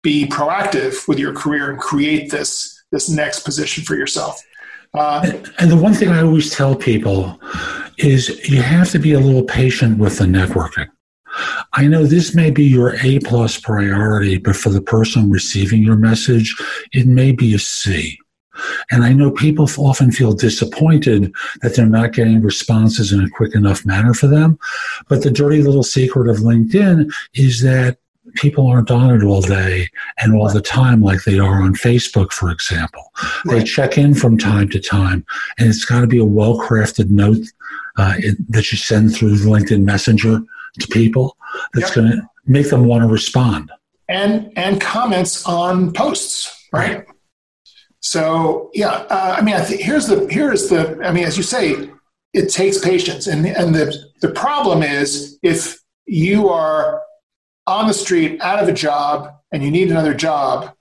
be 0.04 0.26
proactive 0.28 1.08
with 1.08 1.20
your 1.20 1.34
career 1.34 1.72
and 1.72 1.80
create 1.80 2.32
this 2.32 2.76
this 2.92 3.10
next 3.10 3.42
position 3.42 3.84
for 3.84 3.96
yourself. 3.96 4.42
Uh, 4.94 5.22
and, 5.24 5.54
and 5.60 5.72
the 5.72 5.78
one 5.78 5.94
thing 5.94 6.10
I 6.10 6.24
always 6.24 6.50
tell 6.50 6.76
people 6.76 7.40
is 7.98 8.30
you 8.50 8.62
have 8.62 8.90
to 8.92 9.00
be 9.00 9.14
a 9.14 9.20
little 9.20 9.44
patient 9.44 10.00
with 10.00 10.18
the 10.18 10.26
networking. 10.26 10.88
I 11.74 11.86
know 11.86 12.06
this 12.06 12.34
may 12.34 12.50
be 12.50 12.64
your 12.64 12.96
A 13.04 13.20
plus 13.20 13.60
priority, 13.60 14.40
but 14.40 14.56
for 14.56 14.70
the 14.70 14.82
person 14.82 15.30
receiving 15.30 15.84
your 15.84 15.96
message, 15.96 16.56
it 16.92 17.06
may 17.06 17.32
be 17.32 17.54
a 17.54 17.60
C. 17.60 18.18
And 18.92 19.04
I 19.04 19.14
know 19.14 19.32
people 19.32 19.70
often 19.78 20.12
feel 20.12 20.34
disappointed 20.34 21.32
that 21.62 21.76
they're 21.76 21.86
not 21.86 22.14
getting 22.14 22.42
responses 22.42 23.12
in 23.12 23.24
a 23.24 23.30
quick 23.30 23.54
enough 23.56 23.86
manner 23.86 24.14
for 24.14 24.28
them. 24.28 24.58
But 25.08 25.22
the 25.22 25.32
dirty 25.32 25.62
little 25.62 25.84
secret 25.84 26.28
of 26.28 26.38
LinkedIn 26.38 27.12
is 27.36 27.62
that 27.62 28.00
people 28.36 28.68
aren't 28.68 28.92
on 28.92 29.16
it 29.16 29.24
all 29.24 29.42
day 29.42 29.90
and 30.18 30.36
all 30.36 30.52
the 30.52 30.62
time 30.62 31.02
like 31.02 31.24
they 31.24 31.40
are 31.40 31.62
on 31.62 31.74
Facebook, 31.74 32.32
for 32.32 32.52
example. 32.52 33.12
Right. 33.46 33.60
They 33.60 33.64
check 33.64 33.98
in 33.98 34.14
from 34.14 34.38
time 34.38 34.70
to 34.70 34.80
time, 34.80 35.26
and 35.58 35.68
it's 35.68 35.86
got 35.86 36.02
to 36.02 36.08
be 36.08 36.20
a 36.20 36.26
well 36.26 36.60
crafted 36.60 37.10
note 37.10 37.46
uh, 37.98 38.16
it, 38.18 38.38
that 38.52 38.72
you 38.72 38.78
send 38.78 39.16
through 39.16 39.36
LinkedIn 39.36 39.84
Messenger 39.84 40.42
to 40.80 40.88
people 40.88 41.36
that's 41.74 41.96
yep. 41.96 41.96
going 41.96 42.12
to 42.12 42.30
make 42.46 42.70
them 42.70 42.86
want 42.86 43.04
to 43.04 43.08
respond. 43.08 43.72
And 44.08 44.52
and 44.56 44.82
comments 44.82 45.46
on 45.46 45.94
posts, 45.94 46.68
right? 46.72 46.98
right. 46.98 47.06
So 48.00 48.72
yeah, 48.74 48.90
uh, 48.90 49.36
I 49.38 49.42
mean, 49.42 49.56
I 49.56 49.62
think 49.62 49.82
here's 49.82 50.08
the 50.08 50.28
here's 50.28 50.70
the 50.70 51.00
I 51.04 51.12
mean, 51.12 51.26
as 51.26 51.38
you 51.38 51.44
say, 51.44 51.90
it 52.34 52.50
takes 52.50 52.80
patience, 52.80 53.28
and 53.28 53.46
and 53.46 53.76
the 53.76 53.96
the 54.22 54.30
problem 54.30 54.82
is 54.82 55.38
if 55.44 55.80
you 56.06 56.50
are 56.50 57.02
on 57.70 57.88
the 57.88 57.94
street 57.94 58.42
out 58.42 58.62
of 58.62 58.68
a 58.68 58.74
job 58.74 59.32
and 59.52 59.64
you 59.64 59.72
need 59.72 59.92
another 59.92 60.14
job, 60.14 60.74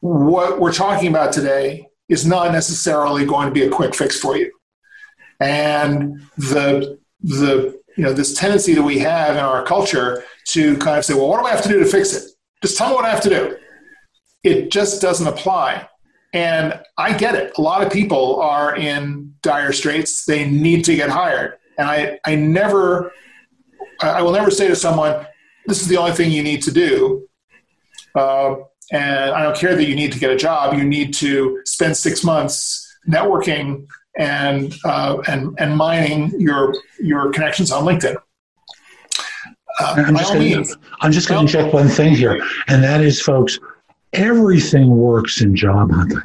what 0.00 0.60
we're 0.60 0.72
talking 0.72 1.08
about 1.08 1.32
today 1.32 1.88
is 2.08 2.26
not 2.26 2.52
necessarily 2.52 3.24
going 3.24 3.46
to 3.46 3.52
be 3.52 3.62
a 3.62 3.70
quick 3.70 3.94
fix 3.94 4.18
for 4.18 4.36
you. 4.36 4.52
And 5.40 6.22
the 6.36 6.98
the 7.22 7.78
you 7.96 8.04
know 8.04 8.12
this 8.12 8.34
tendency 8.34 8.74
that 8.74 8.82
we 8.82 8.98
have 8.98 9.36
in 9.36 9.42
our 9.42 9.64
culture 9.64 10.24
to 10.48 10.76
kind 10.78 10.98
of 10.98 11.04
say, 11.04 11.14
well, 11.14 11.28
what 11.28 11.40
do 11.40 11.46
I 11.46 11.50
have 11.50 11.62
to 11.62 11.68
do 11.68 11.78
to 11.78 11.86
fix 11.86 12.12
it? 12.14 12.30
Just 12.62 12.76
tell 12.76 12.90
me 12.90 12.94
what 12.94 13.04
I 13.04 13.10
have 13.10 13.22
to 13.22 13.28
do. 13.28 13.56
It 14.42 14.70
just 14.70 15.00
doesn't 15.00 15.26
apply. 15.26 15.88
And 16.32 16.80
I 16.98 17.16
get 17.16 17.34
it. 17.34 17.56
A 17.56 17.60
lot 17.60 17.82
of 17.84 17.92
people 17.92 18.40
are 18.40 18.76
in 18.76 19.34
dire 19.42 19.72
straits. 19.72 20.24
They 20.24 20.48
need 20.48 20.84
to 20.84 20.94
get 20.94 21.08
hired. 21.08 21.58
And 21.78 21.88
I, 21.88 22.18
I 22.26 22.34
never, 22.34 23.12
I 24.00 24.22
will 24.22 24.32
never 24.32 24.50
say 24.50 24.68
to 24.68 24.76
someone, 24.76 25.26
this 25.66 25.80
is 25.80 25.88
the 25.88 25.96
only 25.96 26.12
thing 26.12 26.30
you 26.30 26.42
need 26.42 26.62
to 26.62 26.70
do. 26.70 27.28
Uh, 28.14 28.56
and 28.92 29.30
I 29.30 29.42
don't 29.42 29.56
care 29.56 29.74
that 29.74 29.84
you 29.84 29.94
need 29.94 30.12
to 30.12 30.18
get 30.18 30.30
a 30.30 30.36
job. 30.36 30.74
You 30.74 30.84
need 30.84 31.12
to 31.14 31.60
spend 31.64 31.96
six 31.96 32.22
months 32.22 32.86
networking 33.08 33.86
and 34.16 34.74
uh, 34.84 35.18
and 35.28 35.54
and 35.58 35.76
mining 35.76 36.32
your 36.38 36.74
your 37.00 37.30
connections 37.32 37.70
on 37.70 37.84
LinkedIn. 37.84 38.16
Uh, 39.78 40.04
I'm, 40.06 40.16
just 40.16 40.32
gonna, 40.32 40.64
I'm 41.02 41.12
just 41.12 41.28
going 41.28 41.46
to 41.46 41.52
check 41.52 41.72
one 41.72 41.88
thing 41.88 42.14
here, 42.14 42.40
and 42.68 42.82
that 42.82 43.02
is, 43.02 43.20
folks, 43.20 43.58
everything 44.14 44.88
works 44.88 45.42
in 45.42 45.54
job 45.54 45.92
hunting. 45.92 46.22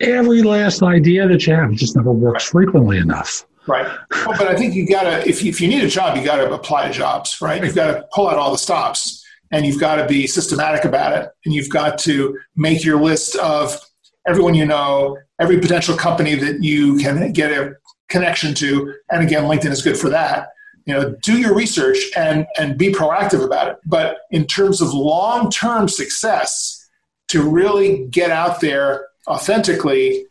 Every 0.00 0.42
last 0.42 0.82
idea 0.82 1.26
that 1.26 1.46
you 1.46 1.54
have 1.54 1.72
just 1.72 1.96
never 1.96 2.12
works 2.12 2.44
frequently 2.44 2.98
enough. 2.98 3.46
Right. 3.66 3.86
Well, 4.26 4.36
but 4.38 4.48
I 4.48 4.56
think 4.56 4.74
you 4.74 4.86
got 4.86 5.02
to, 5.04 5.28
if 5.28 5.42
you, 5.42 5.50
if 5.50 5.60
you 5.60 5.68
need 5.68 5.84
a 5.84 5.88
job, 5.88 6.16
you 6.16 6.24
got 6.24 6.36
to 6.36 6.52
apply 6.52 6.88
to 6.88 6.92
jobs, 6.92 7.40
right? 7.40 7.62
You've 7.62 7.74
got 7.74 7.92
to 7.92 8.06
pull 8.12 8.28
out 8.28 8.36
all 8.36 8.50
the 8.50 8.58
stops 8.58 9.24
and 9.52 9.64
you've 9.64 9.80
got 9.80 9.96
to 9.96 10.06
be 10.06 10.26
systematic 10.26 10.84
about 10.84 11.12
it. 11.12 11.30
And 11.44 11.54
you've 11.54 11.68
got 11.68 11.98
to 12.00 12.38
make 12.56 12.84
your 12.84 13.00
list 13.00 13.36
of 13.36 13.78
everyone 14.26 14.54
you 14.54 14.66
know, 14.66 15.18
every 15.38 15.60
potential 15.60 15.96
company 15.96 16.34
that 16.34 16.62
you 16.62 16.96
can 16.96 17.32
get 17.32 17.52
a 17.52 17.74
connection 18.08 18.54
to. 18.54 18.94
And 19.10 19.22
again, 19.22 19.44
LinkedIn 19.44 19.70
is 19.70 19.82
good 19.82 19.96
for 19.96 20.08
that. 20.08 20.48
You 20.86 20.94
know, 20.94 21.14
do 21.22 21.38
your 21.38 21.54
research 21.54 21.98
and 22.16 22.44
and 22.58 22.76
be 22.76 22.92
proactive 22.92 23.44
about 23.44 23.68
it. 23.68 23.76
But 23.86 24.18
in 24.32 24.46
terms 24.46 24.80
of 24.80 24.92
long 24.92 25.50
term 25.50 25.86
success, 25.88 26.88
to 27.28 27.48
really 27.48 28.06
get 28.08 28.30
out 28.30 28.60
there 28.60 29.06
authentically, 29.28 30.26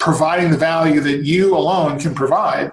providing 0.00 0.50
the 0.50 0.56
value 0.58 1.00
that 1.00 1.24
you 1.24 1.56
alone 1.56 2.00
can 2.00 2.14
provide, 2.14 2.72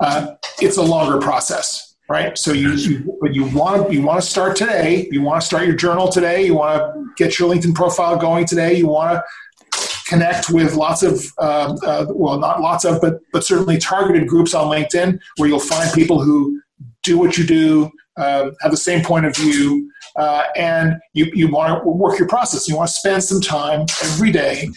uh, 0.00 0.34
it's 0.60 0.76
a 0.76 0.82
longer 0.82 1.18
process 1.18 1.92
right? 2.12 2.36
So 2.36 2.52
you 2.52 2.72
you, 2.74 3.18
you 3.30 3.44
want 3.46 3.90
you 3.90 4.02
want 4.02 4.20
to 4.22 4.26
start 4.28 4.54
today. 4.54 5.08
You 5.10 5.22
want 5.22 5.40
to 5.40 5.46
start 5.46 5.66
your 5.66 5.76
journal 5.76 6.08
today. 6.08 6.44
You 6.44 6.54
want 6.54 6.78
to 6.78 7.06
get 7.16 7.38
your 7.38 7.52
LinkedIn 7.52 7.74
profile 7.74 8.16
going 8.16 8.44
today. 8.44 8.74
You 8.74 8.86
want 8.86 9.18
to 9.18 9.88
connect 10.06 10.50
with 10.50 10.74
lots 10.74 11.02
of 11.02 11.24
uh, 11.38 11.76
uh, 11.86 12.06
well, 12.10 12.38
not 12.38 12.60
lots 12.60 12.84
of, 12.84 13.00
but 13.00 13.20
but 13.32 13.44
certainly 13.44 13.78
targeted 13.78 14.28
groups 14.28 14.52
on 14.52 14.66
LinkedIn 14.68 15.18
where 15.36 15.48
you'll 15.48 15.58
find 15.58 15.90
people 15.94 16.22
who 16.22 16.60
do 17.02 17.18
what 17.18 17.38
you 17.38 17.44
do, 17.44 17.90
uh, 18.18 18.50
have 18.60 18.70
the 18.70 18.76
same 18.76 19.02
point 19.02 19.24
of 19.24 19.34
view, 19.34 19.90
uh, 20.16 20.44
and 20.54 20.96
you 21.14 21.30
you 21.34 21.48
want 21.48 21.82
to 21.82 21.88
work 21.88 22.18
your 22.18 22.28
process. 22.28 22.68
You 22.68 22.76
want 22.76 22.88
to 22.88 22.94
spend 22.94 23.24
some 23.24 23.40
time 23.40 23.86
every 24.02 24.30
day 24.30 24.68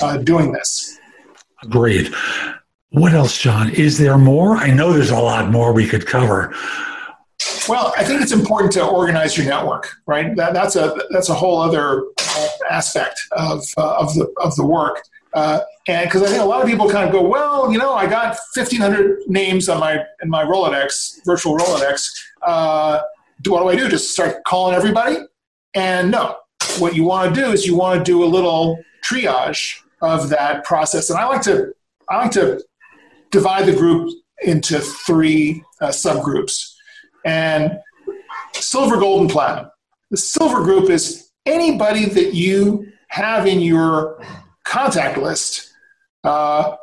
uh, 0.00 0.18
doing 0.18 0.52
this. 0.52 0.98
Agreed. 1.64 2.12
What 2.90 3.12
else, 3.12 3.36
John? 3.36 3.70
Is 3.70 3.98
there 3.98 4.18
more? 4.18 4.56
I 4.56 4.70
know 4.70 4.92
there's 4.92 5.10
a 5.10 5.18
lot 5.18 5.50
more 5.50 5.72
we 5.72 5.86
could 5.86 6.06
cover. 6.06 6.54
Well, 7.68 7.92
I 7.96 8.04
think 8.04 8.22
it's 8.22 8.32
important 8.32 8.72
to 8.74 8.86
organize 8.86 9.36
your 9.36 9.46
network, 9.46 9.96
right? 10.06 10.36
That, 10.36 10.52
that's 10.52 10.76
a 10.76 10.96
that's 11.10 11.28
a 11.28 11.34
whole 11.34 11.60
other 11.60 12.04
aspect 12.70 13.20
of 13.32 13.64
uh, 13.76 13.96
of 13.96 14.14
the 14.14 14.32
of 14.38 14.54
the 14.56 14.64
work. 14.64 15.02
Uh, 15.34 15.60
and 15.88 16.08
because 16.08 16.22
I 16.22 16.26
think 16.26 16.40
a 16.40 16.44
lot 16.44 16.62
of 16.62 16.68
people 16.68 16.88
kind 16.88 17.04
of 17.04 17.12
go, 17.12 17.20
well, 17.20 17.72
you 17.72 17.78
know, 17.78 17.92
I 17.92 18.06
got 18.06 18.38
1,500 18.54 19.26
names 19.26 19.68
on 19.68 19.80
my 19.80 20.04
in 20.22 20.30
my 20.30 20.44
Rolodex, 20.44 21.24
virtual 21.24 21.58
Rolodex. 21.58 22.08
Uh, 22.42 23.00
what 23.46 23.60
do 23.60 23.68
I 23.68 23.76
do? 23.76 23.88
Just 23.88 24.12
start 24.12 24.44
calling 24.44 24.76
everybody? 24.76 25.16
And 25.74 26.10
no, 26.12 26.36
what 26.78 26.94
you 26.94 27.02
want 27.02 27.34
to 27.34 27.40
do 27.40 27.50
is 27.50 27.66
you 27.66 27.76
want 27.76 27.98
to 27.98 28.04
do 28.04 28.22
a 28.22 28.26
little 28.26 28.78
triage 29.04 29.80
of 30.04 30.28
that 30.28 30.64
process. 30.64 31.10
And 31.10 31.18
I 31.18 31.26
like 31.26 31.42
to 31.42 31.72
I 32.08 32.18
like 32.18 32.32
to 32.32 32.62
divide 33.30 33.66
the 33.66 33.74
group 33.74 34.10
into 34.42 34.78
three 34.78 35.64
uh, 35.80 35.88
subgroups. 35.88 36.74
And 37.24 37.78
silver, 38.52 38.98
gold, 38.98 39.22
and 39.22 39.30
platinum. 39.30 39.70
The 40.10 40.18
silver 40.18 40.62
group 40.62 40.90
is 40.90 41.30
anybody 41.46 42.04
that 42.04 42.34
you 42.34 42.92
have 43.08 43.46
in 43.46 43.60
your 43.60 44.22
contact 44.64 45.18
list. 45.18 45.72
Uh, 46.22 46.76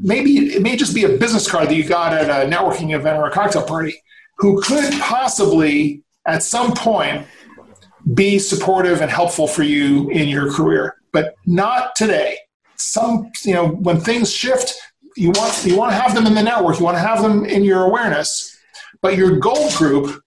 maybe 0.00 0.54
it 0.54 0.62
may 0.62 0.76
just 0.76 0.94
be 0.94 1.04
a 1.04 1.16
business 1.16 1.50
card 1.50 1.68
that 1.68 1.74
you 1.74 1.84
got 1.84 2.12
at 2.12 2.28
a 2.28 2.48
networking 2.50 2.94
event 2.94 3.18
or 3.18 3.26
a 3.26 3.30
cocktail 3.30 3.62
party 3.62 4.02
who 4.38 4.60
could 4.62 4.92
possibly 5.00 6.02
at 6.26 6.42
some 6.42 6.74
point 6.74 7.26
be 8.12 8.38
supportive 8.38 9.00
and 9.00 9.10
helpful 9.10 9.46
for 9.46 9.62
you 9.62 10.10
in 10.10 10.28
your 10.28 10.52
career 10.52 10.96
but 11.12 11.34
not 11.46 11.96
today 11.96 12.36
some 12.84 13.30
you 13.44 13.54
know 13.54 13.68
when 13.68 14.00
things 14.00 14.32
shift 14.32 14.74
you 15.16 15.30
want 15.30 15.64
you 15.64 15.76
want 15.76 15.90
to 15.90 15.96
have 15.96 16.14
them 16.14 16.26
in 16.26 16.34
the 16.34 16.42
network 16.42 16.78
you 16.78 16.84
want 16.84 16.96
to 16.96 17.00
have 17.00 17.22
them 17.22 17.44
in 17.44 17.64
your 17.64 17.84
awareness 17.84 18.58
but 19.00 19.16
your 19.16 19.38
gold 19.38 19.72
group 19.74 20.22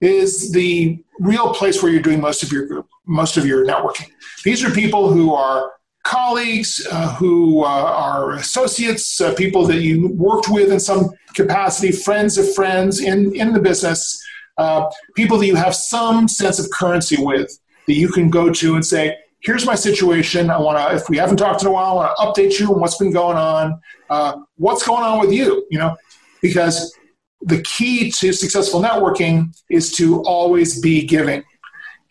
is 0.00 0.52
the 0.52 1.02
real 1.18 1.52
place 1.52 1.82
where 1.82 1.92
you're 1.92 2.02
doing 2.02 2.20
most 2.20 2.42
of 2.42 2.50
your 2.50 2.66
group 2.66 2.86
most 3.10 3.36
of 3.36 3.44
your 3.44 3.66
networking. 3.66 4.08
These 4.44 4.64
are 4.64 4.70
people 4.70 5.12
who 5.12 5.34
are 5.34 5.72
colleagues 6.04 6.86
uh, 6.90 7.14
who 7.16 7.62
uh, 7.62 7.68
are 7.68 8.32
associates 8.32 9.20
uh, 9.20 9.34
people 9.34 9.66
that 9.66 9.82
you 9.82 10.08
worked 10.14 10.48
with 10.48 10.72
in 10.72 10.80
some 10.80 11.10
capacity 11.34 11.92
friends 11.92 12.38
of 12.38 12.54
friends 12.54 13.00
in, 13.00 13.34
in 13.34 13.52
the 13.52 13.60
business 13.60 14.18
uh, 14.56 14.88
people 15.14 15.36
that 15.36 15.46
you 15.46 15.56
have 15.56 15.74
some 15.74 16.26
sense 16.26 16.58
of 16.58 16.70
currency 16.70 17.16
with 17.18 17.50
that 17.86 17.94
you 17.94 18.08
can 18.08 18.30
go 18.30 18.50
to 18.50 18.76
and 18.76 18.86
say 18.86 19.14
here's 19.42 19.66
my 19.66 19.74
situation. 19.74 20.50
I 20.50 20.58
want 20.58 20.78
to, 20.78 20.96
if 20.96 21.08
we 21.08 21.16
haven't 21.16 21.38
talked 21.38 21.62
in 21.62 21.68
a 21.68 21.72
while, 21.72 21.98
I 21.98 22.06
want 22.06 22.36
to 22.36 22.42
update 22.42 22.58
you 22.58 22.72
on 22.72 22.80
what's 22.80 22.96
been 22.96 23.12
going 23.12 23.36
on. 23.36 23.80
Uh, 24.08 24.40
what's 24.56 24.86
going 24.86 25.02
on 25.02 25.20
with 25.20 25.32
you? 25.32 25.66
You 25.70 25.78
know, 25.78 25.96
because 26.42 26.94
the 27.42 27.62
key 27.62 28.10
to 28.12 28.32
successful 28.32 28.80
networking 28.80 29.54
is 29.70 29.92
to 29.96 30.22
always 30.22 30.80
be 30.80 31.06
giving. 31.06 31.42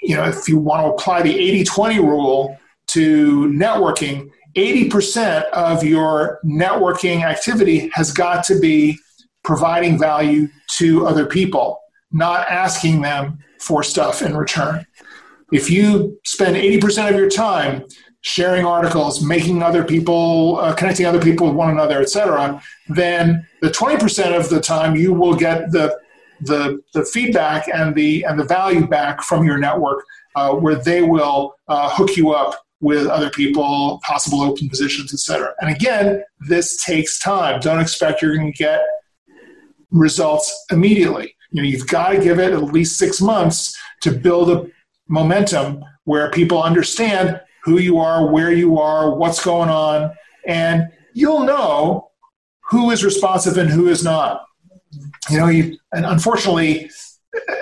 You 0.01 0.15
know, 0.15 0.25
if 0.25 0.47
you 0.47 0.57
want 0.57 0.85
to 0.85 0.91
apply 0.91 1.21
the 1.21 1.37
80 1.37 1.65
20 1.65 1.99
rule 1.99 2.57
to 2.87 3.47
networking, 3.49 4.29
80% 4.55 5.43
of 5.51 5.83
your 5.83 6.39
networking 6.43 7.23
activity 7.23 7.91
has 7.93 8.11
got 8.11 8.43
to 8.45 8.59
be 8.59 8.97
providing 9.43 9.99
value 9.99 10.47
to 10.77 11.05
other 11.05 11.25
people, 11.25 11.79
not 12.11 12.47
asking 12.49 13.01
them 13.01 13.39
for 13.59 13.83
stuff 13.83 14.21
in 14.21 14.35
return. 14.35 14.85
If 15.51 15.69
you 15.69 16.19
spend 16.25 16.55
80% 16.55 17.09
of 17.09 17.15
your 17.15 17.29
time 17.29 17.85
sharing 18.21 18.65
articles, 18.65 19.23
making 19.23 19.63
other 19.63 19.83
people, 19.83 20.59
uh, 20.59 20.75
connecting 20.75 21.05
other 21.05 21.21
people 21.21 21.47
with 21.47 21.55
one 21.55 21.69
another, 21.69 22.01
etc., 22.01 22.61
then 22.89 23.47
the 23.61 23.69
20% 23.69 24.37
of 24.37 24.49
the 24.49 24.59
time 24.59 24.95
you 24.95 25.13
will 25.13 25.35
get 25.35 25.71
the, 25.71 25.97
the, 26.41 26.81
the 26.93 27.05
feedback 27.05 27.67
and 27.73 27.95
the, 27.95 28.23
and 28.25 28.39
the 28.39 28.43
value 28.43 28.85
back 28.85 29.23
from 29.23 29.45
your 29.45 29.57
network 29.57 30.03
uh, 30.35 30.53
where 30.53 30.75
they 30.75 31.01
will 31.01 31.55
uh, 31.67 31.89
hook 31.89 32.15
you 32.17 32.31
up 32.31 32.65
with 32.81 33.07
other 33.07 33.29
people, 33.29 33.99
possible 34.05 34.41
open 34.41 34.69
positions, 34.69 35.13
etc. 35.13 35.53
And 35.59 35.73
again, 35.73 36.23
this 36.47 36.81
takes 36.83 37.19
time. 37.19 37.59
Don't 37.59 37.79
expect 37.79 38.21
you're 38.21 38.35
going 38.35 38.51
to 38.51 38.57
get 38.57 38.81
results 39.91 40.65
immediately. 40.71 41.35
You 41.51 41.61
know, 41.61 41.67
you've 41.67 41.87
got 41.87 42.09
to 42.09 42.19
give 42.19 42.39
it 42.39 42.53
at 42.53 42.63
least 42.63 42.97
six 42.97 43.19
months 43.19 43.77
to 44.01 44.11
build 44.11 44.49
a 44.49 44.65
momentum 45.09 45.83
where 46.05 46.31
people 46.31 46.63
understand 46.63 47.41
who 47.63 47.77
you 47.79 47.99
are, 47.99 48.31
where 48.31 48.53
you 48.53 48.79
are, 48.79 49.13
what's 49.13 49.43
going 49.43 49.69
on, 49.69 50.11
and 50.47 50.87
you'll 51.13 51.43
know 51.43 52.09
who 52.69 52.91
is 52.91 53.03
responsive 53.03 53.57
and 53.57 53.69
who 53.69 53.89
is 53.89 54.03
not. 54.03 54.45
You 55.29 55.37
know, 55.37 55.47
you, 55.47 55.77
and 55.91 56.05
unfortunately, 56.05 56.89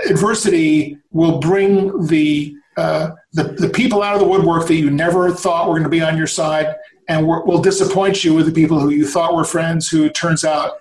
adversity 0.10 0.98
will 1.12 1.40
bring 1.40 2.06
the, 2.06 2.56
uh, 2.78 3.12
the 3.34 3.44
the 3.44 3.70
people 3.70 4.04
out 4.04 4.14
of 4.14 4.20
the 4.20 4.28
woodwork 4.28 4.68
that 4.68 4.76
you 4.76 4.90
never 4.92 5.32
thought 5.32 5.68
were 5.68 5.74
going 5.74 5.84
to 5.84 5.90
be 5.90 6.02
on 6.02 6.18
your 6.18 6.28
side, 6.28 6.76
and 7.10 7.26
will 7.26 7.62
disappoint 7.62 8.24
you 8.24 8.34
with 8.34 8.46
the 8.46 8.52
people 8.52 8.80
who 8.80 8.92
you 8.92 9.08
thought 9.08 9.36
were 9.36 9.44
friends, 9.44 9.88
who 9.88 10.06
it 10.06 10.14
turns 10.14 10.46
out 10.46 10.74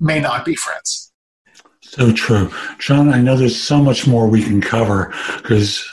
may 0.00 0.20
not 0.20 0.44
be 0.44 0.54
friends. 0.56 1.12
So 1.82 2.12
true, 2.12 2.50
John. 2.78 3.10
I 3.10 3.20
know 3.20 3.36
there's 3.36 3.60
so 3.60 3.78
much 3.78 4.06
more 4.06 4.26
we 4.26 4.42
can 4.42 4.60
cover 4.60 5.14
because 5.42 5.86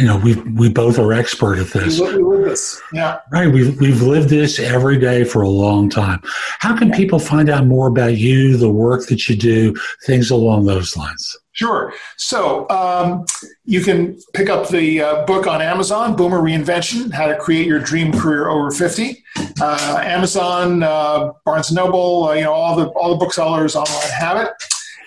you 0.00 0.06
know 0.06 0.16
we 0.16 0.34
we 0.52 0.70
both 0.70 0.98
are 0.98 1.12
expert 1.12 1.58
at 1.58 1.68
this. 1.68 2.00
We 2.00 2.06
live 2.06 2.44
this, 2.46 2.80
yeah. 2.92 3.20
Right, 3.30 3.52
we've 3.52 3.78
we've 3.78 4.00
lived 4.00 4.30
this 4.30 4.58
every 4.58 4.98
day 4.98 5.24
for 5.24 5.42
a 5.42 5.48
long 5.48 5.90
time. 5.90 6.22
How 6.58 6.74
can 6.76 6.90
people 6.90 7.18
find 7.18 7.50
out 7.50 7.66
more 7.66 7.86
about 7.86 8.16
you, 8.16 8.56
the 8.56 8.70
work 8.70 9.08
that 9.08 9.28
you 9.28 9.36
do, 9.36 9.74
things 10.06 10.30
along 10.30 10.64
those 10.64 10.96
lines? 10.96 11.36
Sure. 11.52 11.92
So 12.16 12.66
um, 12.70 13.26
you 13.66 13.82
can 13.82 14.18
pick 14.32 14.48
up 14.48 14.70
the 14.70 15.02
uh, 15.02 15.26
book 15.26 15.46
on 15.46 15.60
Amazon, 15.60 16.16
Boomer 16.16 16.40
Reinvention: 16.40 17.12
How 17.12 17.26
to 17.26 17.36
Create 17.36 17.66
Your 17.66 17.80
Dream 17.80 18.10
Career 18.10 18.48
Over 18.48 18.70
Fifty. 18.70 19.22
Uh, 19.60 20.00
Amazon, 20.02 20.82
uh, 20.82 21.32
Barnes 21.44 21.68
and 21.68 21.76
Noble, 21.76 22.28
uh, 22.30 22.32
you 22.32 22.44
know 22.44 22.54
all 22.54 22.74
the 22.74 22.86
all 22.90 23.10
the 23.10 23.22
booksellers 23.22 23.76
online 23.76 24.10
have 24.18 24.38
it, 24.38 24.50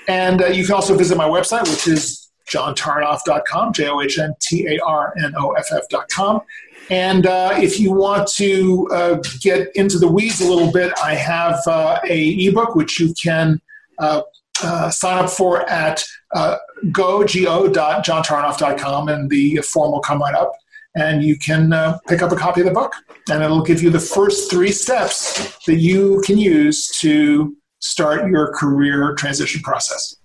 and 0.08 0.44
uh, 0.44 0.48
you 0.48 0.64
can 0.64 0.76
also 0.76 0.96
visit 0.96 1.18
my 1.18 1.28
website, 1.28 1.68
which 1.68 1.88
is 1.88 2.23
johntarnoff.com, 2.54 3.74
J 3.74 3.90
O 3.90 4.02
H 4.02 4.20
N 4.20 4.34
T 4.40 4.68
A 4.68 4.80
R 4.84 5.14
N 5.24 5.34
O 5.38 5.52
F 5.52 5.68
F.com. 5.72 6.42
And 6.90 7.26
uh, 7.26 7.52
if 7.56 7.80
you 7.80 7.94
want 7.94 8.28
to 8.30 8.90
uh, 8.92 9.24
get 9.42 9.74
into 9.76 9.98
the 9.98 10.08
weeds 10.08 10.42
a 10.42 10.50
little 10.50 10.72
bit, 10.72 10.92
I 11.02 11.16
have 11.16 11.60
uh, 11.66 12.00
a 12.08 12.48
ebook 12.48 12.76
which 12.76 13.00
you 13.00 13.14
can 13.22 13.62
uh, 14.00 14.22
uh, 14.62 14.90
sign 14.90 15.24
up 15.24 15.30
for 15.30 15.68
at 15.70 16.04
uh, 16.36 16.58
go, 16.92 17.20
go.johntarnoff.com, 17.20 19.08
and 19.10 19.30
the 19.30 19.58
form 19.58 19.92
will 19.92 20.02
come 20.02 20.20
right 20.20 20.36
up. 20.36 20.52
And 20.96 21.24
you 21.24 21.38
can 21.40 21.74
uh, 21.74 21.98
pick 22.08 22.22
up 22.22 22.32
a 22.32 22.36
copy 22.36 22.62
of 22.62 22.68
the 22.68 22.74
book, 22.74 22.94
and 23.30 23.42
it'll 23.42 23.64
give 23.64 23.82
you 23.82 23.90
the 23.90 24.00
first 24.00 24.52
three 24.52 24.72
steps 24.72 25.58
that 25.66 25.78
you 25.78 26.22
can 26.24 26.38
use 26.38 26.88
to 27.00 27.56
start 27.80 28.30
your 28.30 28.54
career 28.54 29.16
transition 29.16 29.62
process. 29.62 30.18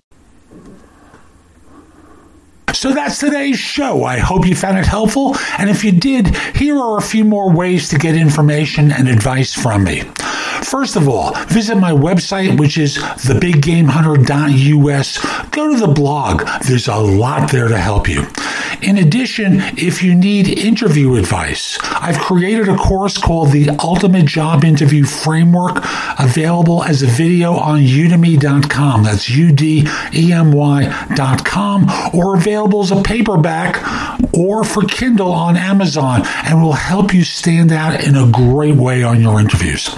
So 2.73 2.93
that's 2.93 3.19
today's 3.19 3.59
show. 3.59 4.05
I 4.05 4.19
hope 4.19 4.47
you 4.47 4.55
found 4.55 4.79
it 4.79 4.87
helpful. 4.87 5.35
And 5.59 5.69
if 5.71 5.83
you 5.85 5.93
did, 5.93 6.37
here 6.55 6.79
are 6.79 6.99
a 6.99 7.03
few 7.03 7.25
more 7.25 7.51
ways 7.53 7.89
to 7.89 7.99
get 7.99 8.15
information 8.15 8.93
and 8.93 9.09
advice 9.09 9.53
from 9.55 9.83
me. 9.85 10.03
First 10.63 10.97
of 10.97 11.09
all, 11.09 11.35
visit 11.47 11.77
my 11.77 11.93
website, 11.93 12.59
which 12.59 12.77
is 12.79 12.99
thebiggamehunter.us. 12.99 15.49
Go 15.51 15.73
to 15.73 15.79
the 15.81 15.89
blog. 15.89 16.47
There's 16.67 16.89
a 16.89 16.97
lot 16.97 17.51
there 17.51 17.69
to 17.69 17.79
help 17.79 18.07
you. 18.09 18.27
In 18.83 18.99
addition, 18.99 19.61
if 19.77 20.03
you 20.05 20.15
need 20.15 20.47
interview 20.47 21.17
advice, 21.17 21.79
I've 21.83 22.19
created 22.19 22.69
a 22.69 22.77
course 22.77 23.19
called 23.19 23.51
the 23.51 23.71
Ultimate 23.83 24.27
Job 24.27 24.63
Interview 24.63 25.05
Framework, 25.05 25.83
available 26.19 26.85
as 26.85 27.03
a 27.03 27.07
video 27.07 27.55
on 27.55 27.81
udemy.com. 27.81 29.03
That's 29.05 29.31
U 29.31 29.51
D 29.53 29.89
E 30.15 30.33
M 30.33 30.53
Y.com, 30.53 31.87
or 32.15 32.37
available 32.37 32.58
as 32.67 32.91
a 32.91 33.03
paperback 33.03 33.79
or 34.35 34.65
for 34.65 34.83
Kindle 34.83 35.33
on 35.33 35.57
Amazon, 35.57 36.23
and 36.45 36.61
will 36.63 36.73
help 36.73 37.15
you 37.15 37.23
stand 37.23 37.71
out 37.71 38.05
in 38.05 38.17
a 38.17 38.29
great 38.31 38.75
way 38.75 39.03
on 39.03 39.21
your 39.21 39.41
interviews. 39.41 39.89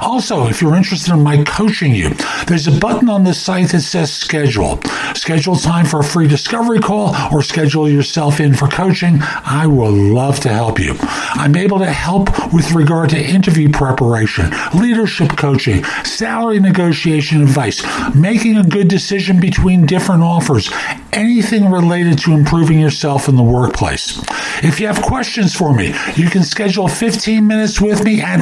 Also, 0.00 0.46
if 0.46 0.62
you're 0.62 0.76
interested 0.76 1.12
in 1.12 1.22
my 1.22 1.42
coaching 1.44 1.94
you, 1.94 2.10
there's 2.46 2.66
a 2.66 2.78
button 2.78 3.08
on 3.08 3.24
the 3.24 3.34
site 3.34 3.68
that 3.68 3.80
says 3.82 4.12
schedule. 4.12 4.80
Schedule 5.14 5.56
time 5.56 5.84
for 5.84 6.00
a 6.00 6.04
free 6.04 6.26
discovery 6.26 6.80
call 6.80 7.14
or 7.32 7.42
schedule 7.42 7.88
yourself 7.88 8.40
in 8.40 8.54
for 8.54 8.66
coaching. 8.66 9.18
I 9.20 9.66
will 9.66 9.92
love 9.92 10.40
to 10.40 10.48
help 10.48 10.78
you. 10.78 10.96
I'm 11.00 11.54
able 11.54 11.78
to 11.80 11.90
help 11.90 12.52
with 12.52 12.72
regard 12.72 13.10
to 13.10 13.22
interview 13.22 13.70
preparation, 13.70 14.50
leadership 14.74 15.36
coaching, 15.36 15.84
salary 16.04 16.60
negotiation 16.60 17.42
advice, 17.42 17.82
making 18.14 18.56
a 18.56 18.64
good 18.64 18.88
decision 18.88 19.38
between 19.40 19.86
different 19.86 20.22
offers, 20.22 20.70
anything 21.12 21.70
related 21.70 22.18
to 22.20 22.32
improving 22.32 22.80
yourself 22.80 23.28
in 23.28 23.36
the 23.36 23.42
workplace. 23.42 24.20
If 24.62 24.80
you 24.80 24.86
have 24.86 25.02
questions 25.02 25.54
for 25.54 25.74
me, 25.74 25.94
you 26.16 26.28
can 26.28 26.42
schedule 26.42 26.88
15 26.88 27.46
minutes 27.46 27.80
with 27.80 28.04
me 28.04 28.20
at 28.20 28.40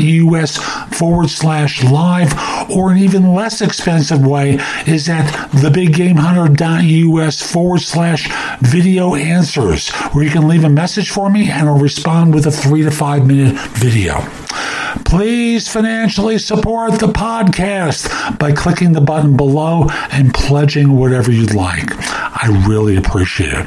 thebiggamehunter.us 0.00 0.58
forward 0.98 1.30
slash 1.30 1.82
live, 1.84 2.32
or 2.70 2.90
an 2.90 2.98
even 2.98 3.34
less 3.34 3.60
expensive 3.60 4.24
way 4.24 4.58
is 4.86 5.08
at 5.08 5.26
thebiggamehunter.us 5.50 7.52
forward 7.52 7.80
slash 7.80 8.28
video 8.60 9.14
answers, 9.14 9.90
where 10.12 10.24
you 10.24 10.30
can 10.30 10.48
leave 10.48 10.64
a 10.64 10.68
message 10.68 11.10
for 11.10 11.30
me 11.30 11.50
and 11.50 11.68
I'll 11.68 11.78
respond 11.78 12.34
with 12.34 12.46
a 12.46 12.50
three 12.50 12.82
to 12.82 12.90
five 12.90 13.26
minute 13.26 13.56
video. 13.70 14.20
Please 15.04 15.68
financially 15.68 16.38
support 16.38 16.98
the 16.98 17.06
podcast 17.06 18.38
by 18.38 18.52
clicking 18.52 18.92
the 18.92 19.00
button 19.00 19.36
below 19.36 19.86
and 20.10 20.34
pledging 20.34 20.96
whatever 20.96 21.30
you'd 21.30 21.54
like. 21.54 21.90
I 21.96 22.64
really 22.66 22.96
appreciate 22.96 23.52
it. 23.52 23.66